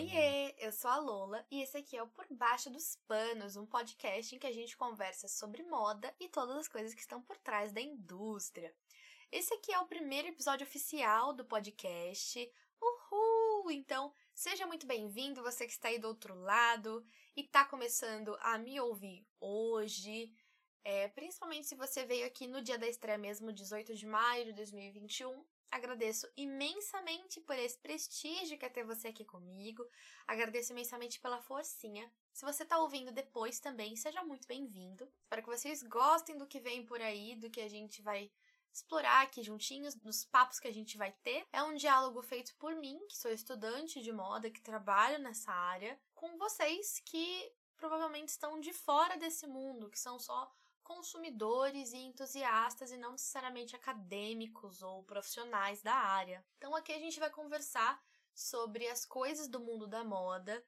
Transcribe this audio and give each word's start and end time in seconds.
Oiê, 0.00 0.54
eu 0.56 0.72
sou 0.72 0.90
a 0.90 0.96
Lola 0.96 1.46
e 1.50 1.60
esse 1.60 1.76
aqui 1.76 1.94
é 1.94 2.02
o 2.02 2.06
Por 2.06 2.26
Baixo 2.30 2.70
dos 2.70 2.96
Panos, 3.06 3.54
um 3.54 3.66
podcast 3.66 4.34
em 4.34 4.38
que 4.38 4.46
a 4.46 4.52
gente 4.52 4.74
conversa 4.74 5.28
sobre 5.28 5.62
moda 5.62 6.10
e 6.18 6.26
todas 6.26 6.56
as 6.56 6.66
coisas 6.66 6.94
que 6.94 7.02
estão 7.02 7.20
por 7.20 7.36
trás 7.36 7.70
da 7.70 7.82
indústria. 7.82 8.74
Esse 9.30 9.52
aqui 9.52 9.70
é 9.70 9.78
o 9.78 9.86
primeiro 9.86 10.28
episódio 10.28 10.66
oficial 10.66 11.34
do 11.34 11.44
podcast. 11.44 12.50
Uhul! 12.80 13.70
Então, 13.70 14.10
seja 14.34 14.66
muito 14.66 14.86
bem-vindo, 14.86 15.42
você 15.42 15.66
que 15.66 15.72
está 15.72 15.88
aí 15.88 15.98
do 15.98 16.08
outro 16.08 16.34
lado 16.34 17.04
e 17.36 17.42
está 17.42 17.66
começando 17.66 18.34
a 18.40 18.56
me 18.56 18.80
ouvir 18.80 19.28
hoje. 19.38 20.32
É, 20.82 21.08
principalmente 21.08 21.66
se 21.66 21.74
você 21.74 22.06
veio 22.06 22.26
aqui 22.26 22.46
no 22.46 22.62
dia 22.62 22.78
da 22.78 22.88
estreia 22.88 23.18
mesmo, 23.18 23.52
18 23.52 23.94
de 23.94 24.06
maio 24.06 24.46
de 24.46 24.54
2021. 24.54 25.44
Agradeço 25.70 26.28
imensamente 26.36 27.40
por 27.40 27.56
esse 27.56 27.78
prestígio 27.78 28.58
que 28.58 28.64
é 28.64 28.68
ter 28.68 28.84
você 28.84 29.08
aqui 29.08 29.24
comigo. 29.24 29.86
Agradeço 30.26 30.72
imensamente 30.72 31.20
pela 31.20 31.40
forcinha. 31.40 32.12
Se 32.32 32.44
você 32.44 32.64
está 32.64 32.78
ouvindo 32.78 33.12
depois 33.12 33.60
também, 33.60 33.94
seja 33.94 34.24
muito 34.24 34.48
bem-vindo. 34.48 35.08
Espero 35.22 35.42
que 35.42 35.48
vocês 35.48 35.82
gostem 35.84 36.36
do 36.36 36.46
que 36.46 36.58
vem 36.58 36.84
por 36.84 37.00
aí, 37.00 37.36
do 37.36 37.48
que 37.48 37.60
a 37.60 37.68
gente 37.68 38.02
vai 38.02 38.32
explorar 38.72 39.22
aqui 39.22 39.42
juntinhos, 39.42 39.94
nos 40.02 40.24
papos 40.24 40.58
que 40.58 40.66
a 40.66 40.72
gente 40.72 40.96
vai 40.96 41.12
ter. 41.22 41.46
É 41.52 41.62
um 41.62 41.74
diálogo 41.74 42.20
feito 42.22 42.54
por 42.56 42.74
mim, 42.74 42.98
que 43.08 43.16
sou 43.16 43.30
estudante 43.30 44.00
de 44.00 44.12
moda, 44.12 44.50
que 44.50 44.60
trabalho 44.60 45.18
nessa 45.18 45.52
área, 45.52 46.00
com 46.14 46.36
vocês 46.36 47.00
que 47.04 47.52
provavelmente 47.76 48.28
estão 48.28 48.60
de 48.60 48.72
fora 48.72 49.16
desse 49.16 49.46
mundo, 49.46 49.88
que 49.88 49.98
são 49.98 50.18
só 50.18 50.52
consumidores 50.90 51.92
e 51.92 51.98
entusiastas 51.98 52.90
e 52.90 52.96
não 52.96 53.12
necessariamente 53.12 53.76
acadêmicos 53.76 54.82
ou 54.82 55.04
profissionais 55.04 55.80
da 55.82 55.94
área. 55.94 56.44
Então 56.58 56.74
aqui 56.74 56.92
a 56.92 56.98
gente 56.98 57.20
vai 57.20 57.30
conversar 57.30 58.02
sobre 58.34 58.88
as 58.88 59.06
coisas 59.06 59.46
do 59.46 59.60
mundo 59.60 59.86
da 59.86 60.02
moda, 60.02 60.64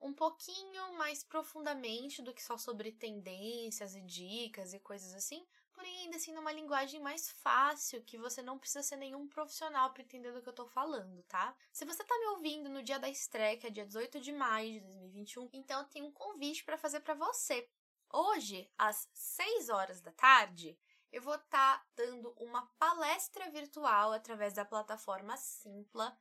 um 0.00 0.14
pouquinho 0.14 0.94
mais 0.96 1.22
profundamente 1.22 2.22
do 2.22 2.32
que 2.32 2.42
só 2.42 2.56
sobre 2.56 2.90
tendências 2.90 3.94
e 3.94 4.00
dicas 4.00 4.72
e 4.72 4.80
coisas 4.80 5.12
assim, 5.12 5.46
porém 5.74 6.04
ainda 6.04 6.16
assim 6.16 6.32
numa 6.32 6.52
linguagem 6.52 6.98
mais 6.98 7.30
fácil, 7.30 8.02
que 8.02 8.16
você 8.16 8.40
não 8.40 8.58
precisa 8.58 8.82
ser 8.82 8.96
nenhum 8.96 9.28
profissional 9.28 9.92
para 9.92 10.02
entender 10.02 10.32
do 10.32 10.40
que 10.40 10.48
eu 10.48 10.54
tô 10.54 10.66
falando, 10.68 11.22
tá? 11.24 11.54
Se 11.70 11.84
você 11.84 12.02
tá 12.02 12.18
me 12.18 12.28
ouvindo 12.28 12.70
no 12.70 12.82
dia 12.82 12.98
da 12.98 13.10
estreia, 13.10 13.58
que 13.58 13.66
é 13.66 13.70
dia 13.70 13.84
18 13.84 14.20
de 14.20 14.32
maio 14.32 14.72
de 14.72 14.80
2021, 14.80 15.50
então 15.52 15.80
eu 15.80 15.88
tenho 15.88 16.06
um 16.06 16.12
convite 16.12 16.64
para 16.64 16.78
fazer 16.78 17.00
para 17.00 17.12
você. 17.12 17.68
Hoje, 18.12 18.68
às 18.76 19.08
6 19.14 19.68
horas 19.68 20.00
da 20.00 20.10
tarde, 20.10 20.76
eu 21.12 21.22
vou 21.22 21.36
estar 21.36 21.78
tá 21.78 21.86
dando 21.94 22.34
uma 22.38 22.66
palestra 22.76 23.48
virtual 23.50 24.12
através 24.12 24.52
da 24.52 24.64
plataforma 24.64 25.36
Simpla, 25.36 26.18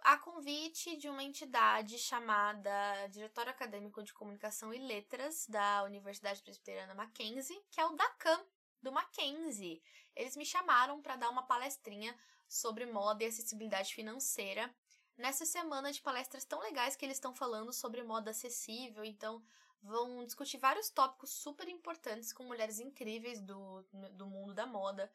a 0.00 0.18
convite 0.18 0.94
de 0.98 1.08
uma 1.08 1.22
entidade 1.22 1.98
chamada 1.98 3.06
Diretório 3.08 3.50
Acadêmico 3.50 4.02
de 4.02 4.12
Comunicação 4.12 4.74
e 4.74 4.78
Letras 4.78 5.46
da 5.48 5.84
Universidade 5.84 6.42
Presbiteriana 6.42 6.94
Mackenzie, 6.94 7.64
que 7.70 7.80
é 7.80 7.86
o 7.86 7.96
DACAM, 7.96 8.44
do 8.82 8.92
Mackenzie. 8.92 9.82
Eles 10.14 10.36
me 10.36 10.44
chamaram 10.44 11.00
para 11.00 11.16
dar 11.16 11.30
uma 11.30 11.46
palestrinha 11.46 12.14
sobre 12.46 12.84
moda 12.84 13.24
e 13.24 13.26
acessibilidade 13.26 13.94
financeira 13.94 14.72
nessa 15.16 15.46
semana 15.46 15.90
de 15.90 16.02
palestras 16.02 16.44
tão 16.44 16.60
legais 16.60 16.94
que 16.94 17.06
eles 17.06 17.16
estão 17.16 17.34
falando 17.34 17.72
sobre 17.72 18.02
moda 18.02 18.30
acessível. 18.30 19.02
Então, 19.02 19.42
vão 19.82 20.24
discutir 20.24 20.58
vários 20.58 20.90
tópicos 20.90 21.30
super 21.30 21.68
importantes 21.68 22.32
com 22.32 22.44
mulheres 22.44 22.80
incríveis 22.80 23.40
do, 23.40 23.82
do 24.12 24.26
mundo 24.26 24.54
da 24.54 24.66
moda. 24.66 25.10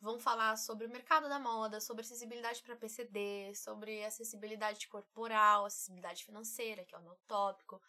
Vão 0.00 0.18
falar 0.18 0.56
sobre 0.56 0.86
o 0.86 0.90
mercado 0.90 1.28
da 1.28 1.38
moda, 1.38 1.80
sobre 1.80 2.02
acessibilidade 2.02 2.62
para 2.62 2.76
PCD, 2.76 3.54
sobre 3.54 4.04
acessibilidade 4.04 4.88
corporal, 4.88 5.64
acessibilidade 5.64 6.24
financeira, 6.24 6.84
que 6.84 6.94
é 6.94 6.98
o 6.98 7.02
meu 7.02 7.16
tópico. 7.26 7.80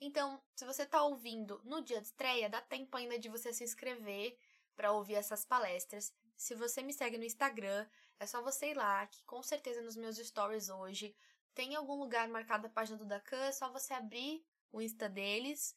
Então, 0.00 0.42
se 0.54 0.64
você 0.64 0.82
está 0.82 1.02
ouvindo 1.02 1.60
no 1.64 1.80
dia 1.80 2.00
de 2.00 2.08
estreia, 2.08 2.50
dá 2.50 2.60
tempo 2.60 2.96
ainda 2.96 3.18
de 3.18 3.28
você 3.28 3.52
se 3.52 3.64
inscrever 3.64 4.38
para 4.76 4.92
ouvir 4.92 5.14
essas 5.14 5.44
palestras. 5.44 6.12
Se 6.36 6.54
você 6.54 6.82
me 6.82 6.92
segue 6.92 7.16
no 7.16 7.24
Instagram, 7.24 7.86
é 8.18 8.26
só 8.26 8.42
você 8.42 8.70
ir 8.70 8.76
lá, 8.76 9.06
que 9.06 9.22
com 9.24 9.42
certeza 9.42 9.80
nos 9.80 9.96
meus 9.96 10.16
stories 10.18 10.68
hoje 10.68 11.16
tem 11.54 11.74
algum 11.76 11.94
lugar 11.94 12.28
marcado 12.28 12.66
a 12.66 12.70
página 12.70 12.98
do 12.98 13.04
Dacan, 13.04 13.44
é 13.44 13.52
só 13.52 13.70
você 13.70 13.94
abrir 13.94 14.44
o 14.74 14.82
Insta 14.82 15.08
deles 15.08 15.76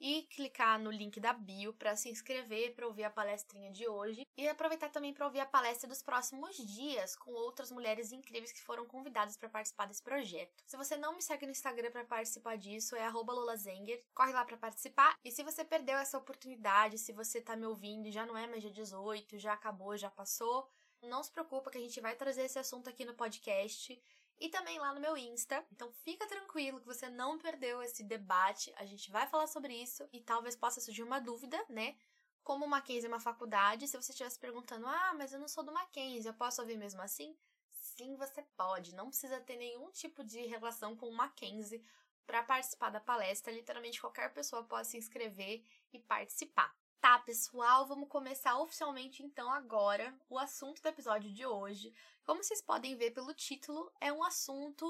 e 0.00 0.22
clicar 0.24 0.78
no 0.78 0.90
link 0.90 1.18
da 1.18 1.32
bio 1.32 1.72
para 1.72 1.96
se 1.96 2.10
inscrever 2.10 2.74
para 2.74 2.86
ouvir 2.86 3.04
a 3.04 3.10
palestrinha 3.10 3.70
de 3.70 3.88
hoje 3.88 4.26
e 4.36 4.46
aproveitar 4.46 4.90
também 4.90 5.14
para 5.14 5.24
ouvir 5.24 5.40
a 5.40 5.46
palestra 5.46 5.88
dos 5.88 6.02
próximos 6.02 6.56
dias 6.56 7.16
com 7.16 7.30
outras 7.32 7.70
mulheres 7.70 8.12
incríveis 8.12 8.52
que 8.52 8.60
foram 8.60 8.84
convidadas 8.84 9.36
para 9.36 9.48
participar 9.48 9.86
desse 9.86 10.02
projeto. 10.02 10.62
Se 10.66 10.76
você 10.76 10.96
não 10.96 11.14
me 11.14 11.22
segue 11.22 11.46
no 11.46 11.52
Instagram 11.52 11.90
para 11.90 12.04
participar 12.04 12.56
disso, 12.56 12.94
é 12.96 13.08
@lolazenger. 13.08 14.04
Corre 14.12 14.32
lá 14.32 14.44
para 14.44 14.58
participar. 14.58 15.16
E 15.24 15.30
se 15.30 15.42
você 15.42 15.64
perdeu 15.64 15.96
essa 15.96 16.18
oportunidade, 16.18 16.98
se 16.98 17.12
você 17.12 17.38
está 17.38 17.56
me 17.56 17.66
ouvindo 17.66 18.06
e 18.06 18.12
já 18.12 18.26
não 18.26 18.36
é 18.36 18.46
mais 18.46 18.62
dia 18.62 18.72
18, 18.72 19.38
já 19.38 19.54
acabou, 19.54 19.96
já 19.96 20.10
passou, 20.10 20.68
não 21.02 21.22
se 21.22 21.30
preocupa 21.30 21.70
que 21.70 21.78
a 21.78 21.80
gente 21.80 22.00
vai 22.00 22.14
trazer 22.14 22.42
esse 22.42 22.58
assunto 22.58 22.90
aqui 22.90 23.04
no 23.04 23.14
podcast 23.14 23.98
e 24.40 24.48
também 24.48 24.78
lá 24.78 24.92
no 24.94 25.00
meu 25.00 25.16
Insta. 25.16 25.64
Então 25.72 25.92
fica 25.92 26.26
tranquilo 26.26 26.80
que 26.80 26.86
você 26.86 27.08
não 27.08 27.38
perdeu 27.38 27.82
esse 27.82 28.02
debate. 28.02 28.72
A 28.76 28.84
gente 28.84 29.10
vai 29.10 29.26
falar 29.26 29.46
sobre 29.46 29.74
isso 29.74 30.08
e 30.12 30.20
talvez 30.20 30.56
possa 30.56 30.80
surgir 30.80 31.02
uma 31.02 31.20
dúvida, 31.20 31.64
né? 31.68 31.96
Como 32.42 32.64
o 32.64 32.68
Mackenzie 32.68 33.06
é 33.06 33.08
uma 33.08 33.20
faculdade, 33.20 33.88
se 33.88 33.96
você 33.96 34.12
estivesse 34.12 34.38
perguntando: 34.38 34.86
"Ah, 34.86 35.14
mas 35.16 35.32
eu 35.32 35.40
não 35.40 35.48
sou 35.48 35.64
do 35.64 35.72
Mackenzie, 35.72 36.28
eu 36.28 36.34
posso 36.34 36.60
ouvir 36.60 36.76
mesmo 36.76 37.00
assim?" 37.02 37.36
Sim, 37.70 38.16
você 38.16 38.42
pode. 38.56 38.94
Não 38.94 39.08
precisa 39.08 39.40
ter 39.40 39.56
nenhum 39.56 39.90
tipo 39.90 40.24
de 40.24 40.40
relação 40.46 40.96
com 40.96 41.08
o 41.08 41.14
Mackenzie 41.14 41.84
para 42.26 42.42
participar 42.42 42.90
da 42.90 43.00
palestra. 43.00 43.52
Literalmente 43.52 44.00
qualquer 44.00 44.32
pessoa 44.32 44.64
pode 44.64 44.88
se 44.88 44.98
inscrever 44.98 45.64
e 45.92 45.98
participar. 45.98 46.74
Tá, 47.00 47.18
pessoal, 47.18 47.86
vamos 47.86 48.08
começar 48.08 48.58
oficialmente 48.58 49.22
então 49.22 49.50
agora 49.50 50.18
o 50.28 50.38
assunto 50.38 50.80
do 50.82 50.88
episódio 50.88 51.32
de 51.32 51.44
hoje. 51.44 51.94
Como 52.24 52.42
vocês 52.42 52.62
podem 52.62 52.96
ver 52.96 53.10
pelo 53.10 53.34
título, 53.34 53.92
é 54.00 54.12
um 54.12 54.24
assunto 54.24 54.86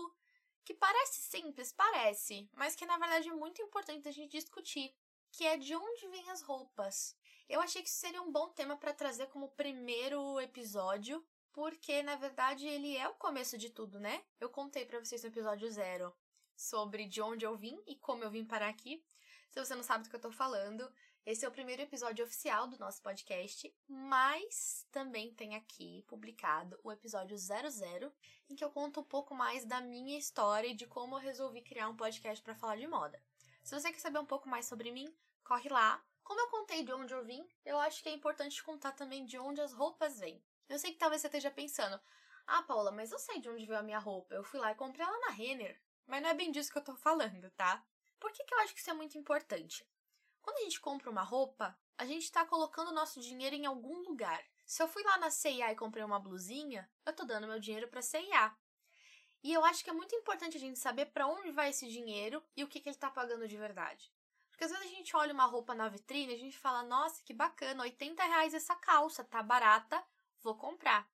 que 0.64 0.72
parece 0.72 1.20
simples, 1.20 1.72
parece, 1.72 2.48
mas 2.52 2.74
que 2.74 2.86
na 2.86 2.96
verdade 2.96 3.28
é 3.28 3.32
muito 3.32 3.60
importante 3.60 4.08
a 4.08 4.12
gente 4.12 4.30
discutir, 4.30 4.94
que 5.32 5.44
é 5.44 5.56
de 5.56 5.74
onde 5.74 6.08
vêm 6.08 6.30
as 6.30 6.42
roupas. 6.42 7.16
Eu 7.48 7.60
achei 7.60 7.82
que 7.82 7.88
isso 7.88 7.98
seria 7.98 8.22
um 8.22 8.32
bom 8.32 8.48
tema 8.48 8.76
para 8.76 8.94
trazer 8.94 9.26
como 9.26 9.50
primeiro 9.50 10.40
episódio, 10.40 11.24
porque 11.52 12.02
na 12.02 12.16
verdade 12.16 12.66
ele 12.66 12.96
é 12.96 13.08
o 13.08 13.14
começo 13.14 13.58
de 13.58 13.70
tudo, 13.70 14.00
né? 14.00 14.24
Eu 14.40 14.48
contei 14.48 14.84
para 14.84 14.98
vocês 14.98 15.22
no 15.22 15.28
episódio 15.28 15.70
zero 15.70 16.14
sobre 16.56 17.06
de 17.06 17.20
onde 17.20 17.44
eu 17.44 17.56
vim 17.56 17.82
e 17.86 17.96
como 17.96 18.24
eu 18.24 18.30
vim 18.30 18.44
parar 18.44 18.68
aqui. 18.68 19.04
Se 19.50 19.64
você 19.64 19.74
não 19.74 19.82
sabe 19.82 20.04
do 20.04 20.10
que 20.10 20.16
eu 20.16 20.20
tô 20.20 20.32
falando, 20.32 20.90
esse 21.26 21.42
é 21.42 21.48
o 21.48 21.52
primeiro 21.52 21.80
episódio 21.80 22.22
oficial 22.22 22.66
do 22.66 22.78
nosso 22.78 23.00
podcast, 23.00 23.74
mas 23.88 24.86
também 24.92 25.32
tem 25.32 25.56
aqui 25.56 26.04
publicado 26.06 26.78
o 26.84 26.92
episódio 26.92 27.34
00, 27.38 28.12
em 28.50 28.54
que 28.54 28.62
eu 28.62 28.70
conto 28.70 29.00
um 29.00 29.04
pouco 29.04 29.34
mais 29.34 29.64
da 29.64 29.80
minha 29.80 30.18
história 30.18 30.68
e 30.68 30.74
de 30.74 30.86
como 30.86 31.16
eu 31.16 31.20
resolvi 31.20 31.62
criar 31.62 31.88
um 31.88 31.96
podcast 31.96 32.42
para 32.44 32.54
falar 32.54 32.76
de 32.76 32.86
moda. 32.86 33.22
Se 33.62 33.74
você 33.74 33.90
quer 33.90 34.00
saber 34.00 34.18
um 34.18 34.26
pouco 34.26 34.50
mais 34.50 34.66
sobre 34.66 34.92
mim, 34.92 35.16
corre 35.42 35.70
lá. 35.70 36.04
Como 36.22 36.38
eu 36.38 36.48
contei 36.48 36.84
de 36.84 36.92
onde 36.92 37.14
eu 37.14 37.24
vim, 37.24 37.48
eu 37.64 37.78
acho 37.78 38.02
que 38.02 38.10
é 38.10 38.12
importante 38.12 38.62
contar 38.62 38.92
também 38.92 39.24
de 39.24 39.38
onde 39.38 39.62
as 39.62 39.72
roupas 39.72 40.18
vêm. 40.18 40.44
Eu 40.68 40.78
sei 40.78 40.92
que 40.92 40.98
talvez 40.98 41.22
você 41.22 41.28
esteja 41.28 41.50
pensando: 41.50 41.98
"Ah, 42.46 42.62
Paula, 42.64 42.92
mas 42.92 43.10
eu 43.12 43.18
sei 43.18 43.40
de 43.40 43.48
onde 43.48 43.64
veio 43.64 43.78
a 43.78 43.82
minha 43.82 43.98
roupa. 43.98 44.34
Eu 44.34 44.44
fui 44.44 44.60
lá 44.60 44.72
e 44.72 44.74
comprei 44.74 45.06
ela 45.06 45.18
na 45.20 45.32
Renner". 45.32 45.80
Mas 46.06 46.22
não 46.22 46.28
é 46.28 46.34
bem 46.34 46.52
disso 46.52 46.70
que 46.70 46.76
eu 46.76 46.84
tô 46.84 46.94
falando, 46.94 47.50
tá? 47.52 47.82
Por 48.20 48.30
que, 48.30 48.44
que 48.44 48.54
eu 48.54 48.58
acho 48.58 48.74
que 48.74 48.80
isso 48.80 48.90
é 48.90 48.94
muito 48.94 49.16
importante? 49.16 49.86
Quando 50.44 50.58
a 50.58 50.60
gente 50.64 50.78
compra 50.78 51.10
uma 51.10 51.22
roupa, 51.22 51.74
a 51.96 52.04
gente 52.04 52.24
está 52.24 52.44
colocando 52.44 52.92
nosso 52.92 53.18
dinheiro 53.18 53.56
em 53.56 53.64
algum 53.64 54.02
lugar. 54.02 54.44
Se 54.66 54.82
eu 54.82 54.86
fui 54.86 55.02
lá 55.02 55.16
na 55.16 55.30
CIA 55.30 55.72
e 55.72 55.76
comprei 55.76 56.04
uma 56.04 56.20
blusinha, 56.20 56.86
eu 57.06 57.12
estou 57.12 57.26
dando 57.26 57.46
meu 57.46 57.58
dinheiro 57.58 57.88
para 57.88 58.00
a 58.00 58.02
CIA. 58.02 58.54
E 59.42 59.54
eu 59.54 59.64
acho 59.64 59.82
que 59.82 59.88
é 59.88 59.92
muito 59.94 60.14
importante 60.14 60.58
a 60.58 60.60
gente 60.60 60.78
saber 60.78 61.06
para 61.06 61.26
onde 61.26 61.50
vai 61.50 61.70
esse 61.70 61.88
dinheiro 61.88 62.44
e 62.54 62.62
o 62.62 62.68
que, 62.68 62.78
que 62.78 62.90
ele 62.90 62.94
está 62.94 63.10
pagando 63.10 63.48
de 63.48 63.56
verdade. 63.56 64.12
Porque 64.50 64.64
às 64.64 64.70
vezes 64.70 64.86
a 64.86 64.90
gente 64.90 65.16
olha 65.16 65.32
uma 65.32 65.46
roupa 65.46 65.74
na 65.74 65.88
vitrine 65.88 66.34
e 66.34 66.36
a 66.36 66.38
gente 66.38 66.58
fala, 66.58 66.82
nossa, 66.82 67.22
que 67.22 67.32
bacana, 67.32 67.82
80 67.82 68.22
reais 68.22 68.52
essa 68.52 68.76
calça, 68.76 69.24
tá 69.24 69.42
barata, 69.42 70.04
vou 70.42 70.54
comprar. 70.54 71.08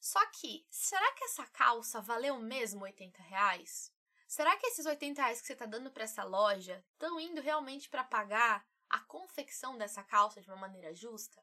Só 0.00 0.18
que, 0.32 0.66
será 0.68 1.12
que 1.12 1.24
essa 1.24 1.46
calça 1.46 2.00
valeu 2.00 2.40
mesmo 2.40 2.82
80 2.82 3.22
reais? 3.22 3.93
Será 4.34 4.56
que 4.56 4.66
esses 4.66 4.84
80 4.84 5.22
reais 5.22 5.40
que 5.40 5.46
você 5.46 5.52
está 5.52 5.64
dando 5.64 5.92
para 5.92 6.02
essa 6.02 6.24
loja 6.24 6.84
estão 6.94 7.20
indo 7.20 7.40
realmente 7.40 7.88
para 7.88 8.02
pagar 8.02 8.66
a 8.90 8.98
confecção 8.98 9.78
dessa 9.78 10.02
calça 10.02 10.40
de 10.40 10.48
uma 10.48 10.56
maneira 10.56 10.92
justa? 10.92 11.40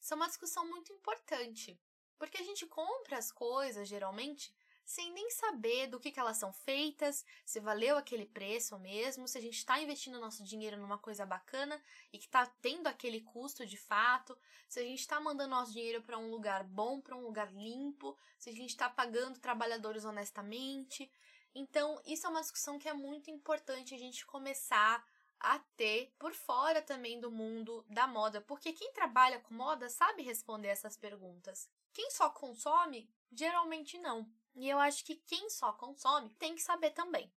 Isso 0.00 0.12
é 0.12 0.16
uma 0.16 0.26
discussão 0.26 0.68
muito 0.68 0.92
importante, 0.92 1.80
porque 2.18 2.38
a 2.38 2.42
gente 2.42 2.66
compra 2.66 3.16
as 3.16 3.30
coisas 3.30 3.86
geralmente 3.86 4.52
sem 4.84 5.12
nem 5.12 5.30
saber 5.30 5.86
do 5.86 6.00
que, 6.00 6.10
que 6.10 6.18
elas 6.18 6.36
são 6.36 6.52
feitas, 6.52 7.24
se 7.46 7.60
valeu 7.60 7.96
aquele 7.96 8.26
preço 8.26 8.76
mesmo, 8.80 9.28
se 9.28 9.38
a 9.38 9.40
gente 9.40 9.58
está 9.58 9.80
investindo 9.80 10.18
nosso 10.18 10.42
dinheiro 10.42 10.76
numa 10.76 10.98
coisa 10.98 11.24
bacana 11.24 11.80
e 12.12 12.18
que 12.18 12.24
está 12.24 12.44
tendo 12.60 12.88
aquele 12.88 13.20
custo 13.20 13.64
de 13.64 13.76
fato, 13.76 14.36
se 14.68 14.80
a 14.80 14.82
gente 14.82 14.98
está 14.98 15.20
mandando 15.20 15.50
nosso 15.50 15.72
dinheiro 15.72 16.02
para 16.02 16.18
um 16.18 16.28
lugar 16.28 16.64
bom, 16.64 17.00
para 17.00 17.16
um 17.16 17.22
lugar 17.22 17.52
limpo, 17.52 18.18
se 18.36 18.50
a 18.50 18.52
gente 18.52 18.70
está 18.70 18.90
pagando 18.90 19.38
trabalhadores 19.38 20.04
honestamente. 20.04 21.08
Então, 21.54 22.00
isso 22.04 22.26
é 22.26 22.30
uma 22.30 22.40
discussão 22.40 22.78
que 22.78 22.88
é 22.88 22.92
muito 22.92 23.30
importante 23.30 23.94
a 23.94 23.98
gente 23.98 24.24
começar 24.24 25.04
a 25.40 25.58
ter 25.76 26.14
por 26.18 26.34
fora 26.34 26.82
também 26.82 27.18
do 27.18 27.30
mundo 27.30 27.84
da 27.88 28.06
moda, 28.06 28.40
porque 28.42 28.72
quem 28.72 28.92
trabalha 28.92 29.40
com 29.40 29.54
moda 29.54 29.88
sabe 29.88 30.22
responder 30.22 30.68
essas 30.68 30.96
perguntas. 30.96 31.68
Quem 31.92 32.10
só 32.10 32.28
consome, 32.30 33.10
geralmente 33.32 33.98
não. 33.98 34.30
E 34.54 34.68
eu 34.68 34.78
acho 34.78 35.04
que 35.04 35.16
quem 35.16 35.48
só 35.48 35.72
consome 35.72 36.30
tem 36.34 36.54
que 36.54 36.62
saber 36.62 36.90
também. 36.90 37.32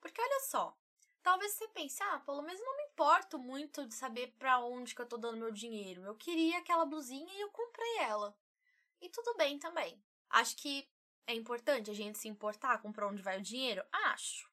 Porque 0.00 0.20
olha 0.20 0.40
só, 0.42 0.76
talvez 1.22 1.52
você 1.52 1.68
pense, 1.68 2.02
ah, 2.02 2.20
pelo 2.20 2.42
menos 2.42 2.60
não 2.60 2.76
me 2.76 2.84
importo 2.84 3.38
muito 3.38 3.84
de 3.84 3.94
saber 3.94 4.34
para 4.38 4.60
onde 4.60 4.94
que 4.94 5.02
eu 5.02 5.08
tô 5.08 5.18
dando 5.18 5.38
meu 5.38 5.50
dinheiro. 5.50 6.04
Eu 6.04 6.14
queria 6.14 6.58
aquela 6.58 6.86
blusinha 6.86 7.32
e 7.34 7.40
eu 7.40 7.50
comprei 7.50 7.98
ela. 7.98 8.36
E 9.00 9.08
tudo 9.08 9.34
bem 9.36 9.58
também. 9.58 10.00
Acho 10.30 10.56
que 10.56 10.88
é 11.26 11.34
importante 11.34 11.90
a 11.90 11.94
gente 11.94 12.18
se 12.18 12.28
importar 12.28 12.80
com 12.82 12.92
para 12.92 13.06
onde 13.06 13.22
vai 13.22 13.38
o 13.38 13.42
dinheiro? 13.42 13.84
Acho. 13.92 14.50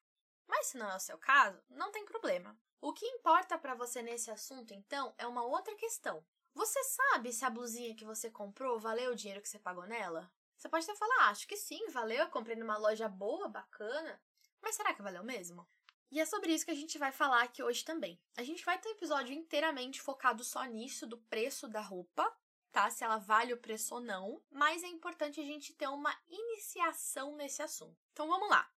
Mas 0.47 0.67
se 0.67 0.77
não 0.77 0.89
é 0.89 0.95
o 0.95 0.99
seu 0.99 1.17
caso, 1.17 1.61
não 1.69 1.91
tem 1.91 2.05
problema. 2.05 2.57
O 2.79 2.93
que 2.93 3.05
importa 3.05 3.57
para 3.57 3.75
você 3.75 4.01
nesse 4.01 4.29
assunto, 4.31 4.73
então, 4.73 5.13
é 5.17 5.25
uma 5.25 5.43
outra 5.43 5.75
questão. 5.75 6.23
Você 6.53 6.83
sabe 6.83 7.33
se 7.33 7.43
a 7.45 7.49
blusinha 7.49 7.95
que 7.95 8.05
você 8.05 8.29
comprou 8.29 8.79
valeu 8.79 9.11
o 9.11 9.15
dinheiro 9.15 9.41
que 9.41 9.49
você 9.49 9.59
pagou 9.59 9.85
nela? 9.85 10.31
Você 10.55 10.67
pode 10.69 10.85
até 10.85 10.95
falar, 10.95 11.15
ah, 11.21 11.29
acho 11.29 11.47
que 11.47 11.55
sim, 11.55 11.87
valeu, 11.89 12.19
eu 12.19 12.29
comprei 12.29 12.55
numa 12.55 12.77
loja 12.77 13.07
boa, 13.07 13.47
bacana. 13.47 14.21
Mas 14.61 14.75
será 14.75 14.93
que 14.93 15.01
valeu 15.01 15.23
mesmo? 15.23 15.67
E 16.09 16.19
é 16.19 16.25
sobre 16.25 16.53
isso 16.53 16.65
que 16.65 16.71
a 16.71 16.75
gente 16.75 16.97
vai 16.97 17.11
falar 17.11 17.43
aqui 17.43 17.61
hoje 17.61 17.83
também. 17.83 18.19
A 18.35 18.43
gente 18.43 18.63
vai 18.63 18.79
ter 18.79 18.89
um 18.89 18.93
episódio 18.93 19.33
inteiramente 19.33 20.01
focado 20.01 20.43
só 20.43 20.63
nisso, 20.63 21.05
do 21.05 21.17
preço 21.17 21.67
da 21.67 21.81
roupa, 21.81 22.35
tá? 22.77 22.91
Se 22.91 23.03
ela 23.03 23.17
vale 23.17 23.53
o 23.53 23.57
preço 23.57 23.95
ou 23.95 24.01
não, 24.01 24.39
mas 24.51 24.83
é 24.83 24.87
importante 24.87 25.41
a 25.41 25.43
gente 25.43 25.73
ter 25.73 25.87
uma 25.87 26.15
iniciação 26.29 27.35
nesse 27.35 27.63
assunto. 27.63 27.97
Então 28.13 28.27
vamos 28.27 28.47
lá. 28.49 28.71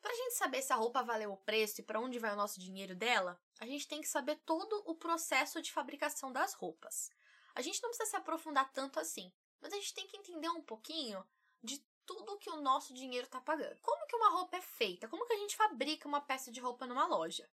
Para 0.00 0.10
a 0.10 0.16
gente 0.16 0.36
saber 0.36 0.62
se 0.62 0.72
a 0.72 0.76
roupa 0.76 1.02
valeu 1.02 1.32
o 1.32 1.36
preço 1.36 1.82
e 1.82 1.84
para 1.84 2.00
onde 2.00 2.18
vai 2.18 2.32
o 2.32 2.36
nosso 2.36 2.58
dinheiro 2.58 2.94
dela, 2.94 3.38
a 3.60 3.66
gente 3.66 3.86
tem 3.86 4.00
que 4.00 4.08
saber 4.08 4.36
todo 4.46 4.82
o 4.86 4.94
processo 4.94 5.60
de 5.60 5.70
fabricação 5.70 6.32
das 6.32 6.54
roupas. 6.54 7.10
A 7.54 7.60
gente 7.60 7.82
não 7.82 7.90
precisa 7.90 8.08
se 8.08 8.16
aprofundar 8.16 8.72
tanto 8.72 8.98
assim, 8.98 9.30
mas 9.60 9.70
a 9.70 9.76
gente 9.76 9.92
tem 9.92 10.06
que 10.06 10.16
entender 10.16 10.48
um 10.48 10.62
pouquinho 10.62 11.22
de 11.62 11.84
tudo 12.06 12.38
que 12.38 12.48
o 12.48 12.62
nosso 12.62 12.94
dinheiro 12.94 13.26
está 13.26 13.38
pagando. 13.38 13.78
Como 13.82 14.06
que 14.06 14.16
uma 14.16 14.30
roupa 14.30 14.56
é 14.56 14.62
feita? 14.62 15.08
Como 15.08 15.26
que 15.26 15.34
a 15.34 15.38
gente 15.38 15.56
fabrica 15.56 16.08
uma 16.08 16.22
peça 16.22 16.50
de 16.50 16.60
roupa 16.60 16.86
numa 16.86 17.06
loja? 17.06 17.46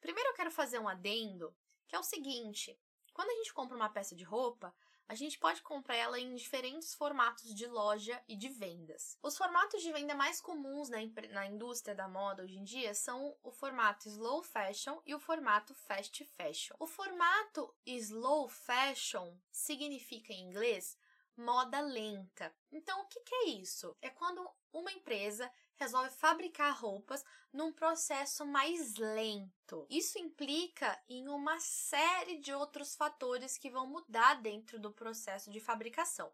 Primeiro 0.00 0.30
eu 0.30 0.34
quero 0.34 0.52
fazer 0.52 0.78
um 0.78 0.88
adendo, 0.88 1.52
que 1.88 1.96
é 1.96 1.98
o 1.98 2.04
seguinte: 2.04 2.80
quando 3.12 3.30
a 3.30 3.34
gente 3.34 3.52
compra 3.52 3.76
uma 3.76 3.88
peça 3.88 4.14
de 4.14 4.22
roupa, 4.22 4.72
a 5.08 5.14
gente 5.14 5.38
pode 5.38 5.62
comprar 5.62 5.96
ela 5.96 6.20
em 6.20 6.34
diferentes 6.34 6.94
formatos 6.94 7.54
de 7.54 7.66
loja 7.66 8.22
e 8.28 8.36
de 8.36 8.48
vendas. 8.50 9.16
Os 9.22 9.38
formatos 9.38 9.82
de 9.82 9.90
venda 9.90 10.14
mais 10.14 10.40
comuns 10.40 10.90
na, 10.90 10.98
na 11.30 11.46
indústria 11.46 11.94
da 11.94 12.06
moda 12.06 12.42
hoje 12.42 12.58
em 12.58 12.64
dia 12.64 12.92
são 12.92 13.34
o 13.42 13.50
formato 13.50 14.06
slow 14.06 14.42
fashion 14.42 15.00
e 15.06 15.14
o 15.14 15.18
formato 15.18 15.74
fast 15.74 16.22
fashion. 16.36 16.74
O 16.78 16.86
formato 16.86 17.74
slow 17.86 18.48
fashion 18.48 19.34
significa 19.50 20.32
em 20.32 20.42
inglês 20.42 20.96
moda 21.34 21.80
lenta. 21.80 22.54
Então, 22.70 23.00
o 23.00 23.06
que, 23.06 23.20
que 23.20 23.34
é 23.34 23.48
isso? 23.50 23.96
É 24.02 24.10
quando 24.10 24.46
uma 24.72 24.92
empresa 24.92 25.50
resolve 25.78 26.10
fabricar 26.10 26.76
roupas 26.78 27.24
num 27.52 27.72
processo 27.72 28.44
mais 28.44 28.96
lento. 28.96 29.86
Isso 29.88 30.18
implica 30.18 31.00
em 31.08 31.28
uma 31.28 31.58
série 31.60 32.38
de 32.38 32.52
outros 32.52 32.94
fatores 32.96 33.56
que 33.56 33.70
vão 33.70 33.86
mudar 33.86 34.34
dentro 34.42 34.78
do 34.78 34.92
processo 34.92 35.50
de 35.50 35.60
fabricação. 35.60 36.32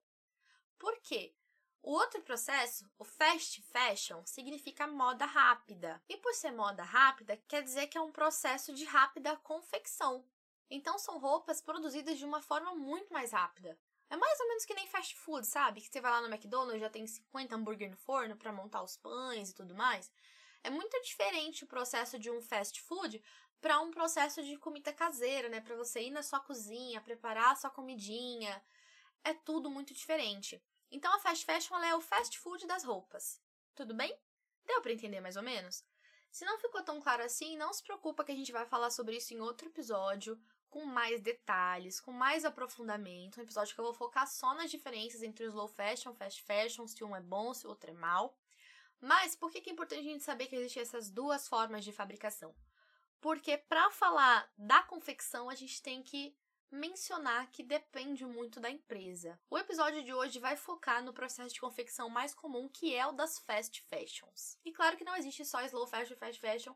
Por 0.78 0.98
quê? 1.00 1.34
O 1.82 1.92
outro 1.92 2.22
processo, 2.22 2.90
o 2.98 3.04
fast 3.04 3.60
fashion, 3.60 4.24
significa 4.24 4.86
moda 4.86 5.26
rápida. 5.26 6.02
E 6.08 6.16
por 6.16 6.32
ser 6.34 6.50
moda 6.50 6.82
rápida, 6.82 7.36
quer 7.46 7.62
dizer 7.62 7.88
que 7.88 7.98
é 7.98 8.00
um 8.00 8.10
processo 8.10 8.72
de 8.72 8.84
rápida 8.84 9.36
confecção. 9.36 10.24
Então 10.70 10.98
são 10.98 11.18
roupas 11.18 11.60
produzidas 11.60 12.16
de 12.16 12.24
uma 12.24 12.40
forma 12.40 12.74
muito 12.74 13.12
mais 13.12 13.32
rápida. 13.32 13.78
É 14.14 14.16
mais 14.16 14.38
ou 14.38 14.46
menos 14.46 14.64
que 14.64 14.74
nem 14.74 14.86
fast 14.86 15.16
food, 15.16 15.44
sabe? 15.44 15.80
Que 15.80 15.88
você 15.88 16.00
vai 16.00 16.12
lá 16.12 16.20
no 16.20 16.32
McDonald's 16.32 16.80
já 16.80 16.88
tem 16.88 17.04
50 17.04 17.56
hambúrguer 17.56 17.90
no 17.90 17.96
forno 17.96 18.36
para 18.36 18.52
montar 18.52 18.80
os 18.80 18.96
pães 18.96 19.50
e 19.50 19.54
tudo 19.56 19.74
mais. 19.74 20.08
É 20.62 20.70
muito 20.70 20.96
diferente 21.02 21.64
o 21.64 21.66
processo 21.66 22.16
de 22.16 22.30
um 22.30 22.40
fast 22.40 22.80
food 22.80 23.20
para 23.60 23.80
um 23.80 23.90
processo 23.90 24.40
de 24.40 24.56
comida 24.56 24.92
caseira, 24.92 25.48
né? 25.48 25.60
Para 25.60 25.74
você 25.74 26.00
ir 26.00 26.12
na 26.12 26.22
sua 26.22 26.38
cozinha, 26.38 27.00
preparar 27.00 27.50
a 27.50 27.56
sua 27.56 27.70
comidinha. 27.70 28.64
É 29.24 29.34
tudo 29.34 29.68
muito 29.68 29.92
diferente. 29.92 30.62
Então 30.92 31.12
a 31.12 31.18
fast 31.18 31.44
fashion 31.44 31.76
é 31.78 31.92
o 31.96 32.00
fast 32.00 32.38
food 32.38 32.68
das 32.68 32.84
roupas. 32.84 33.42
Tudo 33.74 33.94
bem? 33.94 34.16
Deu 34.64 34.80
para 34.80 34.92
entender 34.92 35.20
mais 35.20 35.34
ou 35.34 35.42
menos? 35.42 35.84
Se 36.30 36.44
não 36.44 36.56
ficou 36.60 36.84
tão 36.84 37.00
claro 37.00 37.24
assim, 37.24 37.56
não 37.56 37.72
se 37.72 37.82
preocupa 37.82 38.22
que 38.22 38.30
a 38.30 38.36
gente 38.36 38.52
vai 38.52 38.64
falar 38.64 38.90
sobre 38.90 39.16
isso 39.16 39.34
em 39.34 39.40
outro 39.40 39.66
episódio 39.66 40.40
com 40.74 40.84
mais 40.84 41.20
detalhes, 41.20 42.00
com 42.00 42.10
mais 42.10 42.44
aprofundamento. 42.44 43.38
Um 43.38 43.44
episódio 43.44 43.72
que 43.72 43.80
eu 43.80 43.84
vou 43.84 43.94
focar 43.94 44.26
só 44.26 44.54
nas 44.54 44.72
diferenças 44.72 45.22
entre 45.22 45.44
o 45.44 45.48
slow 45.48 45.68
fashion, 45.68 46.12
fast 46.12 46.42
fashion, 46.42 46.88
se 46.88 47.04
um 47.04 47.14
é 47.14 47.20
bom, 47.20 47.54
se 47.54 47.64
o 47.64 47.70
outro 47.70 47.90
é 47.90 47.92
mal. 47.94 48.36
Mas 49.00 49.36
por 49.36 49.52
que 49.52 49.70
é 49.70 49.72
importante 49.72 50.00
a 50.00 50.10
gente 50.10 50.24
saber 50.24 50.48
que 50.48 50.56
existem 50.56 50.82
essas 50.82 51.08
duas 51.08 51.46
formas 51.46 51.84
de 51.84 51.92
fabricação? 51.92 52.52
Porque 53.20 53.56
para 53.56 53.88
falar 53.92 54.50
da 54.58 54.82
confecção, 54.82 55.48
a 55.48 55.54
gente 55.54 55.80
tem 55.80 56.02
que 56.02 56.36
mencionar 56.68 57.52
que 57.52 57.62
depende 57.62 58.26
muito 58.26 58.58
da 58.58 58.68
empresa. 58.68 59.38
O 59.48 59.56
episódio 59.56 60.02
de 60.02 60.12
hoje 60.12 60.40
vai 60.40 60.56
focar 60.56 61.04
no 61.04 61.12
processo 61.12 61.54
de 61.54 61.60
confecção 61.60 62.08
mais 62.08 62.34
comum, 62.34 62.68
que 62.68 62.92
é 62.92 63.06
o 63.06 63.12
das 63.12 63.38
fast 63.38 63.80
fashions. 63.82 64.58
E 64.64 64.72
claro 64.72 64.96
que 64.96 65.04
não 65.04 65.14
existe 65.14 65.44
só 65.44 65.62
slow 65.62 65.86
fashion 65.86 66.14
e 66.14 66.16
fast 66.16 66.40
fashion, 66.40 66.74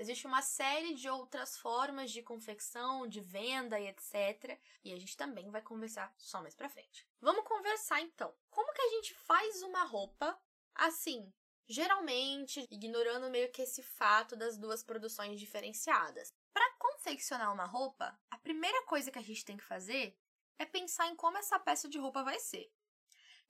Existe 0.00 0.26
uma 0.26 0.40
série 0.40 0.94
de 0.94 1.10
outras 1.10 1.58
formas 1.58 2.10
de 2.10 2.22
confecção, 2.22 3.06
de 3.06 3.20
venda 3.20 3.78
e 3.78 3.86
etc. 3.86 4.58
E 4.82 4.94
a 4.94 4.98
gente 4.98 5.14
também 5.14 5.50
vai 5.50 5.60
conversar 5.60 6.10
só 6.16 6.40
mais 6.40 6.54
pra 6.54 6.70
frente. 6.70 7.06
Vamos 7.20 7.44
conversar 7.44 8.00
então. 8.00 8.34
Como 8.48 8.72
que 8.72 8.80
a 8.80 8.88
gente 8.88 9.12
faz 9.12 9.62
uma 9.62 9.84
roupa 9.84 10.40
assim? 10.74 11.30
Geralmente, 11.68 12.66
ignorando 12.70 13.28
meio 13.28 13.52
que 13.52 13.60
esse 13.60 13.82
fato 13.82 14.34
das 14.34 14.56
duas 14.56 14.82
produções 14.82 15.38
diferenciadas. 15.38 16.32
Para 16.50 16.76
confeccionar 16.78 17.52
uma 17.52 17.66
roupa, 17.66 18.18
a 18.30 18.38
primeira 18.38 18.82
coisa 18.86 19.10
que 19.10 19.18
a 19.18 19.22
gente 19.22 19.44
tem 19.44 19.58
que 19.58 19.64
fazer 19.64 20.18
é 20.58 20.64
pensar 20.64 21.08
em 21.08 21.14
como 21.14 21.36
essa 21.36 21.58
peça 21.58 21.90
de 21.90 21.98
roupa 21.98 22.24
vai 22.24 22.40
ser. 22.40 22.72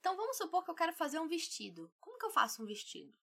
Então 0.01 0.17
vamos 0.17 0.35
supor 0.35 0.65
que 0.65 0.69
eu 0.69 0.75
quero 0.75 0.91
fazer 0.91 1.17
um 1.17 1.29
vestido. 1.29 1.89
Como 1.97 2.19
que 2.19 2.25
eu 2.25 2.31
faço 2.31 2.61
um 2.61 2.65
vestido? 2.65 3.17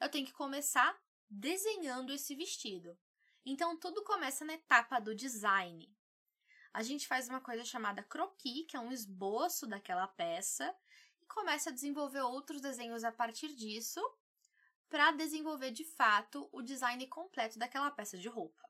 Eu 0.00 0.08
tenho 0.08 0.24
que 0.24 0.32
começar 0.32 0.96
desenhando 1.30 2.12
esse 2.12 2.34
vestido. 2.34 2.98
Então, 3.44 3.76
tudo 3.78 4.04
começa 4.04 4.44
na 4.44 4.54
etapa 4.54 5.00
do 5.00 5.14
design. 5.14 5.94
A 6.72 6.82
gente 6.82 7.06
faz 7.06 7.28
uma 7.28 7.40
coisa 7.40 7.64
chamada 7.64 8.02
croquis, 8.02 8.66
que 8.66 8.76
é 8.76 8.80
um 8.80 8.92
esboço 8.92 9.66
daquela 9.66 10.06
peça, 10.06 10.74
e 11.20 11.26
começa 11.26 11.70
a 11.70 11.72
desenvolver 11.72 12.20
outros 12.20 12.60
desenhos 12.60 13.04
a 13.04 13.12
partir 13.12 13.54
disso, 13.54 14.00
para 14.88 15.12
desenvolver 15.12 15.70
de 15.70 15.84
fato 15.84 16.48
o 16.52 16.62
design 16.62 17.06
completo 17.06 17.58
daquela 17.58 17.90
peça 17.90 18.16
de 18.16 18.28
roupa. 18.28 18.68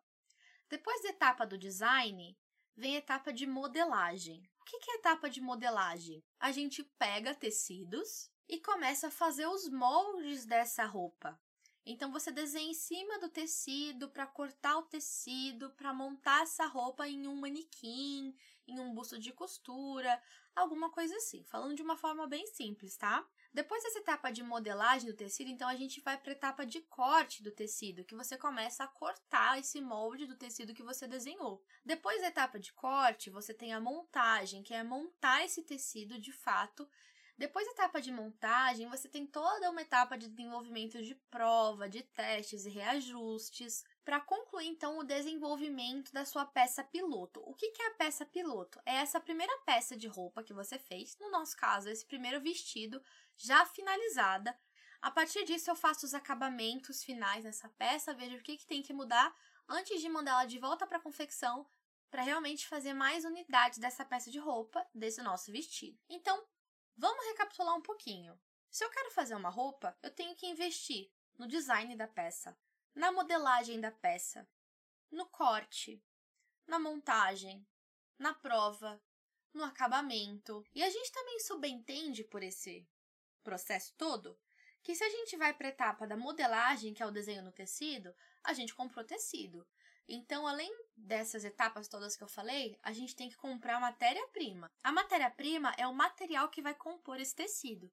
Depois 0.68 1.02
da 1.02 1.10
etapa 1.10 1.46
do 1.46 1.56
design, 1.56 2.38
vem 2.76 2.96
a 2.96 2.98
etapa 2.98 3.32
de 3.32 3.46
modelagem. 3.46 4.48
O 4.60 4.64
que 4.64 4.76
é 4.90 4.94
a 4.94 4.98
etapa 4.98 5.30
de 5.30 5.40
modelagem? 5.40 6.24
A 6.38 6.52
gente 6.52 6.82
pega 6.98 7.34
tecidos 7.34 8.30
e 8.48 8.60
começa 8.60 9.08
a 9.08 9.10
fazer 9.10 9.46
os 9.46 9.68
moldes 9.68 10.44
dessa 10.44 10.84
roupa. 10.84 11.40
Então 11.90 12.12
você 12.12 12.30
desenha 12.30 12.70
em 12.70 12.74
cima 12.74 13.18
do 13.18 13.30
tecido 13.30 14.10
para 14.10 14.26
cortar 14.26 14.76
o 14.76 14.82
tecido, 14.82 15.70
para 15.70 15.90
montar 15.94 16.42
essa 16.42 16.66
roupa 16.66 17.08
em 17.08 17.26
um 17.26 17.34
manequim, 17.34 18.36
em 18.66 18.78
um 18.78 18.92
busto 18.92 19.18
de 19.18 19.32
costura, 19.32 20.22
alguma 20.54 20.90
coisa 20.90 21.16
assim, 21.16 21.42
falando 21.44 21.74
de 21.74 21.80
uma 21.80 21.96
forma 21.96 22.26
bem 22.26 22.46
simples, 22.46 22.94
tá? 22.98 23.26
Depois 23.54 23.82
dessa 23.82 24.00
etapa 24.00 24.30
de 24.30 24.42
modelagem 24.42 25.10
do 25.10 25.16
tecido, 25.16 25.50
então 25.50 25.66
a 25.66 25.76
gente 25.76 26.02
vai 26.02 26.18
para 26.18 26.30
a 26.30 26.36
etapa 26.36 26.66
de 26.66 26.82
corte 26.82 27.42
do 27.42 27.50
tecido, 27.50 28.04
que 28.04 28.14
você 28.14 28.36
começa 28.36 28.84
a 28.84 28.88
cortar 28.88 29.58
esse 29.58 29.80
molde 29.80 30.26
do 30.26 30.36
tecido 30.36 30.74
que 30.74 30.82
você 30.82 31.08
desenhou. 31.08 31.64
Depois 31.86 32.20
da 32.20 32.28
etapa 32.28 32.58
de 32.58 32.70
corte, 32.74 33.30
você 33.30 33.54
tem 33.54 33.72
a 33.72 33.80
montagem, 33.80 34.62
que 34.62 34.74
é 34.74 34.82
montar 34.82 35.42
esse 35.42 35.62
tecido 35.62 36.18
de 36.18 36.32
fato 36.32 36.86
depois 37.38 37.64
da 37.66 37.72
etapa 37.72 38.00
de 38.00 38.10
montagem, 38.10 38.88
você 38.88 39.08
tem 39.08 39.24
toda 39.24 39.70
uma 39.70 39.80
etapa 39.80 40.18
de 40.18 40.28
desenvolvimento 40.28 41.00
de 41.00 41.14
prova, 41.30 41.88
de 41.88 42.02
testes 42.02 42.66
e 42.66 42.68
reajustes, 42.68 43.84
para 44.04 44.20
concluir 44.20 44.66
então 44.66 44.98
o 44.98 45.04
desenvolvimento 45.04 46.12
da 46.12 46.24
sua 46.24 46.44
peça 46.44 46.82
piloto. 46.82 47.40
O 47.46 47.54
que 47.54 47.72
é 47.80 47.86
a 47.86 47.94
peça 47.94 48.26
piloto? 48.26 48.80
É 48.84 48.96
essa 48.96 49.20
primeira 49.20 49.56
peça 49.64 49.96
de 49.96 50.08
roupa 50.08 50.42
que 50.42 50.52
você 50.52 50.80
fez, 50.80 51.16
no 51.20 51.30
nosso 51.30 51.56
caso, 51.56 51.88
esse 51.88 52.04
primeiro 52.04 52.40
vestido 52.40 53.00
já 53.36 53.64
finalizada. 53.66 54.58
A 55.00 55.12
partir 55.12 55.44
disso, 55.44 55.70
eu 55.70 55.76
faço 55.76 56.06
os 56.06 56.14
acabamentos 56.14 57.04
finais 57.04 57.44
nessa 57.44 57.68
peça, 57.68 58.12
vejo 58.12 58.38
o 58.38 58.42
que, 58.42 58.56
que 58.56 58.66
tem 58.66 58.82
que 58.82 58.92
mudar 58.92 59.32
antes 59.68 60.00
de 60.00 60.08
mandá-la 60.08 60.44
de 60.44 60.58
volta 60.58 60.88
para 60.88 60.98
a 60.98 61.02
confecção 61.02 61.64
para 62.10 62.22
realmente 62.22 62.66
fazer 62.66 62.94
mais 62.94 63.24
unidades 63.24 63.78
dessa 63.78 64.04
peça 64.04 64.28
de 64.28 64.40
roupa, 64.40 64.84
desse 64.92 65.22
nosso 65.22 65.52
vestido. 65.52 65.96
Então, 66.08 66.44
Vamos 67.00 67.24
recapitular 67.26 67.76
um 67.76 67.80
pouquinho. 67.80 68.36
Se 68.68 68.84
eu 68.84 68.90
quero 68.90 69.12
fazer 69.12 69.36
uma 69.36 69.48
roupa, 69.48 69.96
eu 70.02 70.10
tenho 70.10 70.34
que 70.34 70.48
investir 70.48 71.08
no 71.38 71.46
design 71.46 71.94
da 71.94 72.08
peça, 72.08 72.58
na 72.92 73.12
modelagem 73.12 73.80
da 73.80 73.92
peça, 73.92 74.48
no 75.08 75.24
corte, 75.26 76.02
na 76.66 76.76
montagem, 76.80 77.64
na 78.18 78.34
prova, 78.34 79.00
no 79.54 79.62
acabamento. 79.62 80.66
E 80.74 80.82
a 80.82 80.90
gente 80.90 81.12
também 81.12 81.38
subentende 81.38 82.24
por 82.24 82.42
esse 82.42 82.84
processo 83.44 83.94
todo 83.96 84.36
que 84.82 84.96
se 84.96 85.04
a 85.04 85.08
gente 85.08 85.36
vai 85.36 85.54
para 85.54 85.68
a 85.68 85.70
etapa 85.70 86.04
da 86.04 86.16
modelagem, 86.16 86.92
que 86.92 87.02
é 87.02 87.06
o 87.06 87.12
desenho 87.12 87.44
no 87.44 87.52
tecido, 87.52 88.12
a 88.42 88.52
gente 88.52 88.74
comprou 88.74 89.04
tecido. 89.04 89.64
Então, 90.08 90.46
além 90.46 90.74
dessas 90.96 91.44
etapas 91.44 91.86
todas 91.86 92.16
que 92.16 92.24
eu 92.24 92.28
falei, 92.28 92.78
a 92.82 92.92
gente 92.92 93.14
tem 93.14 93.28
que 93.28 93.36
comprar 93.36 93.78
matéria-prima. 93.78 94.70
A 94.82 94.90
matéria-prima 94.90 95.74
é 95.76 95.86
o 95.86 95.94
material 95.94 96.48
que 96.48 96.62
vai 96.62 96.74
compor 96.74 97.20
esse 97.20 97.34
tecido. 97.34 97.92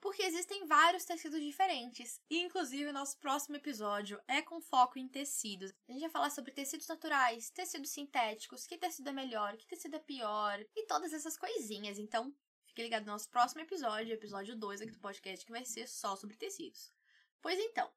Porque 0.00 0.22
existem 0.22 0.66
vários 0.66 1.04
tecidos 1.04 1.40
diferentes. 1.40 2.20
E, 2.30 2.38
inclusive, 2.38 2.90
o 2.90 2.92
nosso 2.92 3.18
próximo 3.18 3.56
episódio 3.56 4.20
é 4.28 4.42
com 4.42 4.60
foco 4.60 4.98
em 4.98 5.08
tecidos. 5.08 5.72
A 5.88 5.92
gente 5.92 6.02
vai 6.02 6.10
falar 6.10 6.30
sobre 6.30 6.52
tecidos 6.52 6.86
naturais, 6.86 7.50
tecidos 7.50 7.90
sintéticos, 7.90 8.66
que 8.66 8.78
tecido 8.78 9.08
é 9.08 9.12
melhor, 9.12 9.56
que 9.56 9.66
tecido 9.66 9.96
é 9.96 9.98
pior, 9.98 10.60
e 10.76 10.86
todas 10.86 11.12
essas 11.12 11.36
coisinhas. 11.36 11.98
Então, 11.98 12.32
fique 12.66 12.82
ligado 12.82 13.06
no 13.06 13.12
nosso 13.12 13.28
próximo 13.28 13.62
episódio, 13.62 14.12
episódio 14.12 14.54
2 14.54 14.82
aqui 14.82 14.92
do 14.92 15.00
podcast, 15.00 15.44
que 15.44 15.50
vai 15.52 15.64
ser 15.64 15.88
só 15.88 16.14
sobre 16.14 16.36
tecidos. 16.36 16.92
Pois 17.40 17.58
então, 17.58 17.90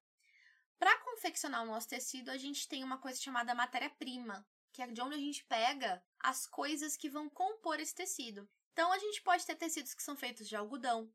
para 0.82 0.98
confeccionar 1.02 1.62
o 1.62 1.68
nosso 1.68 1.88
tecido, 1.88 2.32
a 2.32 2.38
gente 2.38 2.68
tem 2.68 2.84
uma 2.84 2.98
coisa 2.98 3.22
chamada 3.22 3.54
matéria-prima, 3.54 4.44
que 4.74 4.82
é 4.82 4.88
de 4.88 5.00
onde 5.00 5.14
a 5.14 5.20
gente 5.20 5.46
pega 5.46 6.04
as 6.20 6.48
coisas 6.48 6.98
que 6.98 7.08
vão 7.08 7.30
compor 7.30 7.80
esse 7.80 7.94
tecido. 7.94 8.50
Então, 8.74 8.92
a 8.92 8.98
gente 8.98 9.22
pode 9.22 9.46
ter 9.46 9.56
tecidos 9.56 9.94
que 9.94 10.02
são 10.02 10.18
feitos 10.18 10.50
de 10.50 10.56
algodão, 10.56 11.14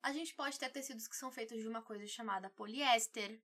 a 0.00 0.12
gente 0.12 0.32
pode 0.32 0.56
ter 0.60 0.68
tecidos 0.68 1.08
que 1.08 1.16
são 1.16 1.32
feitos 1.32 1.60
de 1.60 1.66
uma 1.66 1.82
coisa 1.82 2.06
chamada 2.06 2.48
poliéster, 2.50 3.42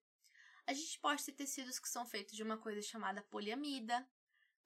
a 0.68 0.72
gente 0.72 1.00
pode 1.00 1.24
ter 1.24 1.32
tecidos 1.32 1.80
que 1.80 1.88
são 1.88 2.06
feitos 2.06 2.36
de 2.36 2.44
uma 2.44 2.56
coisa 2.56 2.80
chamada 2.80 3.20
poliamida, 3.24 4.08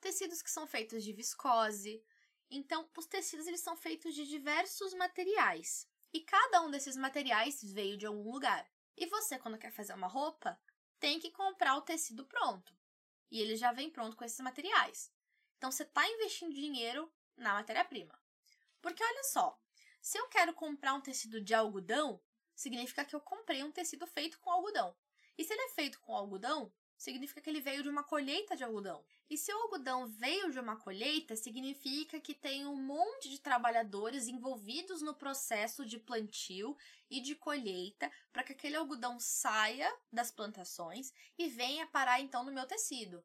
tecidos 0.03 0.43
que 0.43 0.51
são 0.51 0.67
feitos 0.67 1.03
de 1.03 1.15
viscose. 1.15 2.05
Então, 2.51 2.87
os 2.95 3.07
tecidos 3.07 3.47
eles 3.47 3.63
são 3.63 3.75
feitos 3.75 4.15
de 4.15 4.27
diversos 4.27 4.93
materiais, 4.93 5.89
e 6.13 6.21
cada 6.21 6.61
um 6.61 6.71
desses 6.71 6.95
materiais 6.95 7.63
veio 7.63 7.97
de 7.97 8.05
algum 8.05 8.31
lugar. 8.31 8.71
E 8.97 9.07
você, 9.07 9.39
quando 9.39 9.59
quer 9.59 9.73
fazer 9.73 9.95
uma 9.95 10.07
roupa, 10.07 10.61
tem 11.05 11.21
que 11.21 11.31
comprar 11.31 11.77
o 11.77 11.83
tecido 11.83 12.25
pronto. 12.25 12.75
E 13.31 13.39
ele 13.39 13.57
já 13.57 13.73
vem 13.73 13.91
pronto 13.91 14.17
com 14.17 14.25
esses 14.25 14.41
materiais. 14.41 15.13
Então 15.59 15.71
você 15.71 15.83
está 15.83 16.09
investindo 16.09 16.55
dinheiro 16.55 17.13
na 17.37 17.53
matéria-prima. 17.53 18.19
Porque 18.81 19.05
olha 19.05 19.23
só, 19.25 19.61
se 20.01 20.17
eu 20.17 20.27
quero 20.29 20.55
comprar 20.55 20.95
um 20.95 21.03
tecido 21.03 21.43
de 21.43 21.53
algodão, 21.53 22.23
significa 22.55 23.05
que 23.05 23.15
eu 23.15 23.21
comprei 23.21 23.63
um 23.63 23.71
tecido 23.71 24.07
feito 24.07 24.39
com 24.39 24.51
algodão. 24.51 24.97
E 25.37 25.45
se 25.45 25.53
ele 25.53 25.61
é 25.61 25.69
feito 25.75 26.01
com 26.01 26.17
algodão, 26.17 26.73
significa 26.97 27.41
que 27.41 27.51
ele 27.51 27.61
veio 27.61 27.83
de 27.83 27.89
uma 27.89 28.03
colheita 28.03 28.57
de 28.57 28.65
algodão. 28.65 29.05
E 29.29 29.37
se 29.37 29.53
o 29.53 29.57
algodão 29.59 30.07
veio 30.07 30.51
de 30.51 30.59
uma 30.59 30.77
colheita, 30.77 31.37
significa 31.37 32.21
que 32.21 32.35
tem 32.35 32.67
um 32.67 32.77
monte 32.77 33.29
de 33.29 33.41
trabalhadores 33.41 34.29
envolvidos 34.29 35.03
no 35.03 35.15
processo 35.15 35.85
de 35.85 35.99
plantio 35.99 36.77
e 37.11 37.21
de 37.21 37.35
colheita 37.35 38.11
para 38.33 38.43
que 38.43 38.53
aquele 38.53 38.77
algodão 38.77 39.19
saia 39.19 39.93
das 40.13 40.31
plantações 40.31 41.13
e 41.39 41.49
venha 41.49 41.87
parar 41.87 42.21
então 42.21 42.45
no 42.45 42.53
meu 42.53 42.67
tecido. 42.67 43.25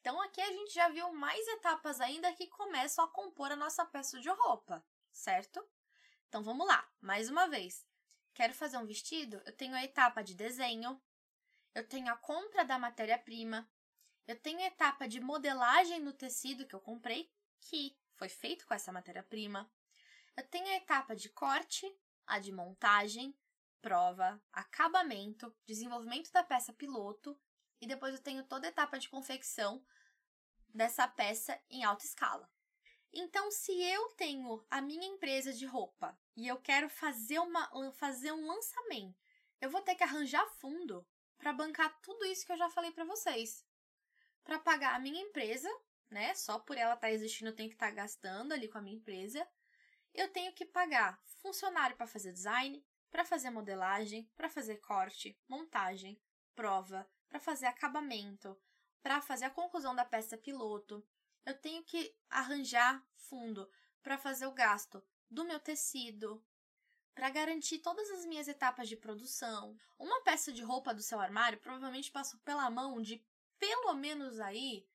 Então 0.00 0.20
aqui 0.22 0.40
a 0.40 0.50
gente 0.52 0.72
já 0.72 0.88
viu 0.88 1.12
mais 1.12 1.46
etapas 1.48 2.00
ainda 2.00 2.32
que 2.32 2.46
começam 2.46 3.04
a 3.04 3.08
compor 3.08 3.52
a 3.52 3.56
nossa 3.56 3.84
peça 3.84 4.18
de 4.18 4.30
roupa, 4.30 4.84
certo? 5.12 5.62
Então 6.28 6.42
vamos 6.42 6.66
lá, 6.66 6.88
mais 7.00 7.28
uma 7.28 7.46
vez. 7.48 7.84
Quero 8.32 8.54
fazer 8.54 8.78
um 8.78 8.86
vestido? 8.86 9.42
Eu 9.44 9.52
tenho 9.52 9.74
a 9.74 9.84
etapa 9.84 10.22
de 10.22 10.34
desenho, 10.34 11.00
eu 11.74 11.86
tenho 11.86 12.12
a 12.12 12.16
compra 12.16 12.64
da 12.64 12.78
matéria-prima, 12.78 13.68
eu 14.26 14.38
tenho 14.38 14.60
a 14.60 14.66
etapa 14.66 15.08
de 15.08 15.20
modelagem 15.20 16.00
no 16.00 16.12
tecido 16.12 16.66
que 16.66 16.74
eu 16.74 16.80
comprei, 16.80 17.32
que 17.60 17.96
foi 18.14 18.28
feito 18.28 18.66
com 18.66 18.74
essa 18.74 18.92
matéria-prima. 18.92 19.70
Eu 20.36 20.46
tenho 20.46 20.66
a 20.66 20.76
etapa 20.76 21.16
de 21.16 21.28
corte, 21.28 21.90
a 22.26 22.38
de 22.38 22.52
montagem, 22.52 23.36
prova, 23.80 24.40
acabamento, 24.52 25.54
desenvolvimento 25.66 26.30
da 26.32 26.44
peça 26.44 26.72
piloto 26.72 27.38
e 27.80 27.86
depois 27.86 28.14
eu 28.14 28.22
tenho 28.22 28.44
toda 28.44 28.66
a 28.66 28.70
etapa 28.70 28.98
de 28.98 29.08
confecção 29.08 29.84
dessa 30.68 31.08
peça 31.08 31.60
em 31.68 31.82
alta 31.82 32.04
escala. 32.04 32.48
Então, 33.12 33.50
se 33.50 33.72
eu 33.82 34.08
tenho 34.10 34.64
a 34.70 34.80
minha 34.80 35.06
empresa 35.06 35.52
de 35.52 35.66
roupa 35.66 36.16
e 36.36 36.46
eu 36.46 36.60
quero 36.60 36.88
fazer, 36.88 37.40
uma, 37.40 37.68
fazer 37.92 38.32
um 38.32 38.46
lançamento, 38.46 39.18
eu 39.60 39.68
vou 39.68 39.82
ter 39.82 39.96
que 39.96 40.04
arranjar 40.04 40.46
fundo 40.46 41.04
para 41.40 41.52
bancar 41.54 41.98
tudo 42.02 42.24
isso 42.26 42.44
que 42.46 42.52
eu 42.52 42.56
já 42.58 42.68
falei 42.68 42.92
para 42.92 43.04
vocês. 43.04 43.64
Para 44.44 44.58
pagar 44.58 44.94
a 44.94 45.00
minha 45.00 45.20
empresa, 45.20 45.68
né? 46.10 46.34
Só 46.34 46.58
por 46.58 46.76
ela 46.76 46.94
estar 46.94 47.08
tá 47.08 47.12
existindo, 47.12 47.50
eu 47.50 47.56
tenho 47.56 47.70
que 47.70 47.74
estar 47.74 47.88
tá 47.88 47.94
gastando 47.94 48.52
ali 48.52 48.68
com 48.68 48.78
a 48.78 48.82
minha 48.82 48.96
empresa. 48.96 49.46
Eu 50.14 50.28
tenho 50.28 50.52
que 50.52 50.66
pagar 50.66 51.18
funcionário 51.42 51.96
para 51.96 52.06
fazer 52.06 52.32
design, 52.32 52.84
para 53.10 53.24
fazer 53.24 53.50
modelagem, 53.50 54.30
para 54.36 54.48
fazer 54.48 54.76
corte, 54.76 55.36
montagem, 55.48 56.20
prova, 56.54 57.08
para 57.28 57.40
fazer 57.40 57.66
acabamento, 57.66 58.60
para 59.02 59.20
fazer 59.22 59.46
a 59.46 59.50
conclusão 59.50 59.94
da 59.94 60.04
peça 60.04 60.36
piloto. 60.36 61.04
Eu 61.46 61.58
tenho 61.58 61.82
que 61.82 62.14
arranjar 62.28 63.02
fundo 63.14 63.68
para 64.02 64.18
fazer 64.18 64.46
o 64.46 64.52
gasto 64.52 65.02
do 65.30 65.44
meu 65.44 65.58
tecido, 65.58 66.44
para 67.14 67.30
garantir 67.30 67.78
todas 67.78 68.10
as 68.10 68.24
minhas 68.24 68.48
etapas 68.48 68.88
de 68.88 68.96
produção. 68.96 69.76
Uma 69.98 70.22
peça 70.22 70.52
de 70.52 70.62
roupa 70.62 70.94
do 70.94 71.02
seu 71.02 71.20
armário 71.20 71.58
provavelmente 71.58 72.10
passou 72.10 72.40
pela 72.40 72.70
mão 72.70 73.00
de 73.00 73.24
pelo 73.58 73.94
menos 73.94 74.40
aí. 74.40 74.86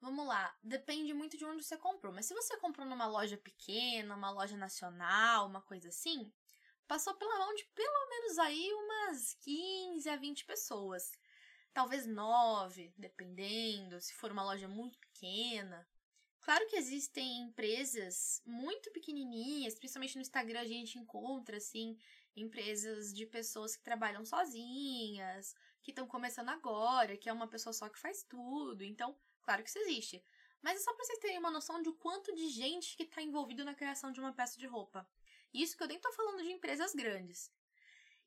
Vamos 0.00 0.26
lá, 0.26 0.54
depende 0.62 1.14
muito 1.14 1.36
de 1.36 1.44
onde 1.44 1.64
você 1.64 1.78
comprou, 1.78 2.12
mas 2.12 2.26
se 2.26 2.34
você 2.34 2.56
comprou 2.58 2.86
numa 2.86 3.06
loja 3.06 3.38
pequena, 3.38 4.14
uma 4.14 4.30
loja 4.30 4.56
nacional, 4.56 5.46
uma 5.46 5.62
coisa 5.62 5.88
assim, 5.88 6.30
passou 6.86 7.14
pela 7.14 7.38
mão 7.38 7.54
de 7.54 7.64
pelo 7.74 8.08
menos 8.10 8.38
aí 8.38 8.70
umas 8.72 9.34
15 9.40 10.08
a 10.08 10.16
20 10.16 10.44
pessoas. 10.44 11.10
Talvez 11.72 12.06
9, 12.06 12.92
dependendo, 12.96 14.00
se 14.00 14.14
for 14.14 14.30
uma 14.30 14.44
loja 14.44 14.68
muito 14.68 14.98
pequena. 14.98 15.88
Claro 16.44 16.66
que 16.66 16.76
existem 16.76 17.40
empresas 17.40 18.42
muito 18.44 18.90
pequenininhas, 18.90 19.74
principalmente 19.74 20.16
no 20.16 20.20
Instagram 20.20 20.60
a 20.60 20.66
gente 20.66 20.98
encontra 20.98 21.56
assim 21.56 21.96
empresas 22.36 23.14
de 23.14 23.24
pessoas 23.24 23.74
que 23.74 23.82
trabalham 23.82 24.26
sozinhas, 24.26 25.54
que 25.82 25.90
estão 25.90 26.06
começando 26.06 26.50
agora, 26.50 27.16
que 27.16 27.30
é 27.30 27.32
uma 27.32 27.48
pessoa 27.48 27.72
só 27.72 27.88
que 27.88 27.98
faz 27.98 28.22
tudo. 28.24 28.84
Então, 28.84 29.16
claro 29.40 29.62
que 29.62 29.70
isso 29.70 29.78
existe. 29.78 30.22
Mas 30.60 30.80
é 30.80 30.84
só 30.84 30.92
para 30.92 31.06
vocês 31.06 31.18
terem 31.18 31.38
uma 31.38 31.50
noção 31.50 31.80
de 31.80 31.90
quanto 31.92 32.34
de 32.34 32.50
gente 32.50 32.94
que 32.94 33.04
está 33.04 33.22
envolvido 33.22 33.64
na 33.64 33.74
criação 33.74 34.12
de 34.12 34.20
uma 34.20 34.34
peça 34.34 34.58
de 34.58 34.66
roupa. 34.66 35.08
Isso 35.50 35.78
que 35.78 35.82
eu 35.82 35.88
nem 35.88 35.96
estou 35.96 36.12
falando 36.12 36.42
de 36.42 36.52
empresas 36.52 36.94
grandes. 36.94 37.50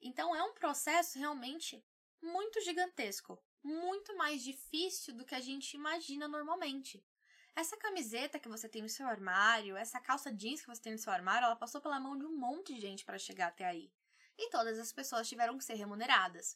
Então 0.01 0.35
é 0.35 0.41
um 0.41 0.55
processo 0.55 1.19
realmente 1.19 1.85
muito 2.19 2.59
gigantesco, 2.61 3.39
muito 3.61 4.17
mais 4.17 4.43
difícil 4.43 5.13
do 5.13 5.23
que 5.23 5.35
a 5.35 5.39
gente 5.39 5.75
imagina 5.75 6.27
normalmente. 6.27 7.05
Essa 7.57 7.75
camiseta 7.75 8.37
que 8.37 8.47
você 8.47 8.69
tem 8.69 8.83
no 8.83 8.87
seu 8.87 9.07
armário, 9.07 9.75
essa 9.75 9.99
calça 9.99 10.31
jeans 10.31 10.61
que 10.61 10.67
você 10.67 10.79
tem 10.79 10.91
no 10.91 10.99
seu 10.99 11.11
armário, 11.11 11.47
ela 11.47 11.55
passou 11.55 11.81
pela 11.81 11.99
mão 11.99 12.15
de 12.15 12.23
um 12.23 12.37
monte 12.37 12.75
de 12.75 12.79
gente 12.79 13.03
para 13.03 13.17
chegar 13.17 13.47
até 13.47 13.65
aí. 13.65 13.91
E 14.37 14.51
todas 14.51 14.77
as 14.77 14.91
pessoas 14.91 15.27
tiveram 15.27 15.57
que 15.57 15.63
ser 15.63 15.73
remuneradas. 15.73 16.55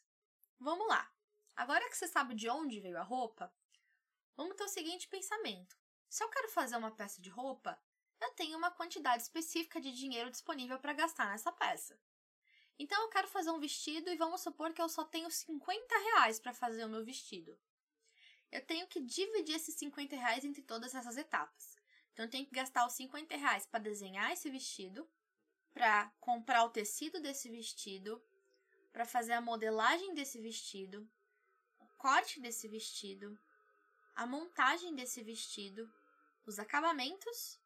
Vamos 0.59 0.87
lá. 0.87 1.11
Agora 1.55 1.89
que 1.89 1.97
você 1.97 2.07
sabe 2.07 2.35
de 2.35 2.47
onde 2.47 2.79
veio 2.79 2.99
a 2.99 3.01
roupa, 3.01 3.51
vamos 4.37 4.55
ter 4.55 4.63
o 4.63 4.67
seguinte 4.67 5.07
pensamento: 5.07 5.75
se 6.07 6.23
eu 6.23 6.29
quero 6.29 6.49
fazer 6.49 6.77
uma 6.77 6.91
peça 6.91 7.19
de 7.19 7.31
roupa, 7.31 7.81
eu 8.21 8.29
tenho 8.33 8.55
uma 8.55 8.69
quantidade 8.69 9.23
específica 9.23 9.81
de 9.81 9.91
dinheiro 9.91 10.29
disponível 10.29 10.77
para 10.77 10.93
gastar 10.93 11.31
nessa 11.31 11.51
peça. 11.51 11.99
Então 12.77 13.01
eu 13.01 13.09
quero 13.09 13.27
fazer 13.27 13.49
um 13.49 13.59
vestido 13.59 14.07
e 14.11 14.17
vamos 14.17 14.41
supor 14.41 14.71
que 14.71 14.81
eu 14.81 14.87
só 14.87 15.03
tenho 15.03 15.31
50 15.31 15.97
reais 15.97 16.39
para 16.39 16.53
fazer 16.53 16.85
o 16.85 16.89
meu 16.89 17.03
vestido 17.03 17.59
eu 18.51 18.65
tenho 18.65 18.87
que 18.87 18.99
dividir 18.99 19.55
esses 19.55 19.75
50 19.75 20.15
reais 20.15 20.43
entre 20.43 20.61
todas 20.61 20.93
essas 20.93 21.17
etapas. 21.17 21.77
Então, 22.11 22.25
eu 22.25 22.29
tenho 22.29 22.45
que 22.45 22.51
gastar 22.51 22.85
os 22.85 22.93
50 22.93 23.35
reais 23.37 23.65
para 23.65 23.79
desenhar 23.79 24.31
esse 24.31 24.49
vestido, 24.49 25.09
para 25.73 26.11
comprar 26.19 26.65
o 26.65 26.69
tecido 26.69 27.21
desse 27.21 27.49
vestido, 27.49 28.21
para 28.91 29.05
fazer 29.05 29.33
a 29.33 29.41
modelagem 29.41 30.13
desse 30.13 30.39
vestido, 30.39 31.09
o 31.79 31.87
corte 31.97 32.41
desse 32.41 32.67
vestido, 32.67 33.39
a 34.13 34.27
montagem 34.27 34.93
desse 34.93 35.23
vestido, 35.23 35.89
os 36.45 36.59
acabamentos 36.59 37.59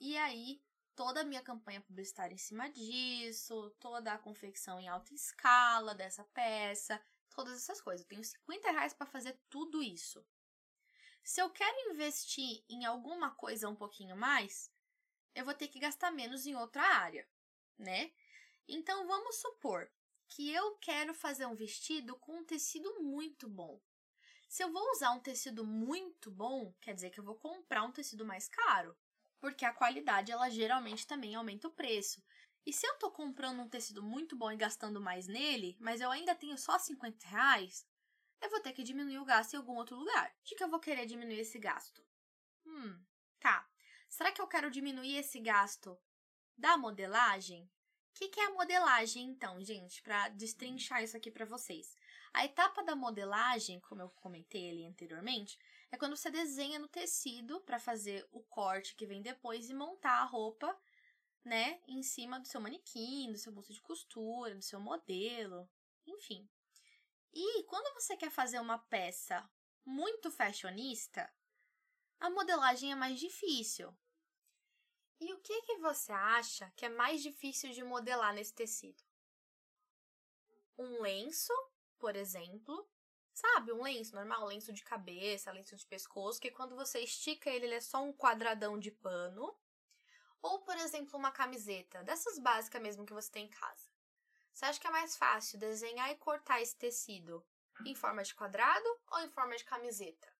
e 0.00 0.16
aí 0.16 0.60
toda 0.96 1.20
a 1.20 1.24
minha 1.24 1.42
campanha 1.42 1.80
publicitária 1.80 2.34
em 2.34 2.38
cima 2.38 2.68
disso, 2.68 3.70
toda 3.78 4.12
a 4.12 4.18
confecção 4.18 4.80
em 4.80 4.88
alta 4.88 5.14
escala 5.14 5.94
dessa 5.94 6.24
peça, 6.24 7.00
todas 7.38 7.54
essas 7.54 7.80
coisas. 7.80 8.02
Eu 8.02 8.08
tenho 8.08 8.24
50 8.24 8.72
reais 8.72 8.92
para 8.92 9.06
fazer 9.06 9.38
tudo 9.48 9.80
isso. 9.80 10.26
Se 11.22 11.40
eu 11.40 11.48
quero 11.50 11.92
investir 11.92 12.64
em 12.68 12.84
alguma 12.84 13.30
coisa 13.30 13.68
um 13.68 13.76
pouquinho 13.76 14.16
mais, 14.16 14.72
eu 15.36 15.44
vou 15.44 15.54
ter 15.54 15.68
que 15.68 15.78
gastar 15.78 16.10
menos 16.10 16.46
em 16.46 16.56
outra 16.56 16.82
área, 16.82 17.28
né? 17.78 18.12
Então 18.66 19.06
vamos 19.06 19.36
supor 19.36 19.88
que 20.26 20.52
eu 20.52 20.76
quero 20.78 21.14
fazer 21.14 21.46
um 21.46 21.54
vestido 21.54 22.16
com 22.16 22.38
um 22.38 22.44
tecido 22.44 23.00
muito 23.00 23.48
bom. 23.48 23.80
Se 24.48 24.64
eu 24.64 24.72
vou 24.72 24.90
usar 24.90 25.12
um 25.12 25.20
tecido 25.20 25.64
muito 25.64 26.32
bom, 26.32 26.74
quer 26.80 26.92
dizer 26.92 27.10
que 27.10 27.20
eu 27.20 27.24
vou 27.24 27.36
comprar 27.36 27.84
um 27.84 27.92
tecido 27.92 28.24
mais 28.24 28.48
caro, 28.48 28.96
porque 29.38 29.64
a 29.64 29.72
qualidade 29.72 30.32
ela 30.32 30.50
geralmente 30.50 31.06
também 31.06 31.36
aumenta 31.36 31.68
o 31.68 31.72
preço. 31.72 32.20
E 32.68 32.72
se 32.74 32.86
eu 32.86 32.92
estou 32.92 33.10
comprando 33.10 33.62
um 33.62 33.68
tecido 33.68 34.02
muito 34.02 34.36
bom 34.36 34.52
e 34.52 34.56
gastando 34.56 35.00
mais 35.00 35.26
nele, 35.26 35.74
mas 35.80 36.02
eu 36.02 36.10
ainda 36.10 36.34
tenho 36.34 36.58
só 36.58 36.78
50 36.78 37.26
reais, 37.26 37.88
eu 38.42 38.50
vou 38.50 38.60
ter 38.60 38.74
que 38.74 38.82
diminuir 38.82 39.18
o 39.18 39.24
gasto 39.24 39.54
em 39.54 39.56
algum 39.56 39.74
outro 39.74 39.96
lugar. 39.96 40.36
De 40.44 40.54
que 40.54 40.62
eu 40.62 40.68
vou 40.68 40.78
querer 40.78 41.06
diminuir 41.06 41.38
esse 41.40 41.58
gasto? 41.58 42.04
Hum, 42.66 43.02
tá. 43.40 43.66
Será 44.06 44.30
que 44.30 44.42
eu 44.42 44.46
quero 44.46 44.70
diminuir 44.70 45.16
esse 45.16 45.40
gasto 45.40 45.98
da 46.58 46.76
modelagem? 46.76 47.64
O 47.64 47.70
que, 48.12 48.28
que 48.28 48.38
é 48.38 48.44
a 48.44 48.52
modelagem, 48.52 49.24
então, 49.24 49.58
gente? 49.64 50.02
Para 50.02 50.28
destrinchar 50.28 51.02
isso 51.02 51.16
aqui 51.16 51.30
para 51.30 51.46
vocês. 51.46 51.96
A 52.34 52.44
etapa 52.44 52.82
da 52.82 52.94
modelagem, 52.94 53.80
como 53.80 54.02
eu 54.02 54.10
comentei 54.10 54.68
ali 54.68 54.84
anteriormente, 54.84 55.58
é 55.90 55.96
quando 55.96 56.18
você 56.18 56.30
desenha 56.30 56.78
no 56.78 56.88
tecido 56.88 57.62
para 57.62 57.78
fazer 57.78 58.28
o 58.30 58.42
corte 58.42 58.94
que 58.94 59.06
vem 59.06 59.22
depois 59.22 59.70
e 59.70 59.74
montar 59.74 60.20
a 60.20 60.24
roupa, 60.24 60.78
né, 61.44 61.80
em 61.86 62.02
cima 62.02 62.40
do 62.40 62.48
seu 62.48 62.60
manequim, 62.60 63.32
do 63.32 63.38
seu 63.38 63.52
bolso 63.52 63.72
de 63.72 63.80
costura, 63.80 64.54
do 64.54 64.62
seu 64.62 64.80
modelo, 64.80 65.68
enfim. 66.06 66.48
E 67.32 67.62
quando 67.64 67.92
você 67.94 68.16
quer 68.16 68.30
fazer 68.30 68.58
uma 68.58 68.78
peça 68.78 69.48
muito 69.84 70.30
fashionista, 70.30 71.32
a 72.20 72.28
modelagem 72.30 72.92
é 72.92 72.94
mais 72.94 73.18
difícil. 73.18 73.96
E 75.20 75.32
o 75.32 75.40
que, 75.40 75.62
que 75.62 75.78
você 75.78 76.12
acha 76.12 76.72
que 76.76 76.84
é 76.84 76.88
mais 76.88 77.22
difícil 77.22 77.70
de 77.72 77.82
modelar 77.82 78.32
nesse 78.34 78.54
tecido? 78.54 79.02
Um 80.76 81.00
lenço, 81.00 81.52
por 81.98 82.14
exemplo. 82.14 82.88
Sabe, 83.32 83.72
um 83.72 83.82
lenço 83.82 84.14
normal, 84.14 84.46
lenço 84.46 84.72
de 84.72 84.82
cabeça, 84.82 85.52
lenço 85.52 85.76
de 85.76 85.86
pescoço, 85.86 86.40
que 86.40 86.50
quando 86.50 86.74
você 86.74 87.00
estica 87.00 87.50
ele, 87.50 87.66
ele 87.66 87.74
é 87.74 87.80
só 87.80 88.02
um 88.02 88.12
quadradão 88.12 88.78
de 88.78 88.90
pano. 88.90 89.56
Ou, 90.42 90.60
por 90.60 90.76
exemplo, 90.76 91.18
uma 91.18 91.32
camiseta, 91.32 92.02
dessas 92.04 92.38
básicas 92.38 92.80
mesmo 92.80 93.04
que 93.04 93.12
você 93.12 93.30
tem 93.30 93.46
em 93.46 93.50
casa. 93.50 93.90
Você 94.52 94.64
acha 94.64 94.80
que 94.80 94.86
é 94.86 94.90
mais 94.90 95.16
fácil 95.16 95.58
desenhar 95.58 96.10
e 96.10 96.16
cortar 96.16 96.60
esse 96.60 96.76
tecido 96.76 97.44
em 97.84 97.94
forma 97.94 98.22
de 98.22 98.34
quadrado 98.34 98.88
ou 99.10 99.20
em 99.20 99.28
forma 99.28 99.56
de 99.56 99.64
camiseta? 99.64 100.32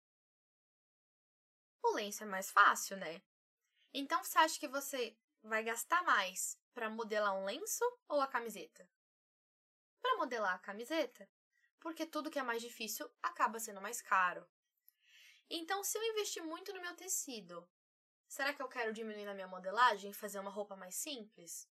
O 1.83 1.91
lenço 1.93 2.23
é 2.23 2.25
mais 2.25 2.51
fácil, 2.51 2.97
né? 2.97 3.21
Então 3.93 4.23
você 4.23 4.37
acha 4.37 4.59
que 4.59 4.67
você 4.67 5.17
vai 5.41 5.63
gastar 5.63 6.03
mais 6.03 6.57
para 6.73 6.89
modelar 6.89 7.33
um 7.35 7.45
lenço 7.45 7.83
ou 8.07 8.21
a 8.21 8.27
camiseta? 8.27 8.89
Para 10.01 10.17
modelar 10.17 10.55
a 10.55 10.59
camiseta, 10.59 11.29
porque 11.79 12.05
tudo 12.05 12.29
que 12.29 12.39
é 12.39 12.43
mais 12.43 12.61
difícil 12.61 13.09
acaba 13.21 13.59
sendo 13.59 13.81
mais 13.81 14.01
caro. 14.01 14.45
Então, 15.49 15.83
se 15.83 15.97
eu 15.97 16.03
investir 16.03 16.43
muito 16.43 16.71
no 16.73 16.81
meu 16.81 16.95
tecido, 16.95 17.67
será 18.29 18.53
que 18.53 18.61
eu 18.61 18.69
quero 18.69 18.93
diminuir 18.93 19.25
na 19.25 19.33
minha 19.33 19.47
modelagem 19.47 20.11
e 20.11 20.13
fazer 20.13 20.39
uma 20.39 20.49
roupa 20.49 20.77
mais 20.77 20.95
simples? 20.95 21.67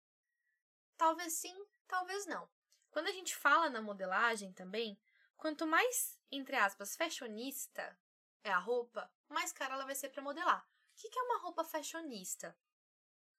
Talvez 0.98 1.32
sim, 1.34 1.56
talvez 1.88 2.26
não. 2.26 2.50
Quando 2.90 3.08
a 3.08 3.12
gente 3.12 3.36
fala 3.36 3.70
na 3.70 3.82
modelagem 3.82 4.52
também, 4.52 5.00
quanto 5.38 5.66
mais, 5.66 6.20
entre 6.32 6.56
aspas, 6.56 6.96
fashionista 6.96 7.98
é 8.44 8.52
a 8.52 8.58
roupa, 8.58 9.10
mais 9.30 9.54
cara 9.54 9.76
ela 9.76 9.86
vai 9.86 9.96
ser 9.96 10.10
para 10.10 10.24
modelar. 10.24 10.68
O 10.92 10.96
que 11.00 11.18
é 11.18 11.22
uma 11.22 11.40
roupa 11.40 11.64
fashionista? 11.64 12.58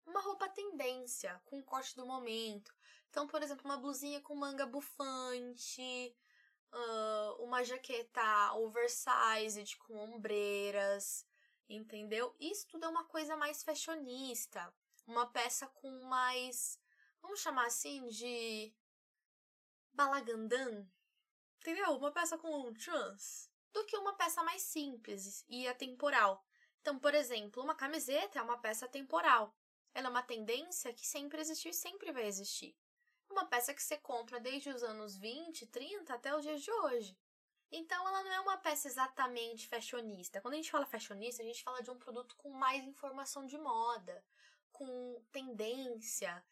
Uma 0.07 0.21
roupa 0.21 0.49
tendência, 0.49 1.39
com 1.45 1.63
corte 1.63 1.97
do 1.97 2.07
momento. 2.07 2.73
Então, 3.11 3.27
por 3.27 3.43
exemplo, 3.43 3.65
uma 3.65 3.77
blusinha 3.77 4.21
com 4.21 4.35
manga 4.35 4.65
bufante, 4.65 6.17
uma 7.41 7.65
jaqueta 7.65 8.53
oversized 8.55 9.77
com 9.79 9.97
ombreiras, 9.97 11.27
entendeu? 11.69 12.35
Isso 12.41 12.67
tudo 12.67 12.87
é 12.87 12.89
uma 12.89 13.05
coisa 13.05 13.37
mais 13.37 13.63
fashionista. 13.63 14.73
Uma 15.07 15.27
peça 15.27 15.67
com 15.67 15.91
mais, 16.05 16.79
vamos 17.21 17.41
chamar 17.41 17.67
assim, 17.67 18.07
de 18.09 18.75
balagandã, 19.93 20.87
entendeu? 21.61 21.97
Uma 21.97 22.13
peça 22.13 22.39
com 22.39 22.73
trans, 22.75 23.51
do 23.73 23.85
que 23.85 23.97
uma 23.97 24.15
peça 24.15 24.43
mais 24.43 24.63
simples 24.63 25.45
e 25.49 25.67
atemporal. 25.67 26.45
Então, 26.81 26.99
por 26.99 27.15
exemplo, 27.15 27.63
uma 27.63 27.75
camiseta 27.75 28.39
é 28.39 28.43
uma 28.43 28.59
peça 28.59 28.89
temporal. 28.89 29.55
Ela 29.95 30.09
é 30.09 30.11
uma 30.11 30.23
tendência 30.23 30.93
que 30.93 31.07
sempre 31.07 31.41
existiu 31.41 31.71
e 31.71 31.75
sempre 31.75 32.13
vai 32.13 32.27
existir. 32.27 32.77
Uma 33.29 33.47
peça 33.47 33.75
que 33.75 33.83
você 33.83 33.97
compra 33.99 34.41
desde 34.41 34.71
os 34.71 34.83
anos 34.83 35.17
20, 35.17 35.67
30 35.67 36.15
até 36.15 36.35
os 36.35 36.43
dias 36.43 36.63
de 36.63 36.71
hoje. 36.71 37.19
Então, 37.71 38.09
ela 38.09 38.23
não 38.23 38.33
é 38.33 38.41
uma 38.41 38.57
peça 38.57 38.89
exatamente 38.89 39.69
fashionista. 39.69 40.41
Quando 40.41 40.55
a 40.55 40.57
gente 40.57 40.71
fala 40.71 40.87
fashionista, 40.87 41.43
a 41.43 41.47
gente 41.47 41.63
fala 41.63 41.83
de 41.83 41.91
um 41.91 41.99
produto 41.99 42.35
com 42.37 42.51
mais 42.51 42.85
informação 42.85 43.45
de 43.47 43.59
moda, 43.59 44.25
com 44.73 45.23
tendência. 45.31 46.43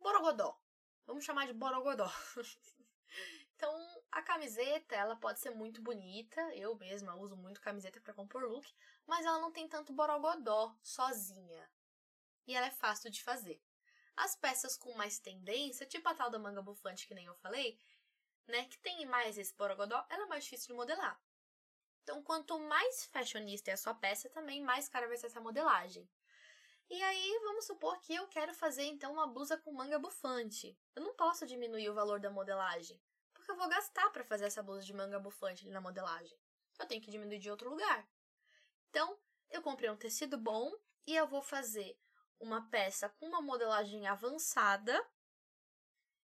Borogodó. 0.00 0.58
Vamos 1.06 1.24
chamar 1.24 1.46
de 1.46 1.52
borogodó. 1.52 2.10
então, 3.54 4.02
a 4.10 4.22
camiseta, 4.22 4.96
ela 4.96 5.14
pode 5.14 5.38
ser 5.40 5.50
muito 5.50 5.80
bonita. 5.80 6.40
Eu 6.54 6.74
mesma 6.76 7.14
uso 7.14 7.36
muito 7.36 7.60
camiseta 7.60 8.00
para 8.00 8.14
compor 8.14 8.42
look 8.42 8.66
mas 9.06 9.24
ela 9.24 9.38
não 9.38 9.52
tem 9.52 9.68
tanto 9.68 9.92
borogodó 9.92 10.76
sozinha. 10.82 11.70
E 12.46 12.54
ela 12.54 12.66
é 12.66 12.70
fácil 12.70 13.10
de 13.10 13.22
fazer. 13.22 13.62
As 14.16 14.34
peças 14.34 14.76
com 14.76 14.94
mais 14.94 15.18
tendência, 15.18 15.86
tipo 15.86 16.08
a 16.08 16.14
tal 16.14 16.30
da 16.30 16.38
manga 16.38 16.62
bufante 16.62 17.06
que 17.06 17.14
nem 17.14 17.26
eu 17.26 17.34
falei, 17.36 17.78
né, 18.46 18.64
que 18.66 18.78
tem 18.78 19.04
mais 19.06 19.36
esse 19.38 19.54
borogodó, 19.54 20.04
ela 20.08 20.24
é 20.24 20.26
mais 20.26 20.44
difícil 20.44 20.68
de 20.68 20.74
modelar. 20.74 21.20
Então, 22.02 22.22
quanto 22.22 22.58
mais 22.58 23.04
fashionista 23.06 23.70
é 23.70 23.74
a 23.74 23.76
sua 23.76 23.94
peça, 23.94 24.30
também 24.30 24.62
mais 24.62 24.88
cara 24.88 25.08
vai 25.08 25.16
ser 25.16 25.26
essa 25.26 25.40
modelagem. 25.40 26.08
E 26.88 27.02
aí, 27.02 27.40
vamos 27.42 27.66
supor 27.66 27.98
que 28.00 28.14
eu 28.14 28.28
quero 28.28 28.54
fazer 28.54 28.84
então 28.84 29.12
uma 29.12 29.26
blusa 29.26 29.56
com 29.56 29.72
manga 29.72 29.98
bufante. 29.98 30.78
Eu 30.94 31.02
não 31.02 31.14
posso 31.16 31.44
diminuir 31.44 31.90
o 31.90 31.94
valor 31.94 32.20
da 32.20 32.30
modelagem, 32.30 33.02
porque 33.34 33.50
eu 33.50 33.56
vou 33.56 33.68
gastar 33.68 34.08
para 34.10 34.24
fazer 34.24 34.44
essa 34.44 34.62
blusa 34.62 34.84
de 34.84 34.92
manga 34.92 35.18
bufante 35.18 35.68
na 35.68 35.80
modelagem. 35.80 36.38
Eu 36.78 36.86
tenho 36.86 37.02
que 37.02 37.10
diminuir 37.10 37.40
de 37.40 37.50
outro 37.50 37.68
lugar. 37.68 38.08
Então, 38.90 39.18
eu 39.50 39.60
comprei 39.60 39.90
um 39.90 39.96
tecido 39.96 40.38
bom 40.38 40.72
e 41.06 41.16
eu 41.16 41.26
vou 41.26 41.42
fazer 41.42 41.98
uma 42.38 42.68
peça 42.68 43.08
com 43.08 43.26
uma 43.26 43.42
modelagem 43.42 44.06
avançada 44.06 45.04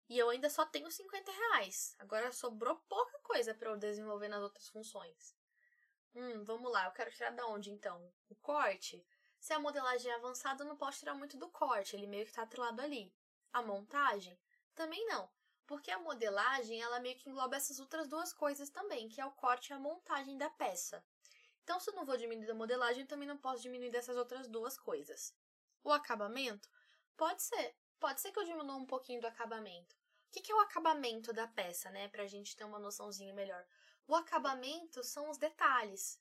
e 0.09 0.17
eu 0.17 0.29
ainda 0.29 0.49
só 0.49 0.65
tenho 0.65 0.91
50 0.91 1.31
reais. 1.31 1.95
Agora 1.99 2.31
sobrou 2.31 2.75
pouca 2.87 3.19
coisa 3.19 3.53
para 3.53 3.69
eu 3.69 3.77
desenvolver 3.77 4.27
nas 4.27 4.41
outras 4.41 4.67
funções. 4.69 5.35
Hum, 6.15 6.43
vamos 6.43 6.71
lá, 6.71 6.85
eu 6.85 6.91
quero 6.91 7.11
tirar 7.11 7.31
da 7.31 7.45
onde 7.47 7.71
então? 7.71 8.13
O 8.29 8.35
corte? 8.35 9.05
Se 9.39 9.53
a 9.53 9.59
modelagem 9.59 10.11
é 10.11 10.15
avançada, 10.15 10.63
eu 10.63 10.67
não 10.67 10.77
posso 10.77 10.99
tirar 10.99 11.15
muito 11.15 11.37
do 11.37 11.49
corte, 11.49 11.95
ele 11.95 12.07
meio 12.07 12.23
que 12.23 12.31
está 12.31 12.43
atrelado 12.43 12.81
ali. 12.81 13.13
A 13.51 13.61
montagem? 13.61 14.39
Também 14.75 15.05
não, 15.07 15.29
porque 15.65 15.91
a 15.91 15.99
modelagem 15.99 16.81
ela 16.81 16.99
meio 16.99 17.17
que 17.17 17.29
engloba 17.29 17.55
essas 17.55 17.79
outras 17.79 18.07
duas 18.07 18.31
coisas 18.31 18.69
também, 18.69 19.09
que 19.09 19.19
é 19.19 19.25
o 19.25 19.31
corte 19.31 19.69
e 19.69 19.73
a 19.73 19.79
montagem 19.79 20.37
da 20.37 20.49
peça. 20.49 21.03
Então, 21.63 21.79
se 21.79 21.89
eu 21.89 21.95
não 21.95 22.05
vou 22.05 22.17
diminuir 22.17 22.45
da 22.45 22.53
modelagem, 22.53 23.05
também 23.05 23.27
não 23.27 23.37
posso 23.37 23.61
diminuir 23.61 23.89
dessas 23.89 24.17
outras 24.17 24.47
duas 24.47 24.77
coisas. 24.77 25.33
O 25.83 25.91
acabamento? 25.91 26.69
Pode 27.15 27.41
ser. 27.41 27.75
Pode 27.99 28.21
ser 28.21 28.31
que 28.31 28.39
eu 28.39 28.45
diminua 28.45 28.75
um 28.75 28.85
pouquinho 28.85 29.21
do 29.21 29.27
acabamento. 29.27 29.95
O 30.27 30.41
que 30.41 30.51
é 30.51 30.55
o 30.55 30.59
acabamento 30.59 31.31
da 31.31 31.47
peça, 31.47 31.91
né? 31.91 32.07
Pra 32.07 32.27
gente 32.27 32.55
ter 32.55 32.63
uma 32.63 32.79
noçãozinha 32.79 33.33
melhor. 33.33 33.65
O 34.07 34.15
acabamento 34.15 35.03
são 35.03 35.29
os 35.29 35.37
detalhes, 35.37 36.19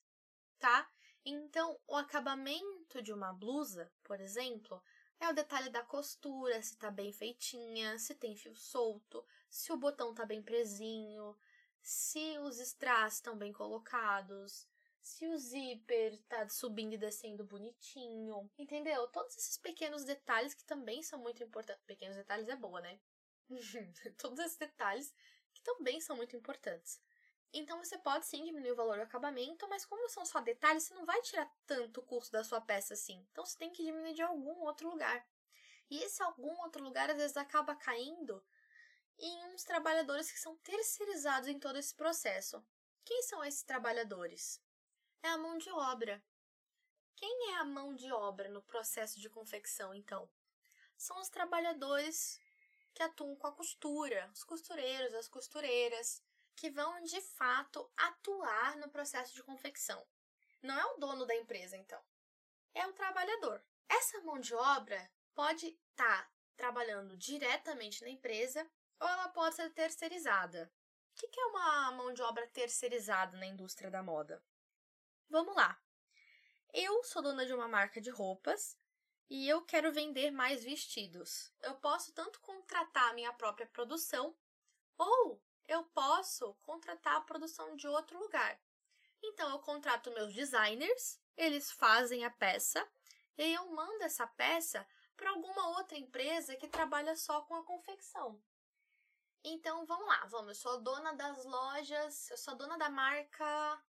tá? 0.58 0.88
Então, 1.24 1.78
o 1.86 1.96
acabamento 1.96 3.00
de 3.00 3.12
uma 3.12 3.32
blusa, 3.32 3.92
por 4.02 4.20
exemplo, 4.20 4.82
é 5.18 5.28
o 5.28 5.34
detalhe 5.34 5.70
da 5.70 5.82
costura, 5.82 6.60
se 6.62 6.76
tá 6.76 6.90
bem 6.90 7.12
feitinha, 7.12 7.98
se 7.98 8.14
tem 8.14 8.36
fio 8.36 8.54
solto, 8.54 9.24
se 9.48 9.72
o 9.72 9.76
botão 9.76 10.12
tá 10.12 10.26
bem 10.26 10.42
presinho, 10.42 11.36
se 11.80 12.38
os 12.40 12.58
strass 12.58 13.14
estão 13.14 13.36
bem 13.36 13.52
colocados, 13.52 14.68
se 15.02 15.26
o 15.26 15.36
zíper 15.36 16.16
tá 16.28 16.48
subindo 16.48 16.94
e 16.94 16.98
descendo 16.98 17.44
bonitinho, 17.44 18.48
entendeu? 18.56 19.08
Todos 19.08 19.36
esses 19.36 19.58
pequenos 19.58 20.04
detalhes 20.04 20.54
que 20.54 20.64
também 20.64 21.02
são 21.02 21.18
muito 21.18 21.42
importantes. 21.42 21.84
Pequenos 21.84 22.16
detalhes 22.16 22.48
é 22.48 22.56
boa, 22.56 22.80
né? 22.80 23.00
Todos 24.16 24.38
esses 24.38 24.56
detalhes 24.56 25.12
que 25.52 25.60
também 25.62 26.00
são 26.00 26.16
muito 26.16 26.36
importantes. 26.36 27.00
Então 27.52 27.78
você 27.78 27.98
pode 27.98 28.26
sim 28.26 28.44
diminuir 28.44 28.72
o 28.72 28.76
valor 28.76 28.96
do 28.96 29.02
acabamento, 29.02 29.68
mas 29.68 29.84
como 29.84 30.08
são 30.08 30.24
só 30.24 30.40
detalhes, 30.40 30.84
você 30.84 30.94
não 30.94 31.04
vai 31.04 31.20
tirar 31.20 31.52
tanto 31.66 32.00
o 32.00 32.04
custo 32.04 32.32
da 32.32 32.44
sua 32.44 32.60
peça 32.60 32.94
assim. 32.94 33.26
Então 33.30 33.44
você 33.44 33.58
tem 33.58 33.70
que 33.70 33.84
diminuir 33.84 34.14
de 34.14 34.22
algum 34.22 34.62
outro 34.62 34.88
lugar. 34.88 35.26
E 35.90 36.02
esse 36.02 36.22
algum 36.22 36.58
outro 36.62 36.82
lugar 36.82 37.10
às 37.10 37.16
vezes 37.16 37.36
acaba 37.36 37.74
caindo 37.74 38.42
em 39.18 39.46
uns 39.48 39.64
trabalhadores 39.64 40.30
que 40.30 40.38
são 40.38 40.56
terceirizados 40.58 41.48
em 41.48 41.58
todo 41.58 41.76
esse 41.78 41.94
processo. 41.94 42.64
Quem 43.04 43.22
são 43.24 43.44
esses 43.44 43.62
trabalhadores? 43.62 44.62
É 45.22 45.28
a 45.28 45.38
mão 45.38 45.56
de 45.56 45.70
obra. 45.70 46.22
Quem 47.16 47.52
é 47.52 47.56
a 47.58 47.64
mão 47.64 47.94
de 47.94 48.10
obra 48.12 48.48
no 48.48 48.62
processo 48.62 49.20
de 49.20 49.30
confecção, 49.30 49.94
então? 49.94 50.28
São 50.96 51.20
os 51.20 51.28
trabalhadores 51.28 52.40
que 52.92 53.02
atuam 53.02 53.36
com 53.36 53.46
a 53.46 53.52
costura, 53.52 54.28
os 54.34 54.42
costureiros, 54.42 55.14
as 55.14 55.28
costureiras, 55.28 56.22
que 56.56 56.70
vão 56.70 57.02
de 57.02 57.20
fato 57.20 57.90
atuar 57.96 58.76
no 58.76 58.90
processo 58.90 59.34
de 59.34 59.42
confecção. 59.42 60.04
Não 60.60 60.78
é 60.78 60.84
o 60.86 60.98
dono 60.98 61.24
da 61.24 61.34
empresa, 61.34 61.76
então. 61.76 62.02
É 62.74 62.86
o 62.86 62.92
trabalhador. 62.92 63.64
Essa 63.88 64.20
mão 64.22 64.38
de 64.38 64.54
obra 64.54 65.10
pode 65.34 65.66
estar 65.66 66.22
tá 66.22 66.30
trabalhando 66.56 67.16
diretamente 67.16 68.02
na 68.02 68.10
empresa 68.10 68.68
ou 69.00 69.08
ela 69.08 69.28
pode 69.28 69.54
ser 69.54 69.70
terceirizada. 69.70 70.72
O 71.12 71.14
que 71.14 71.40
é 71.40 71.46
uma 71.46 71.92
mão 71.92 72.12
de 72.12 72.22
obra 72.22 72.46
terceirizada 72.48 73.36
na 73.36 73.46
indústria 73.46 73.90
da 73.90 74.02
moda? 74.02 74.42
Vamos 75.32 75.56
lá. 75.56 75.80
Eu 76.74 77.02
sou 77.04 77.22
dona 77.22 77.46
de 77.46 77.54
uma 77.54 77.66
marca 77.66 78.02
de 78.02 78.10
roupas 78.10 78.78
e 79.30 79.48
eu 79.48 79.62
quero 79.62 79.90
vender 79.90 80.30
mais 80.30 80.62
vestidos. 80.62 81.50
Eu 81.62 81.74
posso 81.76 82.12
tanto 82.12 82.38
contratar 82.40 83.08
a 83.08 83.14
minha 83.14 83.32
própria 83.32 83.66
produção 83.66 84.36
ou 84.98 85.42
eu 85.66 85.84
posso 85.84 86.52
contratar 86.60 87.16
a 87.16 87.22
produção 87.22 87.74
de 87.76 87.88
outro 87.88 88.18
lugar. 88.18 88.60
Então 89.22 89.48
eu 89.48 89.58
contrato 89.60 90.10
meus 90.10 90.34
designers, 90.34 91.18
eles 91.34 91.72
fazem 91.72 92.26
a 92.26 92.30
peça 92.30 92.86
e 93.38 93.54
eu 93.54 93.72
mando 93.72 94.04
essa 94.04 94.26
peça 94.26 94.86
para 95.16 95.30
alguma 95.30 95.78
outra 95.78 95.96
empresa 95.96 96.56
que 96.56 96.68
trabalha 96.68 97.16
só 97.16 97.40
com 97.40 97.54
a 97.54 97.64
confecção. 97.64 98.38
Então 99.42 99.86
vamos 99.86 100.06
lá, 100.08 100.26
vamos. 100.26 100.48
Eu 100.48 100.54
sou 100.56 100.82
dona 100.82 101.14
das 101.14 101.42
lojas, 101.42 102.30
eu 102.30 102.36
sou 102.36 102.54
dona 102.54 102.76
da 102.76 102.90
marca. 102.90 103.82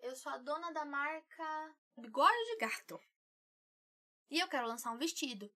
Eu 0.00 0.14
sou 0.14 0.30
a 0.32 0.38
dona 0.38 0.70
da 0.72 0.84
marca 0.84 1.76
Bigode 1.96 2.44
de 2.50 2.56
Gato. 2.58 3.00
E 4.30 4.38
eu 4.38 4.48
quero 4.48 4.66
lançar 4.66 4.92
um 4.92 4.98
vestido. 4.98 5.52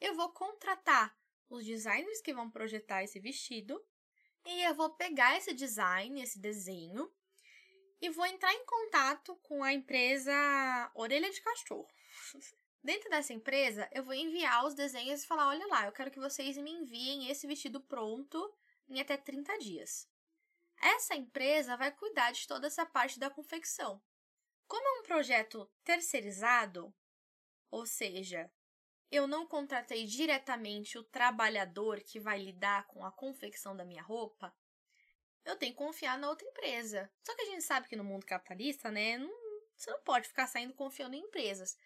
Eu 0.00 0.14
vou 0.14 0.30
contratar 0.32 1.16
os 1.48 1.64
designers 1.64 2.20
que 2.20 2.34
vão 2.34 2.50
projetar 2.50 3.04
esse 3.04 3.20
vestido 3.20 3.84
e 4.44 4.62
eu 4.62 4.74
vou 4.74 4.90
pegar 4.90 5.36
esse 5.36 5.52
design, 5.52 6.20
esse 6.20 6.38
desenho 6.38 7.12
e 8.00 8.10
vou 8.10 8.26
entrar 8.26 8.52
em 8.52 8.64
contato 8.64 9.36
com 9.36 9.62
a 9.62 9.72
empresa 9.72 10.32
Orelha 10.94 11.30
de 11.30 11.40
Cachorro. 11.40 11.88
Dentro 12.82 13.10
dessa 13.10 13.32
empresa, 13.32 13.88
eu 13.92 14.04
vou 14.04 14.14
enviar 14.14 14.64
os 14.64 14.74
desenhos 14.74 15.22
e 15.22 15.26
falar: 15.26 15.48
olha 15.48 15.66
lá, 15.66 15.86
eu 15.86 15.92
quero 15.92 16.10
que 16.10 16.20
vocês 16.20 16.56
me 16.56 16.70
enviem 16.70 17.28
esse 17.28 17.46
vestido 17.46 17.80
pronto 17.80 18.54
em 18.88 19.00
até 19.00 19.16
30 19.16 19.58
dias. 19.58 20.08
Essa 20.80 21.14
empresa 21.14 21.76
vai 21.76 21.90
cuidar 21.90 22.32
de 22.32 22.46
toda 22.46 22.66
essa 22.66 22.84
parte 22.84 23.18
da 23.18 23.30
confecção. 23.30 24.02
Como 24.66 24.86
é 24.86 25.00
um 25.00 25.02
projeto 25.02 25.70
terceirizado, 25.84 26.94
ou 27.70 27.86
seja, 27.86 28.50
eu 29.10 29.26
não 29.26 29.46
contratei 29.46 30.04
diretamente 30.04 30.98
o 30.98 31.04
trabalhador 31.04 32.00
que 32.00 32.18
vai 32.18 32.38
lidar 32.38 32.86
com 32.88 33.04
a 33.04 33.12
confecção 33.12 33.76
da 33.76 33.84
minha 33.84 34.02
roupa, 34.02 34.54
eu 35.44 35.56
tenho 35.56 35.72
que 35.72 35.78
confiar 35.78 36.18
na 36.18 36.28
outra 36.28 36.46
empresa. 36.46 37.10
Só 37.22 37.34
que 37.34 37.42
a 37.42 37.46
gente 37.46 37.62
sabe 37.62 37.88
que 37.88 37.94
no 37.94 38.02
mundo 38.02 38.26
capitalista, 38.26 38.90
né, 38.90 39.16
não, 39.16 39.30
você 39.76 39.90
não 39.90 40.00
pode 40.00 40.26
ficar 40.26 40.48
saindo 40.48 40.74
confiando 40.74 41.14
em 41.14 41.20
empresas. 41.20 41.78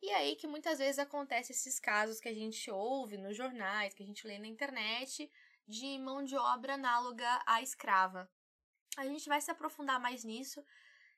E 0.00 0.08
é 0.08 0.16
aí 0.16 0.34
que 0.34 0.46
muitas 0.46 0.78
vezes 0.78 0.98
acontece 0.98 1.52
esses 1.52 1.78
casos 1.78 2.18
que 2.18 2.28
a 2.28 2.34
gente 2.34 2.70
ouve 2.70 3.18
nos 3.18 3.36
jornais, 3.36 3.92
que 3.92 4.02
a 4.02 4.06
gente 4.06 4.26
lê 4.26 4.38
na 4.38 4.48
internet, 4.48 5.30
de 5.66 5.98
mão 5.98 6.22
de 6.24 6.36
obra 6.36 6.74
análoga 6.74 7.42
à 7.46 7.62
escrava. 7.62 8.30
A 8.96 9.06
gente 9.06 9.28
vai 9.28 9.40
se 9.40 9.50
aprofundar 9.50 10.00
mais 10.00 10.24
nisso 10.24 10.64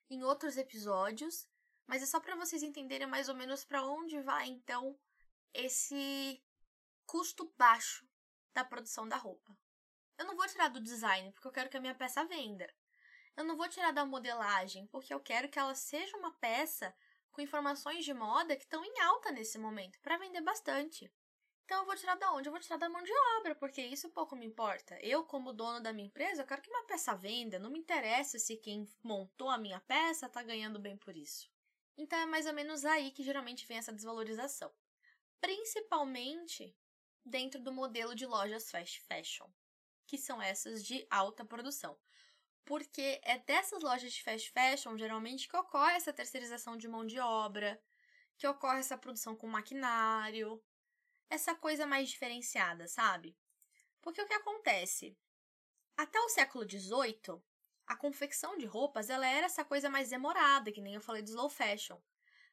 em 0.09 0.23
outros 0.23 0.57
episódios, 0.57 1.49
mas 1.87 2.03
é 2.03 2.07
só 2.07 2.21
para 2.21 2.37
vocês 2.37 2.63
entenderem 2.63 3.07
mais 3.07 3.29
ou 3.29 3.35
menos 3.35 3.65
para 3.65 3.85
onde 3.85 4.21
vai 4.21 4.49
então 4.49 4.99
esse 5.53 6.43
custo 7.07 7.53
baixo 7.57 8.07
da 8.53 8.65
produção 8.65 9.09
da 9.09 9.17
roupa. 9.17 9.57
Eu 10.17 10.27
não 10.27 10.37
vou 10.37 10.47
tirar 10.47 10.69
do 10.69 10.81
design 10.81 11.33
porque 11.33 11.49
eu 11.49 11.53
quero 11.53 11.69
que 11.69 11.77
a 11.77 11.81
minha 11.81 11.95
peça 11.95 12.25
venda. 12.25 12.73
Eu 13.37 13.45
não 13.45 13.57
vou 13.57 13.69
tirar 13.69 13.93
da 13.93 14.07
modelagem 14.07 14.87
porque 14.87 15.13
eu 15.13 15.21
quero 15.21 15.49
que 15.49 15.59
ela 15.59 15.75
seja 15.75 16.17
uma 16.17 16.33
peça 16.35 16.95
com 17.33 17.43
informações 17.43 18.05
de 18.05 18.15
moda 18.15 18.55
que 18.55 18.63
estão 18.63 18.85
em 18.85 19.01
alta 19.01 19.33
nesse 19.33 19.59
momento, 19.59 19.99
para 20.01 20.17
vender 20.17 20.41
bastante. 20.41 21.13
Então 21.65 21.81
eu 21.81 21.87
vou 21.87 21.97
tirar 21.97 22.15
da 22.17 22.33
onde? 22.33 22.49
Eu 22.49 22.53
vou 22.53 22.61
tirar 22.61 22.77
da 22.77 22.89
mão 22.89 23.03
de 23.03 23.13
obra, 23.39 23.55
porque 23.55 23.81
isso 23.83 24.11
pouco 24.11 24.37
me 24.37 24.45
importa. 24.45 24.99
Eu, 25.01 25.25
como 25.25 25.53
dono 25.53 25.81
da 25.81 25.93
minha 25.93 26.07
empresa, 26.07 26.43
eu 26.43 26.47
quero 26.47 26.61
que 26.61 26.71
minha 26.71 26.85
peça 26.85 27.15
venda, 27.15 27.59
não 27.59 27.71
me 27.71 27.79
interessa 27.79 28.39
se 28.39 28.57
quem 28.57 28.87
montou 29.03 29.49
a 29.49 29.59
minha 29.59 29.81
peça 29.81 30.27
está 30.27 30.43
ganhando 30.43 30.79
bem 30.79 30.97
por 30.97 31.17
isso. 31.17 31.51
Então 31.97 32.19
é 32.19 32.27
mais 32.27 32.47
ou 32.47 32.53
menos 32.53 32.85
aí 32.85 33.11
que 33.11 33.23
geralmente 33.23 33.67
vem 33.67 33.79
essa 33.79 33.93
desvalorização. 33.93 34.71
Principalmente 35.41 36.77
dentro 37.25 37.63
do 37.63 37.73
modelo 37.73 38.15
de 38.15 38.27
lojas 38.27 38.71
fast 38.71 39.01
fashion, 39.03 39.47
que 40.07 40.19
são 40.19 40.43
essas 40.43 40.85
de 40.85 41.07
alta 41.11 41.45
produção 41.45 41.99
porque 42.65 43.21
é 43.23 43.39
dessas 43.39 43.83
lojas 43.83 44.13
de 44.13 44.23
fast 44.23 44.51
fashion, 44.51 44.97
geralmente, 44.97 45.49
que 45.49 45.57
ocorre 45.57 45.95
essa 45.95 46.13
terceirização 46.13 46.77
de 46.77 46.89
mão 46.89 47.05
de 47.05 47.19
obra, 47.21 47.81
que 48.39 48.47
ocorre 48.47 48.81
essa 48.81 48.97
produção 48.97 49.37
com 49.37 49.47
maquinário, 49.47 50.63
essa 51.35 51.55
coisa 51.55 51.87
mais 51.87 52.09
diferenciada, 52.09 52.87
sabe? 52.89 53.37
Porque 54.01 54.23
o 54.23 54.27
que 54.27 54.35
acontece? 54.35 55.17
Até 55.97 56.19
o 56.21 56.29
século 56.29 56.69
XVIII, 56.69 57.43
a 57.87 57.97
confecção 57.97 58.57
de 58.57 58.67
roupas 58.67 59.11
ela 59.11 59.27
era 59.27 59.47
essa 59.47 59.65
coisa 59.65 59.91
mais 59.91 60.11
demorada, 60.11 60.73
que 60.73 60.81
nem 60.81 60.95
eu 60.95 61.01
falei 61.01 61.23
do 61.23 61.29
slow 61.29 61.49
fashion. 61.49 61.99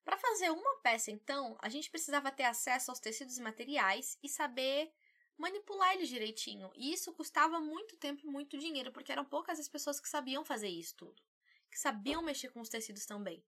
Para 0.04 0.18
fazer 0.18 0.50
uma 0.50 0.78
peça, 0.78 1.12
então, 1.12 1.58
a 1.62 1.70
gente 1.70 1.90
precisava 1.90 2.32
ter 2.32 2.44
acesso 2.44 2.90
aos 2.90 3.00
tecidos 3.00 3.38
e 3.38 3.42
materiais 3.42 4.18
e 4.22 4.28
saber 4.28 4.92
manipular 5.38 5.94
eles 5.94 6.10
direitinho. 6.10 6.72
E 6.76 6.92
isso 6.92 7.14
custava 7.14 7.60
muito 7.60 7.98
tempo 7.98 8.26
e 8.26 8.30
muito 8.30 8.58
dinheiro, 8.58 8.92
porque 8.92 9.12
eram 9.12 9.26
poucas 9.26 9.60
as 9.60 9.68
pessoas 9.68 10.00
que 10.00 10.10
sabiam 10.10 10.44
fazer 10.44 10.70
isso 10.70 10.96
tudo, 10.96 11.22
que 11.70 11.80
sabiam 11.80 12.22
mexer 12.22 12.50
com 12.50 12.62
os 12.62 12.70
tecidos 12.70 13.06
também. 13.06 13.44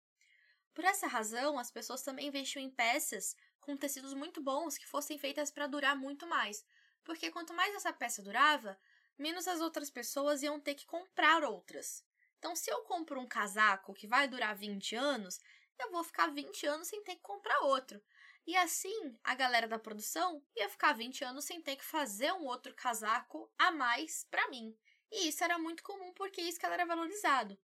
Por 0.74 0.84
essa 0.86 1.08
razão, 1.08 1.60
as 1.60 1.70
pessoas 1.70 2.02
também 2.02 2.28
investiam 2.28 2.64
em 2.64 2.70
peças 2.70 3.36
com 3.64 3.76
tecidos 3.78 4.14
muito 4.14 4.42
bons 4.42 4.78
que 4.78 4.88
fossem 4.88 5.18
feitas 5.18 5.50
para 5.50 5.68
durar 5.68 5.96
muito 5.96 6.28
mais, 6.28 6.66
porque 7.04 7.32
quanto 7.32 7.54
mais 7.54 7.74
essa 7.76 7.92
peça 7.92 8.22
durava, 8.22 8.80
menos 9.18 9.48
as 9.48 9.62
outras 9.62 9.90
pessoas 9.90 10.44
iam 10.44 10.60
ter 10.60 10.76
que 10.76 10.86
comprar 10.86 11.44
outras. 11.44 12.04
Então, 12.40 12.56
se 12.56 12.70
eu 12.70 12.82
compro 12.82 13.20
um 13.20 13.28
casaco 13.28 13.94
que 13.94 14.08
vai 14.08 14.28
durar 14.28 14.56
20 14.56 14.96
anos, 14.96 15.40
eu 15.80 15.92
vou 15.92 16.04
ficar 16.04 16.28
20 16.28 16.66
anos 16.66 16.88
sem 16.88 17.04
ter 17.04 17.16
que 17.16 17.22
comprar 17.22 17.60
outro. 17.62 18.02
E 18.46 18.58
assim, 18.58 19.18
a 19.24 19.34
galera 19.34 19.68
da 19.68 19.80
produção 19.80 20.44
ia 20.56 20.68
ficar 20.68 20.94
20 20.94 21.24
anos 21.24 21.46
sem 21.46 21.62
ter 21.62 21.78
que 21.78 21.86
fazer 21.86 22.34
um 22.34 22.46
outro 22.46 22.74
casaco 22.76 23.50
a 23.58 23.72
mais 23.72 24.26
para 24.30 24.50
mim. 24.50 24.78
E 25.10 25.30
isso 25.30 25.44
era 25.44 25.58
muito 25.58 25.84
comum 25.84 26.12
porque 26.14 26.42
isso 26.42 26.60
que 26.60 26.66
era 26.66 26.86
valorizado. 26.86 27.58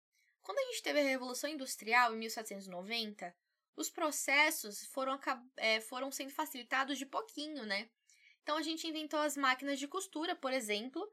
Quando 0.43 0.59
a 0.59 0.65
gente 0.65 0.83
teve 0.83 1.01
a 1.01 1.05
Revolução 1.05 1.49
Industrial 1.49 2.15
em 2.15 2.19
1790, 2.19 3.35
os 3.77 3.91
processos 3.91 4.85
foram, 4.87 5.21
é, 5.57 5.81
foram 5.81 6.11
sendo 6.11 6.31
facilitados 6.31 6.99
de 6.99 7.07
pouquinho, 7.07 7.65
né? 7.65 7.89
Então 8.43 8.57
a 8.57 8.63
gente 8.63 8.87
inventou 8.87 9.21
as 9.21 9.37
máquinas 9.37 9.79
de 9.79 9.89
costura, 9.89 10.35
por 10.35 10.53
exemplo, 10.53 11.07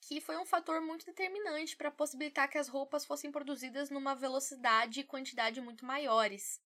que 0.00 0.20
foi 0.20 0.36
um 0.38 0.46
fator 0.46 0.80
muito 0.80 1.04
determinante 1.04 1.76
para 1.76 1.90
possibilitar 1.90 2.48
que 2.48 2.58
as 2.58 2.68
roupas 2.68 3.04
fossem 3.04 3.30
produzidas 3.30 3.90
numa 3.90 4.14
velocidade 4.14 5.00
e 5.00 5.04
quantidade 5.04 5.60
muito 5.60 5.84
maiores. 5.84 6.60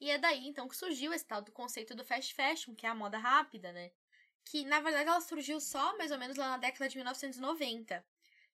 E 0.00 0.10
é 0.10 0.18
daí 0.18 0.46
então 0.46 0.68
que 0.68 0.76
surgiu 0.76 1.12
esse 1.12 1.24
tal 1.24 1.42
do 1.42 1.52
conceito 1.52 1.94
do 1.94 2.04
fast 2.04 2.34
fashion, 2.34 2.74
que 2.74 2.86
é 2.86 2.88
a 2.88 2.94
moda 2.94 3.18
rápida, 3.18 3.72
né? 3.72 3.90
Que 4.44 4.64
na 4.64 4.80
verdade 4.80 5.08
ela 5.08 5.20
surgiu 5.20 5.60
só 5.60 5.96
mais 5.96 6.10
ou 6.10 6.18
menos 6.18 6.36
lá 6.36 6.50
na 6.50 6.58
década 6.58 6.88
de 6.88 6.96
1990, 6.96 8.06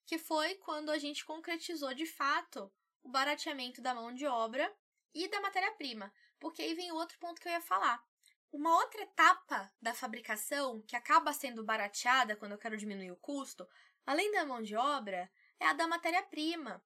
que 0.07 0.19
foi 0.19 0.55
quando 0.57 0.91
a 0.91 0.99
gente 0.99 1.25
concretizou 1.25 1.93
de 1.95 2.07
fato 2.07 2.73
o 3.03 3.09
barateamento 3.09 3.83
da 3.83 3.95
mão 3.95 4.15
de 4.15 4.27
obra 4.27 4.73
e 5.15 5.29
da 5.29 5.41
matéria-prima. 5.41 6.13
Porque 6.43 6.61
aí 6.61 6.75
vem 6.75 6.91
outro 6.91 7.17
ponto 7.21 7.41
que 7.41 7.47
eu 7.47 7.53
ia 7.53 7.61
falar. 7.61 8.05
Uma 8.51 8.75
outra 8.75 9.01
etapa 9.01 9.73
da 9.81 9.95
fabricação 9.95 10.83
que 10.83 10.97
acaba 10.97 11.33
sendo 11.33 11.63
barateada 11.63 12.35
quando 12.35 12.51
eu 12.51 12.59
quero 12.59 12.77
diminuir 12.77 13.13
o 13.13 13.17
custo, 13.17 13.67
além 14.05 14.33
da 14.33 14.45
mão 14.45 14.61
de 14.61 14.75
obra, 14.75 15.31
é 15.61 15.67
a 15.67 15.73
da 15.73 15.87
matéria-prima. 15.87 16.85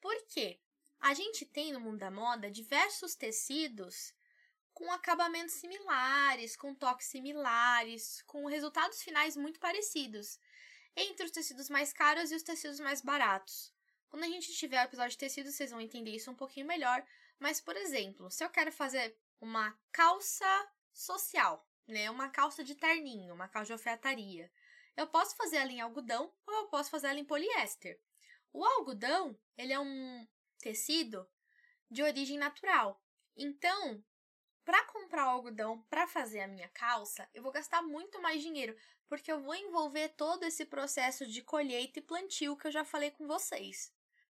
Por 0.00 0.20
quê? 0.26 0.60
A 0.98 1.14
gente 1.14 1.46
tem 1.46 1.72
no 1.72 1.78
mundo 1.78 1.98
da 1.98 2.10
moda 2.10 2.50
diversos 2.50 3.14
tecidos 3.14 4.12
com 4.74 4.90
acabamentos 4.90 5.54
similares, 5.54 6.56
com 6.56 6.74
toques 6.74 7.06
similares, 7.06 8.20
com 8.22 8.46
resultados 8.46 9.00
finais 9.00 9.36
muito 9.36 9.60
parecidos, 9.60 10.40
entre 10.96 11.24
os 11.24 11.30
tecidos 11.30 11.70
mais 11.70 11.92
caros 11.92 12.32
e 12.32 12.34
os 12.34 12.42
tecidos 12.42 12.80
mais 12.80 13.00
baratos. 13.00 13.72
Quando 14.08 14.24
a 14.24 14.28
gente 14.28 14.52
tiver 14.54 14.82
o 14.82 14.86
episódio 14.86 15.12
de 15.12 15.18
tecidos, 15.18 15.54
vocês 15.54 15.70
vão 15.70 15.80
entender 15.80 16.10
isso 16.10 16.32
um 16.32 16.34
pouquinho 16.34 16.66
melhor. 16.66 17.00
Mas, 17.38 17.60
por 17.60 17.76
exemplo, 17.76 18.30
se 18.30 18.44
eu 18.44 18.50
quero 18.50 18.72
fazer 18.72 19.16
uma 19.40 19.78
calça 19.92 20.68
social, 20.92 21.66
né, 21.86 22.10
uma 22.10 22.28
calça 22.30 22.62
de 22.64 22.74
terninho, 22.74 23.34
uma 23.34 23.48
calça 23.48 23.66
de 23.68 23.72
alfaiataria, 23.72 24.50
eu 24.96 25.06
posso 25.06 25.36
fazer 25.36 25.56
ela 25.58 25.70
em 25.72 25.80
algodão 25.80 26.32
ou 26.46 26.54
eu 26.54 26.66
posso 26.68 26.90
fazer 26.90 27.08
ela 27.08 27.18
em 27.20 27.24
poliéster. 27.24 28.00
O 28.52 28.64
algodão, 28.64 29.38
ele 29.56 29.72
é 29.72 29.78
um 29.80 30.26
tecido 30.58 31.28
de 31.90 32.02
origem 32.02 32.38
natural. 32.38 33.02
Então, 33.36 34.02
Para 34.64 34.84
comprar 34.86 35.26
o 35.26 35.30
algodão 35.30 35.82
para 35.90 36.06
fazer 36.06 36.40
a 36.40 36.46
minha 36.46 36.68
calça, 36.68 37.28
eu 37.34 37.42
vou 37.42 37.50
gastar 37.50 37.82
muito 37.82 38.22
mais 38.22 38.40
dinheiro, 38.42 38.76
porque 39.08 39.32
eu 39.32 39.40
vou 39.40 39.54
envolver 39.54 40.10
todo 40.10 40.44
esse 40.44 40.64
processo 40.64 41.26
de 41.26 41.42
colheita 41.42 41.98
e 41.98 42.02
plantio 42.02 42.56
que 42.56 42.68
eu 42.68 42.70
já 42.70 42.84
falei 42.84 43.10
com 43.10 43.26
vocês. 43.26 43.92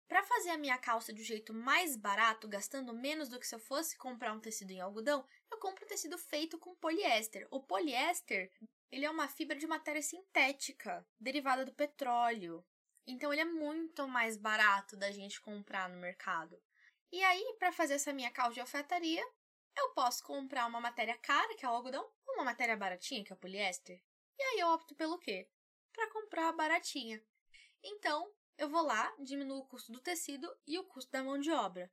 Para 0.09 0.23
fazer 0.23 0.51
a 0.51 0.59
minha 0.59 0.79
calça 0.79 1.13
de 1.13 1.23
um 1.23 1.25
jeito 1.25 1.55
mais 1.55 1.97
barato, 1.97 2.47
gastando 2.47 2.93
menos 2.93 3.29
do 3.29 3.39
que 3.39 3.47
se 3.47 3.55
eu 3.55 3.59
fosse 3.59 3.97
comprar 3.97 4.33
um 4.33 4.41
tecido 4.41 4.71
em 4.71 4.81
algodão, 4.81 5.27
eu 5.51 5.59
compro 5.59 5.85
um 5.85 5.89
tecido 5.89 6.19
feito 6.19 6.59
com 6.59 6.75
poliéster. 6.75 7.49
O 7.51 7.61
poliéster, 7.61 8.51
ele 8.93 9.05
é 9.05 9.11
uma 9.11 9.29
fibra 9.29 9.57
de 9.57 9.67
matéria 9.67 10.03
sintética, 10.03 11.07
derivada 11.19 11.65
do 11.65 11.73
petróleo. 11.73 12.65
Então 13.07 13.33
ele 13.33 13.43
é 13.43 13.47
muito 13.47 14.07
mais 14.07 14.37
barato 14.37 14.97
da 14.97 15.11
gente 15.11 15.41
comprar 15.41 15.89
no 15.89 15.99
mercado. 15.99 16.63
E 17.11 17.23
aí, 17.23 17.57
para 17.59 17.73
fazer 17.73 17.95
essa 17.95 18.13
minha 18.13 18.31
calça 18.31 18.55
de 18.55 18.61
alfaiataria, 18.61 19.25
eu 19.77 19.91
posso 19.91 20.23
comprar 20.23 20.67
uma 20.67 20.81
matéria 20.81 21.17
cara, 21.19 21.55
que 21.55 21.65
é 21.65 21.69
o 21.69 21.73
algodão, 21.73 22.09
ou 22.27 22.35
uma 22.35 22.45
matéria 22.45 22.77
baratinha, 22.77 23.25
que 23.25 23.33
é 23.33 23.37
o 23.37 23.39
poliéster. 23.39 24.01
E 24.39 24.43
aí 24.43 24.61
eu 24.61 24.69
opto 24.69 24.95
pelo 24.95 25.19
quê? 25.19 25.49
Para 25.93 26.11
comprar 26.11 26.49
a 26.49 26.53
baratinha. 26.53 27.23
Então, 27.83 28.33
eu 28.57 28.69
vou 28.69 28.83
lá, 28.83 29.13
diminuo 29.19 29.59
o 29.59 29.67
custo 29.67 29.93
do 29.93 30.01
tecido 30.01 30.53
e 30.67 30.79
o 30.79 30.85
custo 30.85 31.11
da 31.11 31.23
mão 31.23 31.39
de 31.39 31.51
obra. 31.51 31.91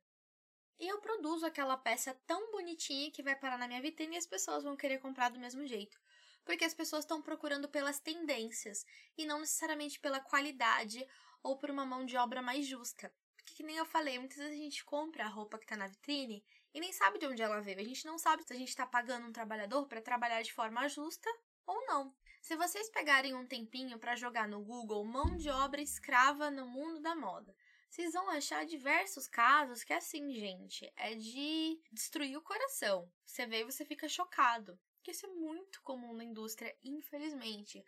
E 0.78 0.88
eu 0.88 1.00
produzo 1.00 1.46
aquela 1.46 1.76
peça 1.76 2.12
tão 2.26 2.50
bonitinha 2.50 3.10
que 3.10 3.22
vai 3.22 3.36
parar 3.36 3.58
na 3.58 3.68
minha 3.68 3.80
vitrine 3.80 4.16
e 4.16 4.18
as 4.18 4.26
pessoas 4.26 4.64
vão 4.64 4.76
querer 4.76 4.98
comprar 4.98 5.30
do 5.30 5.38
mesmo 5.38 5.66
jeito. 5.66 5.98
Porque 6.44 6.64
as 6.64 6.74
pessoas 6.74 7.04
estão 7.04 7.22
procurando 7.22 7.68
pelas 7.68 8.00
tendências 8.00 8.84
e 9.16 9.24
não 9.24 9.40
necessariamente 9.40 10.00
pela 10.00 10.18
qualidade 10.18 11.06
ou 11.42 11.56
por 11.56 11.70
uma 11.70 11.86
mão 11.86 12.04
de 12.04 12.16
obra 12.16 12.42
mais 12.42 12.66
justa. 12.66 13.12
Porque, 13.36 13.54
que 13.54 13.62
nem 13.62 13.76
eu 13.76 13.84
falei, 13.84 14.18
muitas 14.18 14.38
vezes 14.38 14.54
a 14.54 14.62
gente 14.62 14.84
compra 14.84 15.24
a 15.24 15.28
roupa 15.28 15.58
que 15.58 15.64
está 15.64 15.76
na 15.76 15.86
vitrine 15.86 16.44
e 16.74 16.80
nem 16.80 16.92
sabe 16.92 17.18
de 17.18 17.26
onde 17.26 17.42
ela 17.42 17.60
veio. 17.60 17.80
A 17.80 17.84
gente 17.84 18.04
não 18.06 18.18
sabe 18.18 18.42
se 18.42 18.52
a 18.52 18.56
gente 18.56 18.68
está 18.68 18.86
pagando 18.86 19.26
um 19.26 19.32
trabalhador 19.32 19.86
para 19.86 20.00
trabalhar 20.00 20.42
de 20.42 20.52
forma 20.52 20.88
justa 20.88 21.28
ou 21.66 21.86
não. 21.86 22.14
Se 22.42 22.56
vocês 22.56 22.90
pegarem 22.90 23.36
um 23.36 23.46
tempinho 23.46 24.00
para 24.00 24.16
jogar 24.16 24.48
no 24.48 24.60
Google 24.64 25.04
mão 25.04 25.36
de 25.36 25.48
obra 25.48 25.80
escrava 25.80 26.50
no 26.50 26.66
mundo 26.66 26.98
da 26.98 27.14
moda, 27.14 27.54
vocês 27.88 28.14
vão 28.14 28.28
achar 28.30 28.66
diversos 28.66 29.28
casos 29.28 29.84
que, 29.84 29.92
assim, 29.92 30.34
gente, 30.34 30.92
é 30.96 31.14
de 31.14 31.80
destruir 31.92 32.36
o 32.36 32.42
coração. 32.42 33.08
Você 33.24 33.46
vê 33.46 33.60
e 33.60 33.64
você 33.64 33.84
fica 33.84 34.08
chocado. 34.08 34.76
Que 35.04 35.12
isso 35.12 35.24
é 35.24 35.28
muito 35.28 35.80
comum 35.82 36.12
na 36.14 36.24
indústria, 36.24 36.76
infelizmente. 36.82 37.84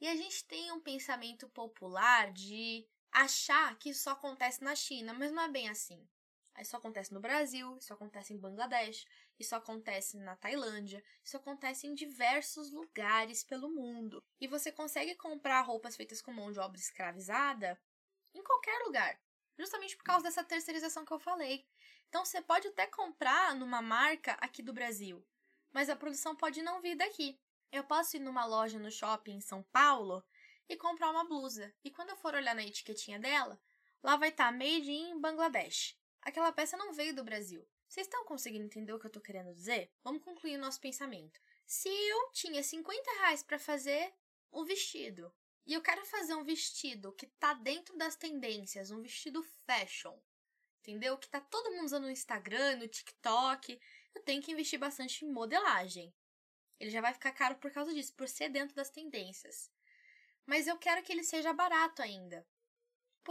E 0.00 0.08
a 0.08 0.16
gente 0.16 0.44
tem 0.46 0.72
um 0.72 0.80
pensamento 0.80 1.48
popular 1.50 2.32
de 2.32 2.84
achar 3.12 3.78
que 3.78 3.90
isso 3.90 4.02
só 4.02 4.10
acontece 4.10 4.64
na 4.64 4.74
China, 4.74 5.14
mas 5.14 5.30
não 5.30 5.44
é 5.44 5.48
bem 5.48 5.68
assim. 5.68 6.04
Isso 6.60 6.76
acontece 6.76 7.14
no 7.14 7.20
Brasil, 7.20 7.78
isso 7.78 7.94
acontece 7.94 8.32
em 8.32 8.38
Bangladesh, 8.38 9.06
isso 9.38 9.54
acontece 9.56 10.16
na 10.18 10.36
Tailândia, 10.36 11.02
isso 11.24 11.36
acontece 11.36 11.86
em 11.86 11.94
diversos 11.94 12.70
lugares 12.70 13.42
pelo 13.42 13.70
mundo. 13.70 14.22
E 14.40 14.46
você 14.46 14.70
consegue 14.70 15.14
comprar 15.14 15.60
roupas 15.62 15.96
feitas 15.96 16.22
com 16.22 16.32
mão 16.32 16.52
de 16.52 16.60
obra 16.60 16.78
escravizada 16.78 17.80
em 18.34 18.42
qualquer 18.42 18.78
lugar, 18.84 19.20
justamente 19.58 19.96
por 19.96 20.04
causa 20.04 20.24
dessa 20.24 20.44
terceirização 20.44 21.04
que 21.04 21.12
eu 21.12 21.18
falei. 21.18 21.66
Então 22.08 22.24
você 22.24 22.40
pode 22.40 22.68
até 22.68 22.86
comprar 22.86 23.54
numa 23.54 23.82
marca 23.82 24.32
aqui 24.40 24.62
do 24.62 24.72
Brasil, 24.72 25.26
mas 25.72 25.88
a 25.88 25.96
produção 25.96 26.36
pode 26.36 26.62
não 26.62 26.80
vir 26.80 26.96
daqui. 26.96 27.40
Eu 27.70 27.84
posso 27.84 28.16
ir 28.16 28.20
numa 28.20 28.44
loja 28.44 28.78
no 28.78 28.90
shopping 28.90 29.36
em 29.36 29.40
São 29.40 29.62
Paulo 29.64 30.22
e 30.68 30.76
comprar 30.76 31.10
uma 31.10 31.24
blusa, 31.24 31.74
e 31.82 31.90
quando 31.90 32.10
eu 32.10 32.16
for 32.16 32.34
olhar 32.34 32.54
na 32.54 32.62
etiquetinha 32.62 33.18
dela, 33.18 33.60
lá 34.02 34.16
vai 34.16 34.28
estar 34.28 34.46
tá 34.46 34.52
Made 34.52 34.90
in 34.90 35.20
Bangladesh. 35.20 35.98
Aquela 36.20 36.52
peça 36.52 36.76
não 36.76 36.92
veio 36.92 37.14
do 37.14 37.24
Brasil. 37.24 37.66
Vocês 37.92 38.06
estão 38.06 38.24
conseguindo 38.24 38.64
entender 38.64 38.90
o 38.94 38.98
que 38.98 39.04
eu 39.04 39.10
estou 39.10 39.22
querendo 39.22 39.52
dizer? 39.52 39.92
Vamos 40.02 40.24
concluir 40.24 40.56
o 40.56 40.58
nosso 40.58 40.80
pensamento. 40.80 41.38
Se 41.66 41.90
eu 41.90 42.30
tinha 42.32 42.62
50 42.62 43.10
reais 43.18 43.42
para 43.42 43.58
fazer 43.58 44.14
um 44.50 44.64
vestido 44.64 45.30
e 45.66 45.74
eu 45.74 45.82
quero 45.82 46.02
fazer 46.06 46.34
um 46.34 46.42
vestido 46.42 47.12
que 47.12 47.26
tá 47.26 47.52
dentro 47.52 47.94
das 47.98 48.16
tendências, 48.16 48.90
um 48.90 49.02
vestido 49.02 49.42
fashion, 49.66 50.18
entendeu? 50.80 51.18
Que 51.18 51.28
tá 51.28 51.38
todo 51.38 51.70
mundo 51.70 51.84
usando 51.84 52.04
no 52.04 52.10
Instagram, 52.10 52.76
no 52.76 52.88
TikTok, 52.88 53.78
eu 54.14 54.22
tenho 54.22 54.40
que 54.40 54.52
investir 54.52 54.78
bastante 54.78 55.26
em 55.26 55.30
modelagem. 55.30 56.14
Ele 56.80 56.88
já 56.88 57.02
vai 57.02 57.12
ficar 57.12 57.32
caro 57.32 57.56
por 57.56 57.70
causa 57.72 57.92
disso, 57.92 58.14
por 58.14 58.26
ser 58.26 58.48
dentro 58.48 58.74
das 58.74 58.88
tendências. 58.88 59.70
Mas 60.46 60.66
eu 60.66 60.78
quero 60.78 61.02
que 61.02 61.12
ele 61.12 61.24
seja 61.24 61.52
barato 61.52 62.00
ainda. 62.00 62.48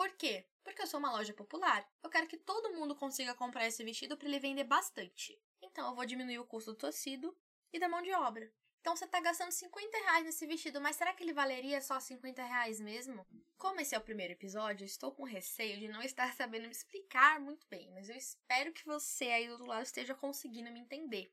Por 0.02 0.14
quê? 0.14 0.48
Porque 0.64 0.82
eu 0.82 0.88
sou 0.88 1.00
uma 1.00 1.12
loja 1.12 1.32
popular. 1.32 1.88
Eu 2.02 2.10
quero 2.10 2.26
que 2.26 2.36
todo 2.36 2.74
mundo 2.74 2.96
consiga 2.96 3.36
comprar 3.36 3.68
esse 3.68 3.84
vestido 3.84 4.18
para 4.18 4.28
ele 4.28 4.40
vender 4.40 4.64
bastante. 4.64 5.40
Então 5.62 5.88
eu 5.88 5.96
vou 5.96 6.08
diminuir 6.08 6.40
o 6.40 6.44
custo 6.44 6.72
do 6.72 6.78
tecido 6.80 7.38
e 7.72 7.78
da 7.78 7.88
mão 7.88 8.02
de 8.02 8.12
obra. 8.12 8.52
Então 8.80 8.96
você 8.96 9.06
está 9.06 9.22
gastando 9.22 9.52
50 9.52 9.96
reais 10.00 10.26
nesse 10.26 10.48
vestido, 10.48 10.82
mas 10.82 10.96
será 10.96 11.14
que 11.14 11.24
ele 11.24 11.34
valeria 11.34 11.80
só 11.82 12.00
50 12.00 12.44
reais 12.44 12.80
mesmo? 12.80 13.28
Como 13.60 13.80
esse 13.80 13.94
é 13.94 13.98
o 14.00 14.02
primeiro 14.02 14.34
episódio, 14.34 14.86
eu 14.86 14.88
estou 14.88 15.12
com 15.12 15.24
receio 15.24 15.78
de 15.78 15.88
não 15.88 16.02
estar 16.02 16.34
sabendo 16.34 16.64
me 16.64 16.72
explicar 16.72 17.40
muito 17.40 17.68
bem, 17.70 17.92
mas 17.92 18.10
eu 18.10 18.16
espero 18.16 18.74
que 18.74 18.84
você 18.84 19.26
aí 19.26 19.46
do 19.46 19.52
outro 19.52 19.68
lado 19.68 19.84
esteja 19.84 20.16
conseguindo 20.16 20.72
me 20.72 20.80
entender. 20.80 21.32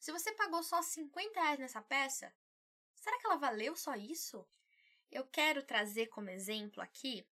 Se 0.00 0.10
você 0.10 0.32
pagou 0.32 0.64
só 0.64 0.82
50 0.82 1.40
reais 1.40 1.60
nessa 1.60 1.80
peça, 1.80 2.34
será 2.96 3.16
que 3.20 3.26
ela 3.28 3.36
valeu 3.36 3.76
só 3.76 3.94
isso? 3.94 4.44
Eu 5.12 5.24
quero 5.24 5.62
trazer 5.62 6.08
como 6.08 6.28
exemplo 6.28 6.82
aqui 6.82 7.24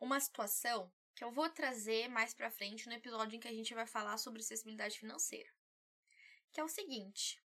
uma 0.00 0.20
situação 0.20 0.92
que 1.14 1.22
eu 1.22 1.30
vou 1.30 1.48
trazer 1.48 2.08
mais 2.08 2.34
para 2.34 2.50
frente 2.50 2.86
no 2.86 2.94
episódio 2.94 3.36
em 3.36 3.40
que 3.40 3.48
a 3.48 3.52
gente 3.52 3.74
vai 3.74 3.86
falar 3.86 4.16
sobre 4.18 4.40
acessibilidade 4.40 4.98
financeira. 4.98 5.48
Que 6.52 6.60
é 6.60 6.64
o 6.64 6.68
seguinte: 6.68 7.42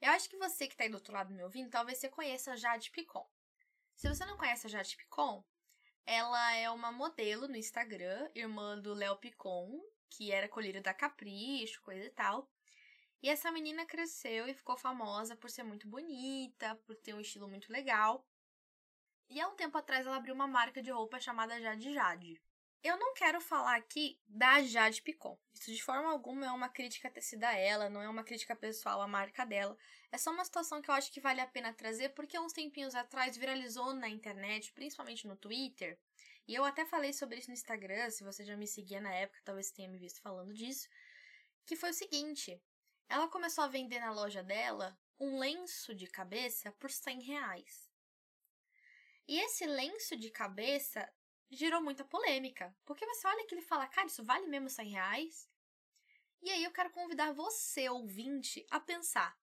eu 0.00 0.10
acho 0.12 0.28
que 0.28 0.36
você 0.36 0.66
que 0.66 0.74
está 0.74 0.84
aí 0.84 0.90
do 0.90 0.94
outro 0.94 1.12
lado 1.12 1.34
me 1.34 1.42
ouvindo, 1.42 1.70
talvez 1.70 1.98
você 1.98 2.08
conheça 2.08 2.52
a 2.52 2.56
Jade 2.56 2.90
Picon. 2.90 3.28
Se 3.96 4.08
você 4.08 4.24
não 4.24 4.36
conhece 4.36 4.66
a 4.66 4.70
Jade 4.70 4.96
Picon, 4.96 5.44
ela 6.06 6.54
é 6.54 6.70
uma 6.70 6.92
modelo 6.92 7.48
no 7.48 7.56
Instagram, 7.56 8.30
irmã 8.34 8.78
do 8.78 8.94
Léo 8.94 9.16
Picon, 9.16 9.80
que 10.08 10.30
era 10.30 10.48
colírio 10.48 10.82
da 10.82 10.94
Capricho, 10.94 11.82
coisa 11.82 12.04
e 12.04 12.10
tal. 12.10 12.48
E 13.20 13.28
essa 13.28 13.50
menina 13.50 13.84
cresceu 13.84 14.46
e 14.46 14.54
ficou 14.54 14.76
famosa 14.76 15.36
por 15.36 15.50
ser 15.50 15.64
muito 15.64 15.88
bonita, 15.88 16.76
por 16.86 16.94
ter 16.96 17.14
um 17.14 17.20
estilo 17.20 17.48
muito 17.48 17.72
legal. 17.72 18.24
E 19.30 19.40
há 19.40 19.48
um 19.48 19.54
tempo 19.54 19.76
atrás 19.76 20.06
ela 20.06 20.16
abriu 20.16 20.34
uma 20.34 20.46
marca 20.46 20.82
de 20.82 20.90
roupa 20.90 21.20
chamada 21.20 21.60
Jade 21.60 21.92
Jade. 21.92 22.40
Eu 22.82 22.96
não 22.96 23.12
quero 23.12 23.40
falar 23.40 23.76
aqui 23.76 24.20
da 24.26 24.62
Jade 24.62 25.02
Picon. 25.02 25.38
Isso 25.52 25.72
de 25.72 25.82
forma 25.82 26.10
alguma 26.10 26.46
é 26.46 26.50
uma 26.50 26.68
crítica 26.68 27.10
tecida 27.10 27.48
a 27.48 27.56
ela, 27.56 27.90
não 27.90 28.00
é 28.00 28.08
uma 28.08 28.22
crítica 28.22 28.54
pessoal 28.54 29.02
à 29.02 29.08
marca 29.08 29.44
dela. 29.44 29.76
É 30.12 30.16
só 30.16 30.30
uma 30.30 30.44
situação 30.44 30.80
que 30.80 30.88
eu 30.88 30.94
acho 30.94 31.12
que 31.12 31.20
vale 31.20 31.40
a 31.40 31.46
pena 31.46 31.72
trazer, 31.72 32.10
porque 32.10 32.38
uns 32.38 32.52
tempinhos 32.52 32.94
atrás 32.94 33.36
viralizou 33.36 33.92
na 33.92 34.08
internet, 34.08 34.72
principalmente 34.72 35.26
no 35.26 35.36
Twitter. 35.36 35.98
E 36.46 36.54
eu 36.54 36.64
até 36.64 36.86
falei 36.86 37.12
sobre 37.12 37.38
isso 37.38 37.48
no 37.48 37.54
Instagram, 37.54 38.08
se 38.10 38.24
você 38.24 38.44
já 38.44 38.56
me 38.56 38.66
seguia 38.66 39.00
na 39.00 39.12
época, 39.12 39.42
talvez 39.44 39.70
tenha 39.70 39.88
me 39.88 39.98
visto 39.98 40.22
falando 40.22 40.54
disso. 40.54 40.88
Que 41.66 41.76
foi 41.76 41.90
o 41.90 41.94
seguinte: 41.94 42.62
ela 43.08 43.28
começou 43.28 43.64
a 43.64 43.68
vender 43.68 43.98
na 43.98 44.12
loja 44.12 44.42
dela 44.42 44.98
um 45.18 45.38
lenço 45.38 45.94
de 45.94 46.06
cabeça 46.06 46.70
por 46.72 46.90
100 46.90 47.22
reais. 47.22 47.87
E 49.28 49.38
esse 49.38 49.66
lenço 49.66 50.16
de 50.16 50.30
cabeça 50.30 51.06
gerou 51.50 51.82
muita 51.82 52.02
polêmica. 52.02 52.74
Porque 52.86 53.06
você 53.06 53.26
olha 53.28 53.46
que 53.46 53.54
ele 53.54 53.62
fala, 53.62 53.86
cara, 53.86 54.06
isso 54.06 54.24
vale 54.24 54.46
mesmo 54.46 54.70
100 54.70 54.88
reais? 54.88 55.48
E 56.40 56.50
aí 56.50 56.64
eu 56.64 56.72
quero 56.72 56.90
convidar 56.90 57.32
você, 57.32 57.90
ouvinte, 57.90 58.66
a 58.70 58.80
pensar: 58.80 59.38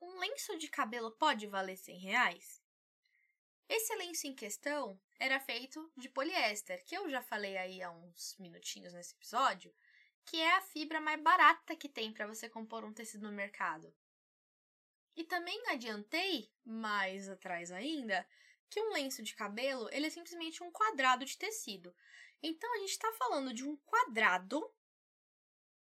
um 0.00 0.18
lenço 0.18 0.56
de 0.56 0.68
cabelo 0.68 1.10
pode 1.12 1.46
valer 1.46 1.76
100 1.76 1.98
reais? 1.98 2.62
Esse 3.68 3.94
lenço 3.96 4.26
em 4.26 4.34
questão 4.34 4.98
era 5.18 5.38
feito 5.38 5.92
de 5.94 6.08
poliéster, 6.08 6.82
que 6.86 6.96
eu 6.96 7.06
já 7.10 7.20
falei 7.20 7.58
aí 7.58 7.82
há 7.82 7.90
uns 7.90 8.34
minutinhos 8.38 8.94
nesse 8.94 9.14
episódio, 9.14 9.74
que 10.24 10.40
é 10.40 10.56
a 10.56 10.62
fibra 10.62 11.02
mais 11.02 11.20
barata 11.20 11.76
que 11.76 11.88
tem 11.88 12.12
para 12.12 12.26
você 12.26 12.48
compor 12.48 12.82
um 12.82 12.94
tecido 12.94 13.26
no 13.26 13.32
mercado. 13.32 13.94
E 15.14 15.24
também 15.24 15.60
adiantei, 15.68 16.50
mais 16.64 17.28
atrás 17.28 17.70
ainda, 17.70 18.26
que 18.70 18.80
um 18.80 18.92
lenço 18.92 19.22
de 19.22 19.34
cabelo 19.34 19.88
ele 19.92 20.06
é 20.06 20.10
simplesmente 20.10 20.62
um 20.62 20.70
quadrado 20.70 21.24
de 21.24 21.36
tecido. 21.36 21.94
Então 22.42 22.72
a 22.74 22.78
gente 22.78 22.90
está 22.90 23.10
falando 23.12 23.52
de 23.52 23.64
um 23.64 23.76
quadrado 23.78 24.62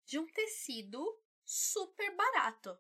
de 0.06 0.20
um 0.20 0.28
tecido 0.28 1.04
super 1.46 2.16
barato. 2.16 2.78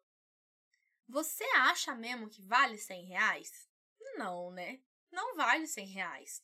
Você 1.07 1.43
acha 1.55 1.93
mesmo 1.95 2.29
que 2.29 2.41
vale 2.41 2.77
100 2.77 3.05
reais? 3.05 3.69
Não, 4.15 4.51
né? 4.51 4.81
Não 5.11 5.35
vale 5.35 5.67
100 5.67 5.87
reais. 5.87 6.43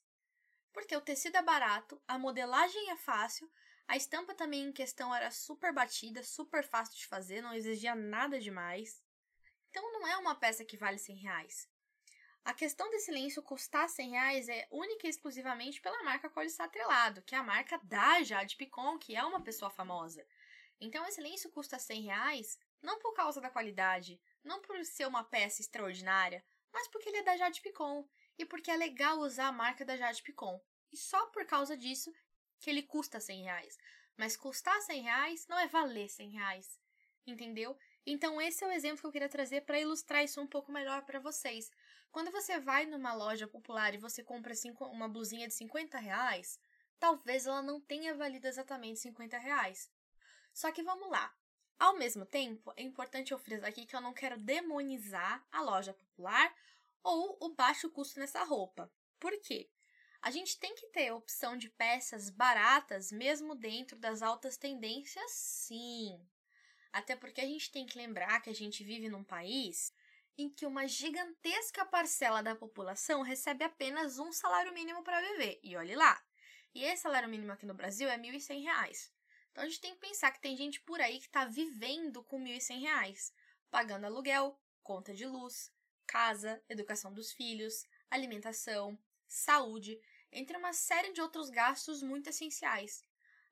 Porque 0.72 0.96
o 0.96 1.02
tecido 1.02 1.38
é 1.38 1.42
barato, 1.42 2.02
a 2.08 2.18
modelagem 2.18 2.92
é 2.92 2.98
fácil, 2.98 3.52
a 3.88 3.98
estampa 3.98 4.36
também 4.36 4.66
em 4.66 4.72
questão 4.72 5.14
era 5.14 5.32
super 5.32 5.74
batida, 5.74 6.24
super 6.24 6.64
fácil 6.64 6.96
de 6.96 7.08
fazer, 7.08 7.42
não 7.42 7.54
exigia 7.54 7.96
nada 7.96 8.40
demais. 8.40 9.04
Então 9.70 9.92
não 9.94 10.08
é 10.08 10.18
uma 10.18 10.36
peça 10.36 10.64
que 10.64 10.78
vale 10.78 11.00
100 11.00 11.16
reais. 11.16 11.68
A 12.44 12.54
questão 12.54 12.90
desse 12.90 13.12
lenço 13.12 13.44
custar 13.44 13.88
100 13.90 14.10
reais 14.12 14.50
é 14.50 14.68
única 14.72 15.06
e 15.06 15.10
exclusivamente 15.10 15.82
pela 15.82 16.04
marca 16.04 16.28
a 16.28 16.30
qual 16.30 16.44
ele 16.44 16.52
está 16.52 16.66
atrelado, 16.66 17.22
que 17.22 17.36
é 17.36 17.38
a 17.38 17.44
marca 17.44 17.80
da 17.84 18.24
Jade 18.24 18.56
Picon, 18.56 18.98
que 18.98 19.16
é 19.16 19.24
uma 19.24 19.42
pessoa 19.42 19.70
famosa. 19.70 20.26
Então, 20.82 21.06
esse 21.06 21.22
lenço 21.22 21.50
custa 21.50 21.78
100 21.78 22.04
reais 22.04 22.60
Não 22.82 22.98
por 23.00 23.14
causa 23.14 23.42
da 23.42 23.50
qualidade, 23.50 24.22
não 24.44 24.62
por 24.62 24.84
ser 24.86 25.06
uma 25.06 25.24
peça 25.24 25.62
extraordinária, 25.62 26.44
mas 26.72 26.88
porque 26.88 27.10
ele 27.10 27.18
é 27.18 27.24
da 27.24 27.36
Jade 27.36 27.62
Picon 27.62 28.08
e 28.38 28.46
porque 28.46 28.72
é 28.72 28.78
legal 28.78 29.20
usar 29.20 29.48
a 29.48 29.52
marca 29.52 29.84
da 29.84 29.98
Jade 29.98 30.24
Picon. 30.24 30.60
E 30.92 30.98
só 30.98 31.26
por 31.28 31.46
causa 31.46 31.76
disso 31.76 32.14
que 32.60 32.70
ele 32.70 32.84
custa 32.84 33.20
100 33.20 33.44
reais. 33.44 33.78
Mas 34.16 34.38
custar 34.38 34.80
100 34.82 35.02
reais 35.04 35.48
não 35.48 35.60
é 35.60 35.68
valer 35.68 36.10
100 36.10 36.32
reais. 36.32 36.80
Entendeu? 37.28 37.78
Então, 38.06 38.42
esse 38.42 38.64
é 38.64 38.68
o 38.68 38.72
exemplo 38.72 39.02
que 39.02 39.08
eu 39.08 39.12
queria 39.12 39.30
trazer 39.30 39.62
para 39.62 39.80
ilustrar 39.80 40.24
isso 40.24 40.42
um 40.42 40.48
pouco 40.48 40.72
melhor 40.72 41.04
para 41.06 41.20
vocês. 41.20 41.70
Quando 42.12 42.32
você 42.32 42.60
vai 42.60 42.86
numa 42.86 43.14
loja 43.14 43.48
popular 43.48 43.94
e 43.94 43.98
você 43.98 44.24
compra 44.24 44.54
uma 44.92 45.08
blusinha 45.08 45.48
de 45.48 45.54
50 45.54 45.98
reais, 46.00 46.60
talvez 47.00 47.46
ela 47.46 47.62
não 47.62 47.80
tenha 47.80 48.16
valido 48.16 48.48
exatamente 48.48 49.00
50 49.00 49.38
reais. 49.38 49.92
Só 50.54 50.72
que 50.72 50.84
vamos 50.84 51.10
lá. 51.10 51.34
Ao 51.78 51.96
mesmo 51.98 52.26
tempo, 52.26 52.74
é 52.76 52.84
importante 52.84 53.32
eu 53.32 53.40
frisar 53.40 53.70
aqui 53.70 53.86
que 53.86 53.96
eu 53.96 54.02
não 54.02 54.14
quero 54.14 54.38
demonizar 54.38 55.46
a 55.52 55.62
loja 55.62 55.94
popular 55.94 56.54
ou 57.02 57.38
o 57.40 57.54
baixo 57.56 57.90
custo 57.90 58.20
nessa 58.20 58.44
roupa. 58.44 58.92
Por 59.20 59.32
quê? 59.40 59.70
A 60.22 60.32
gente 60.32 60.60
tem 60.60 60.76
que 60.76 60.88
ter 60.88 61.12
opção 61.12 61.56
de 61.56 61.70
peças 61.70 62.30
baratas 62.30 63.12
mesmo 63.12 63.56
dentro 63.56 63.98
das 63.98 64.22
altas 64.22 64.58
tendências, 64.58 65.32
sim. 65.32 66.20
Até 66.92 67.16
porque 67.16 67.40
a 67.40 67.46
gente 67.46 67.72
tem 67.72 67.86
que 67.86 67.98
lembrar 67.98 68.42
que 68.42 68.50
a 68.50 68.56
gente 68.56 68.84
vive 68.84 69.08
num 69.08 69.24
país 69.24 69.94
em 70.40 70.50
que 70.50 70.66
uma 70.66 70.88
gigantesca 70.88 71.86
parcela 71.86 72.42
da 72.42 72.56
população 72.56 73.22
recebe 73.22 73.66
apenas 73.66 74.20
um 74.20 74.32
salário 74.32 74.74
mínimo 74.74 75.04
para 75.04 75.20
viver. 75.20 75.60
E 75.62 75.76
olhe 75.76 75.94
lá. 75.94 76.24
E 76.74 76.82
esse 76.82 77.02
salário 77.02 77.28
mínimo 77.28 77.52
aqui 77.52 77.66
no 77.66 77.74
Brasil 77.74 78.08
é 78.08 78.16
R$ 78.16 78.22
1.100. 78.22 79.12
Então 79.52 79.66
a 79.66 79.68
gente 79.68 79.82
tem 79.82 79.94
que 79.94 80.00
pensar 80.00 80.32
que 80.32 80.40
tem 80.40 80.56
gente 80.56 80.80
por 80.80 81.02
aí 81.02 81.20
que 81.20 81.26
está 81.26 81.44
vivendo 81.44 82.24
com 82.24 82.42
R$ 82.42 82.58
1.100, 82.58 83.34
pagando 83.70 84.06
aluguel, 84.06 84.58
conta 84.82 85.14
de 85.14 85.26
luz, 85.26 85.74
casa, 86.08 86.64
educação 86.70 87.14
dos 87.14 87.34
filhos, 87.34 87.86
alimentação, 88.10 88.98
saúde, 89.28 90.00
entre 90.32 90.56
uma 90.56 90.72
série 90.72 91.12
de 91.12 91.20
outros 91.20 91.50
gastos 91.50 92.02
muito 92.02 92.30
essenciais. 92.30 93.04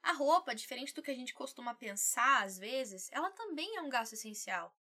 A 0.02 0.14
roupa, 0.14 0.56
diferente 0.56 0.94
do 0.94 1.04
que 1.04 1.12
a 1.12 1.16
gente 1.16 1.34
costuma 1.34 1.76
pensar 1.76 2.46
às 2.46 2.58
vezes, 2.58 3.10
ela 3.12 3.30
também 3.32 3.76
é 3.76 3.82
um 3.82 3.90
gasto 3.90 4.14
essencial. 4.14 4.74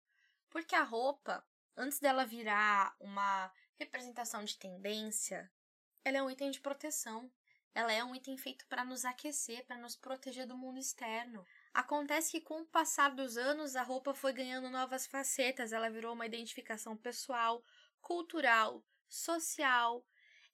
Porque 0.48 0.76
a 0.76 0.84
roupa, 0.84 1.44
antes 1.76 1.98
dela 1.98 2.24
virar 2.24 2.94
uma 3.00 3.52
representação 3.78 4.44
de 4.44 4.58
tendência, 4.58 5.50
ela 6.04 6.18
é 6.18 6.22
um 6.22 6.30
item 6.30 6.50
de 6.50 6.60
proteção. 6.60 7.30
Ela 7.74 7.92
é 7.92 8.02
um 8.02 8.14
item 8.14 8.38
feito 8.38 8.66
para 8.68 8.86
nos 8.86 9.04
aquecer, 9.04 9.66
para 9.66 9.76
nos 9.76 9.94
proteger 9.94 10.46
do 10.46 10.56
mundo 10.56 10.78
externo. 10.78 11.44
Acontece 11.74 12.30
que 12.30 12.40
com 12.40 12.62
o 12.62 12.66
passar 12.66 13.14
dos 13.14 13.36
anos 13.36 13.76
a 13.76 13.82
roupa 13.82 14.14
foi 14.14 14.32
ganhando 14.32 14.70
novas 14.70 15.06
facetas, 15.06 15.74
ela 15.74 15.90
virou 15.90 16.14
uma 16.14 16.24
identificação 16.24 16.96
pessoal, 16.96 17.62
cultural, 18.00 18.82
social. 19.06 20.02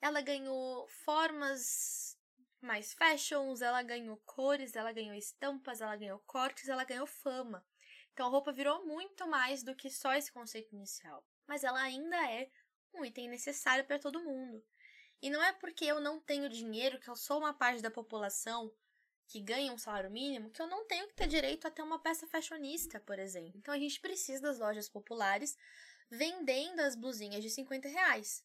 Ela 0.00 0.20
ganhou 0.20 0.88
formas 0.88 2.18
mais 2.60 2.92
fashions, 2.92 3.62
ela 3.62 3.84
ganhou 3.84 4.16
cores, 4.26 4.74
ela 4.74 4.90
ganhou 4.90 5.14
estampas, 5.14 5.80
ela 5.80 5.94
ganhou 5.94 6.18
cortes, 6.26 6.68
ela 6.68 6.82
ganhou 6.82 7.06
fama. 7.06 7.64
Então 8.12 8.26
a 8.26 8.30
roupa 8.30 8.52
virou 8.52 8.84
muito 8.86 9.26
mais 9.26 9.62
do 9.62 9.74
que 9.74 9.90
só 9.90 10.14
esse 10.14 10.30
conceito 10.30 10.74
inicial. 10.74 11.24
Mas 11.46 11.64
ela 11.64 11.80
ainda 11.80 12.16
é 12.30 12.50
um 12.94 13.04
item 13.04 13.28
necessário 13.28 13.84
para 13.84 13.98
todo 13.98 14.22
mundo. 14.22 14.62
E 15.20 15.30
não 15.30 15.42
é 15.42 15.52
porque 15.52 15.84
eu 15.84 16.00
não 16.00 16.20
tenho 16.20 16.48
dinheiro, 16.48 16.98
que 16.98 17.08
eu 17.08 17.16
sou 17.16 17.38
uma 17.38 17.54
parte 17.54 17.80
da 17.80 17.90
população 17.90 18.72
que 19.28 19.40
ganha 19.40 19.72
um 19.72 19.78
salário 19.78 20.10
mínimo, 20.10 20.50
que 20.50 20.60
eu 20.60 20.66
não 20.66 20.84
tenho 20.86 21.08
que 21.08 21.14
ter 21.14 21.26
direito 21.26 21.66
a 21.66 21.70
ter 21.70 21.80
uma 21.80 21.98
peça 21.98 22.26
fashionista, 22.26 23.00
por 23.00 23.18
exemplo. 23.18 23.56
Então 23.56 23.72
a 23.72 23.78
gente 23.78 24.00
precisa 24.00 24.42
das 24.42 24.58
lojas 24.58 24.88
populares 24.88 25.56
vendendo 26.10 26.80
as 26.80 26.94
blusinhas 26.94 27.42
de 27.42 27.48
50 27.48 27.88
reais. 27.88 28.44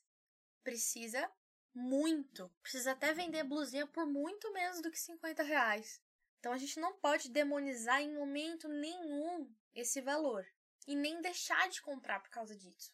Precisa 0.63 1.29
muito. 1.73 2.49
Precisa 2.61 2.91
até 2.91 3.13
vender 3.13 3.43
blusinha 3.43 3.85
por 3.87 4.05
muito 4.05 4.51
menos 4.53 4.81
do 4.81 4.89
que 4.89 4.99
50 4.99 5.43
reais. 5.43 6.01
Então 6.39 6.53
a 6.53 6.57
gente 6.57 6.79
não 6.79 6.93
pode 6.93 7.29
demonizar 7.29 8.01
em 8.01 8.13
momento 8.13 8.69
nenhum 8.69 9.53
esse 9.79 10.01
valor. 10.01 10.45
E 10.87 10.95
nem 10.95 11.21
deixar 11.21 11.69
de 11.69 11.81
comprar 11.81 12.19
por 12.21 12.29
causa 12.29 12.55
disso. 12.55 12.93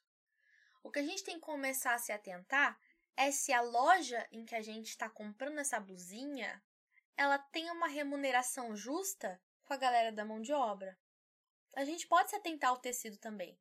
O 0.83 0.91
que 0.91 0.99
a 0.99 1.03
gente 1.03 1.23
tem 1.23 1.35
que 1.35 1.41
começar 1.41 1.93
a 1.93 1.99
se 1.99 2.11
atentar 2.11 2.79
é 3.15 3.31
se 3.31 3.53
a 3.53 3.61
loja 3.61 4.27
em 4.31 4.43
que 4.45 4.55
a 4.55 4.61
gente 4.61 4.89
está 4.89 5.09
comprando 5.09 5.59
essa 5.59 5.79
blusinha 5.79 6.61
ela 7.15 7.37
tem 7.37 7.69
uma 7.69 7.87
remuneração 7.87 8.75
justa 8.75 9.39
com 9.63 9.73
a 9.73 9.77
galera 9.77 10.11
da 10.11 10.25
mão 10.25 10.41
de 10.41 10.51
obra. 10.51 10.97
A 11.75 11.85
gente 11.85 12.07
pode 12.07 12.29
se 12.29 12.35
atentar 12.35 12.71
ao 12.71 12.79
tecido 12.79 13.17
também, 13.17 13.59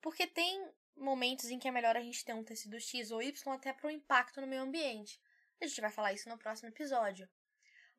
porque 0.00 0.26
tem 0.26 0.72
momentos 0.96 1.50
em 1.50 1.58
que 1.58 1.68
é 1.68 1.72
melhor 1.72 1.96
a 1.96 2.00
gente 2.00 2.24
ter 2.24 2.34
um 2.34 2.44
tecido 2.44 2.78
X 2.80 3.10
ou 3.10 3.20
Y 3.20 3.52
até 3.52 3.72
para 3.72 3.88
o 3.88 3.90
impacto 3.90 4.40
no 4.40 4.46
meio 4.46 4.62
ambiente. 4.62 5.20
A 5.60 5.66
gente 5.66 5.80
vai 5.80 5.90
falar 5.90 6.12
isso 6.12 6.28
no 6.28 6.38
próximo 6.38 6.68
episódio. 6.68 7.28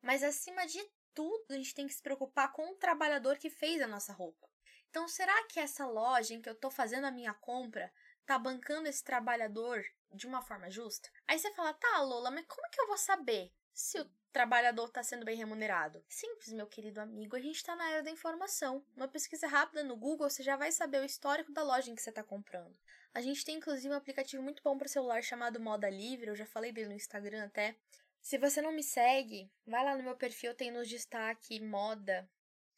Mas 0.00 0.22
acima 0.22 0.66
de 0.66 0.82
tudo, 1.14 1.44
a 1.50 1.54
gente 1.54 1.74
tem 1.74 1.86
que 1.86 1.94
se 1.94 2.02
preocupar 2.02 2.52
com 2.52 2.70
o 2.70 2.76
trabalhador 2.76 3.38
que 3.38 3.50
fez 3.50 3.80
a 3.82 3.86
nossa 3.86 4.12
roupa. 4.12 4.48
Então, 4.90 5.08
será 5.08 5.44
que 5.44 5.60
essa 5.60 5.86
loja 5.86 6.34
em 6.34 6.40
que 6.40 6.48
eu 6.48 6.54
estou 6.54 6.70
fazendo 6.70 7.04
a 7.04 7.10
minha 7.10 7.34
compra 7.34 7.92
tá 8.24 8.38
bancando 8.38 8.88
esse 8.88 9.04
trabalhador 9.04 9.84
de 10.12 10.26
uma 10.26 10.42
forma 10.42 10.70
justa? 10.70 11.08
Aí 11.26 11.38
você 11.38 11.52
fala, 11.52 11.74
tá, 11.74 12.00
Lola, 12.02 12.30
mas 12.30 12.46
como 12.46 12.70
que 12.70 12.80
eu 12.80 12.86
vou 12.86 12.98
saber 12.98 13.52
se 13.72 14.00
o 14.00 14.10
trabalhador 14.32 14.86
está 14.86 15.02
sendo 15.02 15.24
bem 15.24 15.36
remunerado? 15.36 16.04
Simples, 16.08 16.52
meu 16.52 16.66
querido 16.66 17.00
amigo, 17.00 17.36
a 17.36 17.40
gente 17.40 17.56
está 17.56 17.76
na 17.76 17.88
era 17.90 18.02
da 18.02 18.10
informação. 18.10 18.84
Uma 18.96 19.08
pesquisa 19.08 19.46
rápida 19.46 19.82
no 19.82 19.96
Google, 19.96 20.28
você 20.28 20.42
já 20.42 20.56
vai 20.56 20.72
saber 20.72 21.00
o 21.00 21.04
histórico 21.04 21.52
da 21.52 21.62
loja 21.62 21.90
em 21.90 21.94
que 21.94 22.02
você 22.02 22.10
está 22.10 22.22
comprando. 22.22 22.76
A 23.14 23.20
gente 23.20 23.44
tem 23.44 23.56
inclusive 23.56 23.92
um 23.92 23.96
aplicativo 23.96 24.42
muito 24.42 24.62
bom 24.62 24.76
para 24.76 24.88
celular 24.88 25.22
chamado 25.22 25.60
Moda 25.60 25.88
Livre, 25.88 26.28
eu 26.28 26.36
já 26.36 26.46
falei 26.46 26.72
dele 26.72 26.88
no 26.88 26.94
Instagram 26.94 27.44
até. 27.44 27.76
Se 28.20 28.38
você 28.38 28.60
não 28.60 28.72
me 28.72 28.82
segue, 28.82 29.50
vai 29.64 29.84
lá 29.84 29.96
no 29.96 30.02
meu 30.02 30.16
perfil, 30.16 30.52
tem 30.52 30.70
nos 30.70 30.88
destaque 30.88 31.60
moda. 31.60 32.28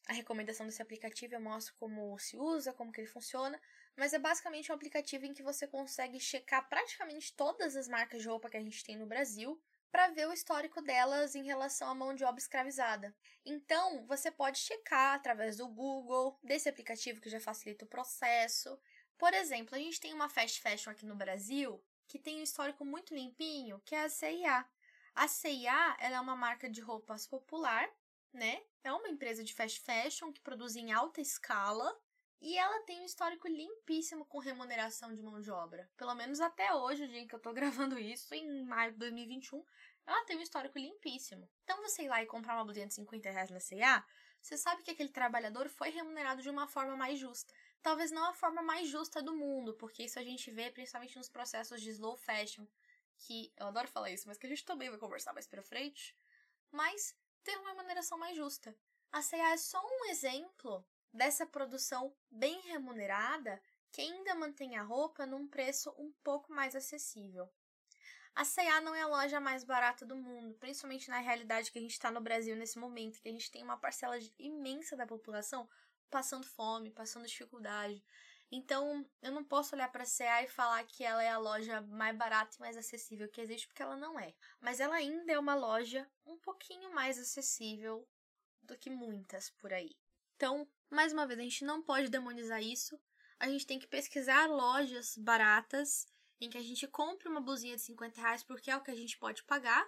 A 0.09 0.13
recomendação 0.13 0.67
desse 0.67 0.83
aplicativo 0.83 1.35
eu 1.35 1.41
mostro 1.41 1.75
como 1.79 2.19
se 2.19 2.37
usa, 2.37 2.73
como 2.73 2.91
que 2.91 3.01
ele 3.01 3.09
funciona 3.09 3.61
mas 3.99 4.13
é 4.13 4.19
basicamente 4.19 4.71
um 4.71 4.75
aplicativo 4.77 5.27
em 5.27 5.35
que 5.35 5.43
você 5.43 5.67
consegue 5.67 6.21
checar 6.21 6.69
praticamente 6.69 7.35
todas 7.35 7.75
as 7.75 7.89
marcas 7.89 8.23
de 8.23 8.29
roupa 8.29 8.49
que 8.49 8.57
a 8.57 8.63
gente 8.63 8.85
tem 8.85 8.97
no 8.97 9.07
Brasil 9.07 9.61
para 9.91 10.07
ver 10.11 10.29
o 10.29 10.33
histórico 10.33 10.81
delas 10.81 11.35
em 11.35 11.43
relação 11.43 11.91
à 11.91 11.95
mão 11.97 12.15
de 12.15 12.23
obra 12.23 12.39
escravizada. 12.39 13.13
Então, 13.45 14.07
você 14.07 14.31
pode 14.31 14.59
checar 14.59 15.17
através 15.17 15.57
do 15.57 15.67
Google, 15.67 16.39
desse 16.45 16.69
aplicativo 16.69 17.21
que 17.21 17.29
já 17.29 17.41
facilita 17.41 17.85
o 17.85 17.89
processo. 17.89 18.79
Por 19.19 19.35
exemplo, 19.35 19.75
a 19.75 19.79
gente 19.79 19.99
tem 19.99 20.15
uma 20.15 20.29
fast 20.29 20.61
fashion 20.61 20.93
aqui 20.93 21.05
no 21.05 21.17
Brasil 21.17 21.83
que 22.07 22.21
tem 22.21 22.39
um 22.39 22.45
histórico 22.45 22.85
muito 22.85 23.13
limpinho, 23.13 23.83
que 23.85 23.97
é 23.97 24.05
a 24.05 24.09
CIA. 24.09 24.65
A 25.13 25.27
CIA 25.27 25.97
é 25.99 26.21
uma 26.21 26.37
marca 26.37 26.71
de 26.71 26.81
roupas 26.81 27.27
popular, 27.27 27.91
né? 28.33 28.63
É 28.85 28.93
uma 28.93 29.09
empresa 29.09 29.43
de 29.43 29.55
fast 29.55 29.81
fashion 29.81 30.33
que 30.33 30.41
produz 30.41 30.77
em 30.77 30.93
alta 30.93 31.21
escala 31.21 31.95
e 32.41 32.57
ela 32.57 32.81
tem 32.85 33.01
um 33.01 33.05
histórico 33.05 33.49
limpíssimo 33.49 34.25
com 34.27 34.39
remuneração 34.39 35.13
de 35.13 35.23
mão 35.23 35.41
de 35.41 35.51
obra. 35.51 35.91
Pelo 35.97 36.15
menos 36.15 36.41
até 36.41 36.73
hoje, 36.73 37.05
o 37.05 37.09
dia 37.09 37.21
em 37.21 37.27
que 37.27 37.35
eu 37.35 37.41
tô 37.41 37.53
gravando 37.55 37.99
isso, 37.99 38.33
em 38.35 38.65
maio 38.65 38.93
de 38.93 38.99
2021, 38.99 39.65
ela 40.07 40.25
tem 40.25 40.37
um 40.37 40.43
histórico 40.43 40.79
limpíssimo. 40.79 41.51
Então, 41.65 41.83
você 41.83 42.05
ir 42.05 42.09
lá 42.09 42.23
e 42.23 42.27
comprar 42.27 42.55
uma 42.55 42.65
blusinha 42.65 42.87
de 42.87 42.95
50 42.95 43.31
reais 43.31 43.51
na 43.51 43.61
C&A, 43.61 44.05
você 44.41 44.57
sabe 44.57 44.83
que 44.83 44.91
aquele 44.91 45.11
trabalhador 45.11 45.69
foi 45.69 45.91
remunerado 45.91 46.41
de 46.41 46.49
uma 46.49 46.69
forma 46.69 46.97
mais 46.97 47.19
justa. 47.19 47.53
Talvez 47.83 48.11
não 48.11 48.25
a 48.25 48.33
forma 48.33 48.63
mais 48.63 48.89
justa 48.89 49.21
do 49.21 49.35
mundo, 49.35 49.75
porque 49.75 50.05
isso 50.05 50.19
a 50.19 50.23
gente 50.23 50.51
vê 50.51 50.71
principalmente 50.71 51.17
nos 51.17 51.29
processos 51.29 51.83
de 51.83 51.91
slow 51.91 52.17
fashion, 52.17 52.67
que 53.19 53.53
eu 53.57 53.67
adoro 53.67 53.89
falar 53.89 54.11
isso, 54.11 54.29
mas 54.29 54.39
que 54.39 54.47
a 54.47 54.49
gente 54.49 54.65
também 54.65 54.89
vai 54.89 54.99
conversar 54.99 55.33
mais 55.33 55.47
pra 55.47 55.63
frente. 55.63 56.17
Mas 56.71 57.17
ter 57.49 57.57
uma 57.57 57.71
remuneração 57.71 58.19
mais 58.19 58.37
justa. 58.37 58.77
A 59.11 59.23
C&A 59.23 59.53
é 59.53 59.57
só 59.57 59.83
um 59.83 60.05
exemplo 60.11 60.85
dessa 61.11 61.47
produção 61.47 62.15
bem 62.31 62.61
remunerada 62.61 63.59
que 63.91 64.03
ainda 64.03 64.35
mantém 64.35 64.77
a 64.77 64.83
roupa 64.83 65.25
num 65.25 65.49
preço 65.49 65.95
um 65.97 66.13
pouco 66.23 66.53
mais 66.53 66.77
acessível. 66.77 67.49
A 68.35 68.45
C&A 68.45 68.83
não 68.83 68.95
é 68.95 69.01
a 69.01 69.07
loja 69.07 69.41
mais 69.41 69.65
barata 69.65 70.05
do 70.05 70.15
mundo, 70.15 70.55
principalmente 70.57 71.09
na 71.09 71.21
realidade 71.21 71.73
que 71.73 71.79
a 71.79 71.83
gente 71.83 71.93
está 71.93 72.11
no 72.11 72.21
Brasil 72.21 72.55
nesse 72.55 72.79
momento, 72.79 73.19
que 73.19 73.31
a 73.31 73.33
gente 73.33 73.51
tem 73.51 73.63
uma 73.63 73.79
parcela 73.79 74.19
imensa 74.39 74.95
da 74.95 75.07
população 75.07 75.67
passando 76.11 76.47
fome, 76.47 76.91
passando 76.91 77.27
dificuldade. 77.27 78.05
Então, 78.51 79.05
eu 79.21 79.31
não 79.31 79.45
posso 79.45 79.75
olhar 79.75 79.91
para 79.93 80.05
a 80.05 80.07
C&A 80.07 80.43
e 80.43 80.49
falar 80.49 80.83
que 80.85 81.05
ela 81.05 81.23
é 81.23 81.29
a 81.29 81.39
loja 81.39 81.83
mais 81.83 82.17
barata 82.17 82.57
e 82.57 82.61
mais 82.61 82.77
acessível 82.77 83.29
que 83.29 83.41
existe, 83.41 83.67
porque 83.67 83.83
ela 83.83 83.97
não 83.97 84.19
é. 84.19 84.35
Mas 84.61 84.81
ela 84.81 84.97
ainda 84.97 85.33
é 85.33 85.39
uma 85.39 85.55
loja 85.55 86.09
um 86.25 86.39
pouquinho 86.39 86.95
mais 86.95 87.19
acessível 87.19 88.09
do 88.63 88.77
que 88.77 88.89
muitas 88.89 89.51
por 89.51 89.73
aí. 89.73 89.95
Então, 90.37 90.67
mais 90.91 91.13
uma 91.13 91.27
vez, 91.27 91.39
a 91.39 91.43
gente 91.43 91.65
não 91.65 91.83
pode 91.83 92.09
demonizar 92.09 92.63
isso. 92.63 92.99
A 93.39 93.49
gente 93.49 93.67
tem 93.67 93.79
que 93.79 93.87
pesquisar 93.87 94.47
lojas 94.47 95.17
baratas 95.17 96.07
em 96.41 96.49
que 96.49 96.57
a 96.57 96.63
gente 96.63 96.87
compre 96.89 97.29
uma 97.29 97.41
blusinha 97.41 97.77
de 97.77 97.83
50 97.83 98.21
reais 98.21 98.43
porque 98.43 98.71
é 98.71 98.77
o 98.77 98.81
que 98.81 98.91
a 98.91 98.97
gente 98.97 99.19
pode 99.19 99.43
pagar 99.45 99.87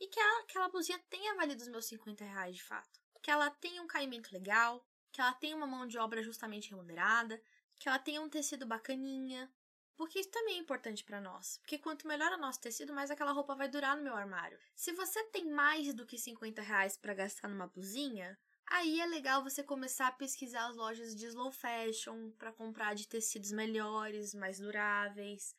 e 0.00 0.08
que 0.08 0.18
aquela 0.18 0.68
blusinha 0.68 0.98
tenha 1.08 1.34
valido 1.36 1.62
os 1.62 1.68
meus 1.68 1.86
50 1.86 2.24
reais 2.24 2.56
de 2.56 2.62
fato. 2.62 3.00
Que 3.22 3.30
ela 3.30 3.50
tenha 3.50 3.80
um 3.82 3.86
caimento 3.86 4.32
legal, 4.32 4.84
que 5.12 5.20
ela 5.20 5.32
tenha 5.34 5.56
uma 5.56 5.66
mão 5.66 5.86
de 5.86 5.96
obra 5.98 6.22
justamente 6.22 6.70
remunerada, 6.70 7.40
que 7.82 7.88
ela 7.88 7.98
tenha 7.98 8.22
um 8.22 8.28
tecido 8.28 8.64
bacaninha, 8.64 9.52
porque 9.96 10.20
isso 10.20 10.30
também 10.30 10.54
é 10.54 10.60
importante 10.60 11.02
para 11.02 11.20
nós. 11.20 11.58
Porque 11.58 11.76
quanto 11.76 12.06
melhor 12.06 12.30
o 12.30 12.38
nosso 12.38 12.60
tecido, 12.60 12.94
mais 12.94 13.10
aquela 13.10 13.32
roupa 13.32 13.56
vai 13.56 13.68
durar 13.68 13.96
no 13.96 14.04
meu 14.04 14.14
armário. 14.14 14.56
Se 14.72 14.92
você 14.92 15.24
tem 15.24 15.50
mais 15.50 15.92
do 15.92 16.06
que 16.06 16.16
50 16.16 16.62
reais 16.62 16.96
para 16.96 17.12
gastar 17.12 17.48
numa 17.48 17.66
blusinha, 17.66 18.38
aí 18.68 19.00
é 19.00 19.06
legal 19.06 19.42
você 19.42 19.64
começar 19.64 20.06
a 20.06 20.12
pesquisar 20.12 20.68
as 20.68 20.76
lojas 20.76 21.12
de 21.16 21.26
slow 21.26 21.50
fashion 21.50 22.30
para 22.38 22.52
comprar 22.52 22.94
de 22.94 23.08
tecidos 23.08 23.50
melhores, 23.50 24.32
mais 24.32 24.60
duráveis. 24.60 25.52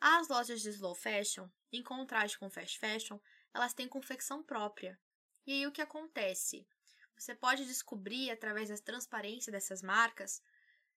As 0.00 0.26
lojas 0.26 0.60
de 0.60 0.70
slow 0.70 0.96
fashion, 0.96 1.48
em 1.70 1.84
contraste 1.84 2.36
com 2.36 2.50
fast 2.50 2.80
fashion, 2.80 3.16
elas 3.54 3.74
têm 3.74 3.86
confecção 3.86 4.42
própria. 4.42 4.98
E 5.46 5.52
aí 5.52 5.66
o 5.68 5.72
que 5.72 5.82
acontece? 5.82 6.66
Você 7.16 7.32
pode 7.32 7.64
descobrir 7.64 8.28
através 8.30 8.70
da 8.70 8.78
transparência 8.78 9.52
dessas 9.52 9.82
marcas 9.82 10.42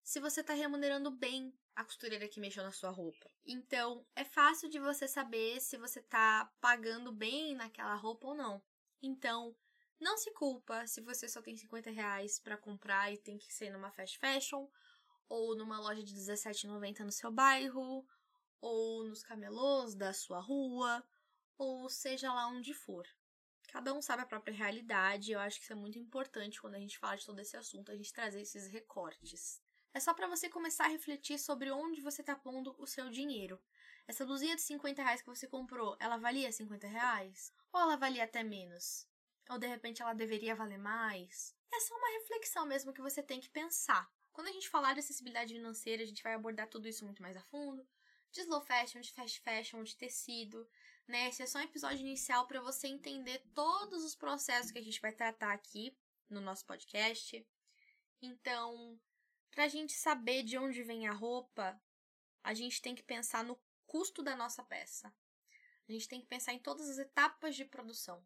se 0.04 0.20
você 0.20 0.42
está 0.42 0.54
remunerando 0.54 1.10
bem 1.10 1.54
a 1.76 1.84
costureira 1.84 2.28
que 2.28 2.40
mexeu 2.40 2.64
na 2.64 2.72
sua 2.72 2.90
roupa. 2.90 3.32
Então, 3.46 4.06
é 4.16 4.24
fácil 4.24 4.70
de 4.70 4.80
você 4.80 5.08
saber 5.08 5.60
se 5.60 5.78
você 5.78 6.00
está 6.00 6.52
pagando 6.62 7.12
bem 7.12 7.56
naquela 7.56 7.96
roupa 7.96 8.28
ou 8.28 8.36
não. 8.36 8.62
Então, 9.02 9.56
não 10.00 10.18
se 10.18 10.32
culpa 10.32 10.86
se 10.86 11.02
você 11.02 11.28
só 11.28 11.42
tem 11.42 11.56
50 11.56 11.90
reais 11.90 12.40
para 12.40 12.58
comprar 12.58 13.12
e 13.12 13.18
tem 13.18 13.38
que 13.38 13.52
ser 13.54 13.72
numa 13.72 13.92
fast 13.92 14.20
fashion, 14.20 14.68
ou 15.30 15.56
numa 15.56 15.80
loja 15.80 16.04
de 16.04 16.14
R$17,90 16.14 17.00
no 17.00 17.12
seu 17.12 17.32
bairro, 17.32 18.06
ou 18.62 19.06
nos 19.06 19.24
camelôs 19.24 19.96
da 19.96 20.14
sua 20.14 20.40
rua, 20.40 21.04
ou 21.58 21.90
seja 21.90 22.32
lá 22.34 22.48
onde 22.48 22.74
for. 22.74 23.08
Cada 23.70 23.94
um 23.94 24.02
sabe 24.02 24.22
a 24.22 24.28
própria 24.28 24.54
realidade, 24.54 25.32
eu 25.32 25.40
acho 25.40 25.58
que 25.58 25.64
isso 25.64 25.74
é 25.74 25.76
muito 25.76 25.98
importante 25.98 26.62
quando 26.62 26.76
a 26.76 26.80
gente 26.80 27.00
fala 27.00 27.16
de 27.16 27.26
todo 27.26 27.40
esse 27.40 27.58
assunto, 27.58 27.92
a 27.92 27.96
gente 27.96 28.14
trazer 28.14 28.42
esses 28.42 28.68
recortes. 28.68 29.63
É 29.94 30.00
só 30.00 30.14
para 30.14 30.28
você 30.28 30.50
começar 30.50 30.86
a 30.86 30.90
refletir 30.90 31.38
sobre 31.38 31.70
onde 31.70 32.02
você 32.02 32.22
está 32.22 32.36
pondo 32.36 32.76
o 32.80 32.88
seu 32.88 33.12
dinheiro. 33.12 33.62
Essa 34.08 34.26
blusinha 34.26 34.56
de 34.56 34.62
50 34.64 35.04
reais 35.04 35.22
que 35.22 35.30
você 35.30 35.48
comprou, 35.48 35.96
ela 36.00 36.18
valia 36.18 36.52
50 36.52 36.88
reais? 36.88 37.54
Ou 37.72 37.80
ela 37.80 37.96
valia 37.96 38.24
até 38.24 38.44
menos? 38.44 39.08
Ou 39.50 39.60
de 39.60 39.68
repente 39.68 40.02
ela 40.02 40.14
deveria 40.14 40.56
valer 40.56 40.80
mais? 40.80 41.56
É 41.72 41.80
só 41.80 41.96
uma 41.96 42.20
reflexão 42.20 42.66
mesmo 42.66 42.92
que 42.92 43.02
você 43.02 43.22
tem 43.22 43.40
que 43.40 43.50
pensar. 43.50 44.12
Quando 44.32 44.48
a 44.48 44.52
gente 44.52 44.68
falar 44.68 44.94
de 44.94 45.00
acessibilidade 45.00 45.54
financeira, 45.54 46.02
a 46.02 46.08
gente 46.08 46.24
vai 46.24 46.34
abordar 46.34 46.68
tudo 46.68 46.88
isso 46.88 47.06
muito 47.06 47.22
mais 47.22 47.38
a 47.38 47.44
fundo. 47.44 47.88
De 48.32 48.42
slow 48.42 48.62
fashion, 48.62 49.00
de 49.00 49.12
fast 49.12 49.40
fashion, 49.42 49.84
de 49.84 49.96
tecido, 49.96 50.68
né? 51.08 51.30
Esse 51.30 51.44
é 51.44 51.46
só 51.46 51.60
um 51.60 51.64
episódio 51.64 52.00
inicial 52.00 52.48
para 52.48 52.60
você 52.62 52.88
entender 52.88 53.44
todos 53.54 54.04
os 54.04 54.16
processos 54.16 54.72
que 54.72 54.80
a 54.80 54.84
gente 54.84 55.00
vai 55.00 55.12
tratar 55.12 55.54
aqui 55.54 55.96
no 56.28 56.42
nosso 56.42 56.66
podcast. 56.66 57.46
Então, 58.20 59.00
para 59.54 59.66
a 59.66 59.68
gente 59.68 59.94
saber 59.94 60.44
de 60.44 60.58
onde 60.58 60.82
vem 60.82 61.08
a 61.08 61.14
roupa, 61.14 61.80
a 62.44 62.54
gente 62.54 62.82
tem 62.82 62.96
que 62.96 63.04
pensar 63.04 63.44
no 63.44 63.60
custo 63.86 64.24
da 64.24 64.36
nossa 64.36 64.64
peça. 64.64 65.14
A 65.88 65.92
gente 65.92 66.08
tem 66.08 66.20
que 66.20 66.28
pensar 66.28 66.54
em 66.54 66.60
todas 66.60 66.90
as 66.90 66.98
etapas 66.98 67.56
de 67.56 67.64
produção. 67.64 68.26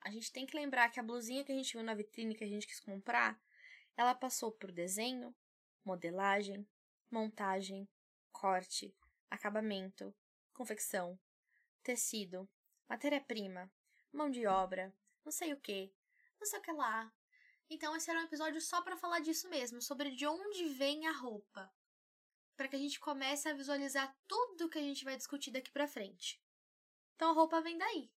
A 0.00 0.10
gente 0.10 0.30
tem 0.30 0.46
que 0.46 0.56
lembrar 0.56 0.90
que 0.90 1.00
a 1.00 1.02
blusinha 1.02 1.44
que 1.44 1.50
a 1.50 1.54
gente 1.54 1.72
viu 1.72 1.82
na 1.82 1.94
vitrine 1.94 2.36
que 2.36 2.44
a 2.44 2.48
gente 2.48 2.66
quis 2.66 2.78
comprar, 2.78 3.40
ela 3.96 4.14
passou 4.14 4.52
por 4.52 4.70
desenho, 4.70 5.34
modelagem, 5.84 6.66
montagem, 7.10 7.88
corte, 8.30 8.94
acabamento, 9.30 10.14
confecção, 10.52 11.18
tecido, 11.82 12.48
matéria-prima, 12.88 13.72
mão 14.12 14.30
de 14.30 14.46
obra, 14.46 14.94
não 15.24 15.32
sei 15.32 15.52
o 15.52 15.60
que, 15.60 15.92
não 16.38 16.46
sei 16.46 16.58
o 16.60 16.62
que 16.62 16.72
lá, 16.72 17.12
então 17.68 17.96
esse 17.96 18.10
era 18.10 18.20
um 18.20 18.24
episódio 18.24 18.60
só 18.60 18.82
para 18.82 18.96
falar 18.96 19.20
disso 19.20 19.48
mesmo, 19.48 19.80
sobre 19.80 20.10
de 20.10 20.26
onde 20.26 20.66
vem 20.68 21.06
a 21.06 21.12
roupa, 21.12 21.72
para 22.56 22.68
que 22.68 22.76
a 22.76 22.78
gente 22.78 23.00
comece 23.00 23.48
a 23.48 23.54
visualizar 23.54 24.14
tudo 24.26 24.68
que 24.68 24.78
a 24.78 24.82
gente 24.82 25.04
vai 25.04 25.16
discutir 25.16 25.50
daqui 25.50 25.70
para 25.70 25.88
frente. 25.88 26.42
Então 27.16 27.30
a 27.30 27.32
roupa 27.32 27.60
vem 27.60 27.78
daí. 27.78 28.12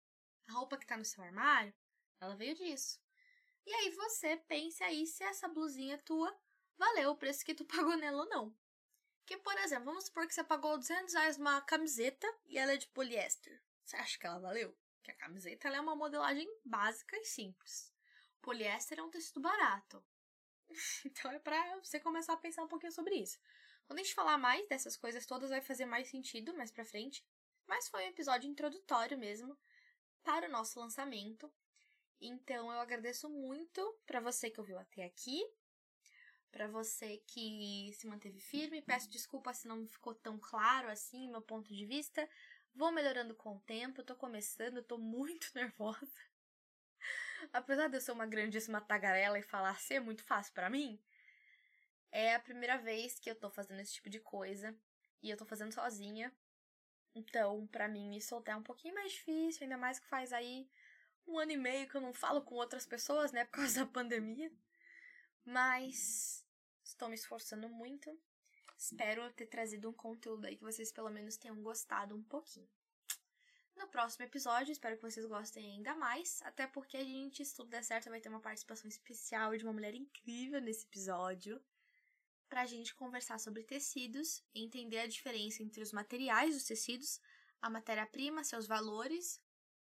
A 0.47 0.53
roupa 0.53 0.77
que 0.77 0.85
tá 0.85 0.97
no 0.97 1.05
seu 1.05 1.23
armário, 1.23 1.73
ela 2.19 2.35
veio 2.35 2.55
disso. 2.55 2.99
E 3.65 3.73
aí 3.73 3.89
você 3.91 4.37
pense 4.37 4.83
aí 4.83 5.05
se 5.05 5.23
essa 5.23 5.47
blusinha 5.47 5.97
tua 5.99 6.35
valeu 6.77 7.11
o 7.11 7.17
preço 7.17 7.43
que 7.43 7.55
tu 7.55 7.65
pagou 7.65 7.97
nela 7.97 8.23
ou 8.23 8.29
não. 8.29 8.55
Que, 9.25 9.37
por 9.37 9.57
exemplo, 9.57 9.85
vamos 9.85 10.05
supor 10.05 10.25
que 10.25 10.33
você 10.33 10.43
pagou 10.43 10.77
200 10.77 11.13
reais 11.13 11.37
numa 11.37 11.61
camiseta 11.61 12.27
e 12.45 12.57
ela 12.57 12.73
é 12.73 12.77
de 12.77 12.87
poliéster. 12.87 13.61
Você 13.83 13.97
acha 13.97 14.17
que 14.17 14.25
ela 14.25 14.39
valeu? 14.39 14.77
Que 15.03 15.11
a 15.11 15.15
camiseta 15.15 15.67
é 15.67 15.81
uma 15.81 15.95
modelagem 15.95 16.47
básica 16.63 17.17
e 17.17 17.25
simples 17.25 17.96
poliéster 18.41 18.99
é 18.99 19.03
um 19.03 19.09
tecido 19.09 19.39
barato. 19.39 20.03
então 21.05 21.31
é 21.31 21.39
pra 21.39 21.77
você 21.83 21.99
começar 21.99 22.33
a 22.33 22.37
pensar 22.37 22.63
um 22.63 22.67
pouquinho 22.67 22.91
sobre 22.91 23.15
isso. 23.15 23.39
Quando 23.85 23.99
a 23.99 24.03
gente 24.03 24.13
falar 24.13 24.37
mais 24.37 24.67
dessas 24.67 24.97
coisas 24.97 25.25
todas, 25.25 25.49
vai 25.49 25.61
fazer 25.61 25.85
mais 25.85 26.09
sentido 26.09 26.53
mais 26.53 26.71
pra 26.71 26.85
frente. 26.85 27.25
Mas 27.65 27.87
foi 27.87 28.03
um 28.03 28.09
episódio 28.09 28.49
introdutório 28.49 29.17
mesmo 29.17 29.57
para 30.23 30.47
o 30.47 30.51
nosso 30.51 30.79
lançamento. 30.79 31.51
Então 32.19 32.71
eu 32.71 32.79
agradeço 32.79 33.29
muito 33.29 33.97
para 34.05 34.19
você 34.19 34.49
que 34.49 34.59
ouviu 34.59 34.77
até 34.79 35.05
aqui, 35.05 35.41
para 36.51 36.67
você 36.67 37.17
que 37.27 37.91
se 37.93 38.07
manteve 38.07 38.39
firme. 38.39 38.81
Peço 38.81 39.09
desculpa 39.09 39.53
se 39.53 39.67
não 39.67 39.87
ficou 39.87 40.15
tão 40.15 40.37
claro 40.37 40.89
assim 40.89 41.29
meu 41.29 41.41
ponto 41.41 41.73
de 41.73 41.85
vista. 41.85 42.27
Vou 42.73 42.91
melhorando 42.91 43.35
com 43.35 43.55
o 43.55 43.59
tempo, 43.61 44.03
tô 44.03 44.15
começando, 44.15 44.83
tô 44.83 44.97
muito 44.97 45.49
nervosa. 45.55 46.21
Apesar 47.53 47.87
de 47.87 47.97
eu 47.97 48.01
ser 48.01 48.11
uma 48.11 48.25
grandíssima 48.25 48.81
tagarela 48.81 49.39
e 49.39 49.43
falar 49.43 49.79
ser 49.79 49.99
muito 49.99 50.23
fácil 50.23 50.53
para 50.53 50.69
mim, 50.69 50.99
é 52.11 52.35
a 52.35 52.39
primeira 52.39 52.77
vez 52.77 53.19
que 53.19 53.29
eu 53.29 53.35
tô 53.35 53.49
fazendo 53.49 53.79
esse 53.79 53.93
tipo 53.93 54.09
de 54.09 54.19
coisa 54.19 54.75
e 55.21 55.29
eu 55.29 55.37
tô 55.37 55.45
fazendo 55.45 55.73
sozinha. 55.73 56.33
Então, 57.13 57.67
para 57.67 57.87
mim, 57.87 58.09
me 58.09 58.21
soltar 58.21 58.55
é 58.55 58.57
um 58.57 58.63
pouquinho 58.63 58.93
mais 58.93 59.11
difícil, 59.11 59.63
ainda 59.63 59.77
mais 59.77 59.99
que 59.99 60.07
faz 60.07 60.31
aí 60.31 60.69
um 61.27 61.37
ano 61.37 61.51
e 61.51 61.57
meio 61.57 61.87
que 61.89 61.95
eu 61.95 62.01
não 62.01 62.13
falo 62.13 62.41
com 62.41 62.55
outras 62.55 62.85
pessoas, 62.85 63.31
né, 63.31 63.45
por 63.45 63.57
causa 63.57 63.85
da 63.85 63.91
pandemia. 63.91 64.51
Mas 65.43 66.45
estou 66.83 67.09
me 67.09 67.15
esforçando 67.15 67.67
muito. 67.69 68.17
Espero 68.77 69.31
ter 69.33 69.47
trazido 69.47 69.89
um 69.89 69.93
conteúdo 69.93 70.45
aí 70.45 70.55
que 70.55 70.63
vocês 70.63 70.91
pelo 70.91 71.09
menos 71.09 71.37
tenham 71.37 71.61
gostado 71.61 72.15
um 72.15 72.23
pouquinho 72.23 72.69
no 73.77 73.87
próximo 73.87 74.25
episódio. 74.25 74.71
Espero 74.71 74.95
que 74.95 75.01
vocês 75.01 75.25
gostem 75.25 75.71
ainda 75.71 75.95
mais. 75.95 76.41
Até 76.41 76.65
porque 76.67 76.97
a 76.97 77.03
gente, 77.03 77.45
se 77.45 77.55
tudo 77.55 77.69
der 77.69 77.83
certo, 77.83 78.09
vai 78.09 78.19
ter 78.19 78.29
uma 78.29 78.39
participação 78.39 78.89
especial 78.89 79.55
de 79.55 79.63
uma 79.63 79.73
mulher 79.73 79.93
incrível 79.93 80.59
nesse 80.59 80.85
episódio. 80.85 81.61
Pra 82.49 82.65
gente 82.65 82.95
conversar 82.95 83.39
sobre 83.39 83.63
tecidos 83.63 84.43
e 84.53 84.63
entender 84.63 84.99
a 84.99 85.07
diferença 85.07 85.61
entre 85.61 85.81
os 85.81 85.91
materiais 85.91 86.55
dos 86.55 86.63
tecidos, 86.63 87.21
a 87.61 87.69
matéria-prima, 87.69 88.43
seus 88.43 88.65
valores, 88.65 89.41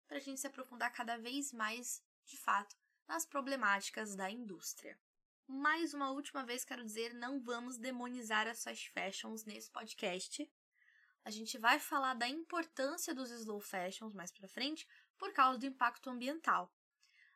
pra 0.07 0.19
gente 0.19 0.39
se 0.39 0.47
aprofundar 0.47 0.91
cada 0.91 1.17
vez 1.17 1.51
mais, 1.51 2.03
de 2.25 2.37
fato, 2.37 2.75
nas 3.07 3.25
problemáticas 3.25 4.15
da 4.15 4.29
indústria. 4.29 4.99
Mais 5.47 5.93
uma 5.93 6.11
última 6.11 6.45
vez 6.45 6.63
quero 6.63 6.85
dizer, 6.85 7.13
não 7.13 7.41
vamos 7.41 7.77
demonizar 7.77 8.47
as 8.47 8.63
fast 8.63 8.91
fashions 8.91 9.45
nesse 9.45 9.71
podcast. 9.71 10.47
A 11.29 11.31
gente 11.31 11.59
vai 11.59 11.79
falar 11.79 12.15
da 12.15 12.27
importância 12.27 13.13
dos 13.13 13.29
slow 13.29 13.59
fashions 13.59 14.15
mais 14.15 14.31
para 14.31 14.47
frente 14.47 14.87
por 15.15 15.31
causa 15.31 15.59
do 15.59 15.67
impacto 15.67 16.09
ambiental. 16.09 16.73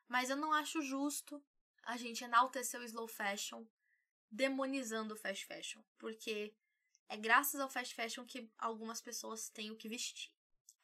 Mas 0.08 0.30
eu 0.30 0.36
não 0.36 0.52
acho 0.52 0.82
justo 0.82 1.40
a 1.84 1.96
gente 1.96 2.24
enaltecer 2.24 2.80
o 2.80 2.82
slow 2.82 3.06
fashion 3.06 3.64
demonizando 4.28 5.14
o 5.14 5.16
fast 5.16 5.46
fashion, 5.46 5.80
porque 5.96 6.52
é 7.08 7.16
graças 7.16 7.60
ao 7.60 7.70
fast 7.70 7.94
fashion 7.94 8.26
que 8.26 8.50
algumas 8.58 9.00
pessoas 9.00 9.48
têm 9.48 9.70
o 9.70 9.76
que 9.76 9.88
vestir. 9.88 10.32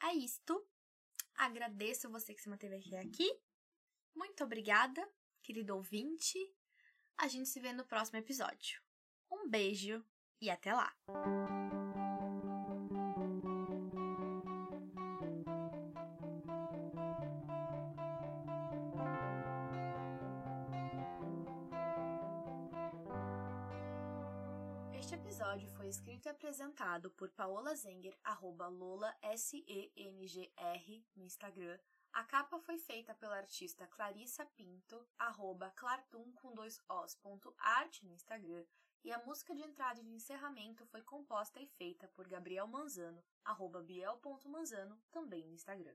É 0.04 0.14
isto. 0.14 0.64
Agradeço 1.34 2.08
você 2.08 2.32
que 2.32 2.40
se 2.40 2.48
manteve 2.48 2.76
aqui. 2.94 3.28
Muito 4.14 4.44
obrigada, 4.44 5.04
querido 5.42 5.74
ouvinte. 5.74 6.38
A 7.18 7.26
gente 7.26 7.48
se 7.48 7.58
vê 7.58 7.72
no 7.72 7.84
próximo 7.84 8.20
episódio. 8.20 8.80
Um 9.28 9.48
beijo 9.48 10.00
e 10.40 10.48
até 10.48 10.72
lá! 10.72 10.94
Apresentado 26.50 27.12
por 27.12 27.30
Paola 27.30 27.76
Zenger, 27.76 28.18
arroba 28.24 28.66
Lola 28.66 29.16
S-E-N-G-R 29.22 31.06
no 31.14 31.24
Instagram. 31.24 31.78
A 32.12 32.24
capa 32.24 32.58
foi 32.58 32.76
feita 32.76 33.14
pela 33.14 33.36
artista 33.36 33.86
Clarissa 33.86 34.44
Pinto, 34.56 35.06
arroba 35.16 35.70
Clartum 35.70 36.32
com 36.32 36.52
dois 36.52 36.80
os, 36.88 37.14
ponto, 37.14 37.54
arte 37.56 38.04
no 38.04 38.12
Instagram. 38.12 38.64
E 39.04 39.12
a 39.12 39.24
música 39.24 39.54
de 39.54 39.62
entrada 39.62 40.00
e 40.00 40.02
de 40.02 40.12
encerramento 40.12 40.84
foi 40.86 41.02
composta 41.02 41.60
e 41.60 41.68
feita 41.68 42.08
por 42.08 42.26
Gabriel 42.26 42.66
Manzano, 42.66 43.22
arroba 43.44 43.80
biel.manzano, 43.80 45.00
também 45.12 45.46
no 45.46 45.54
Instagram. 45.54 45.94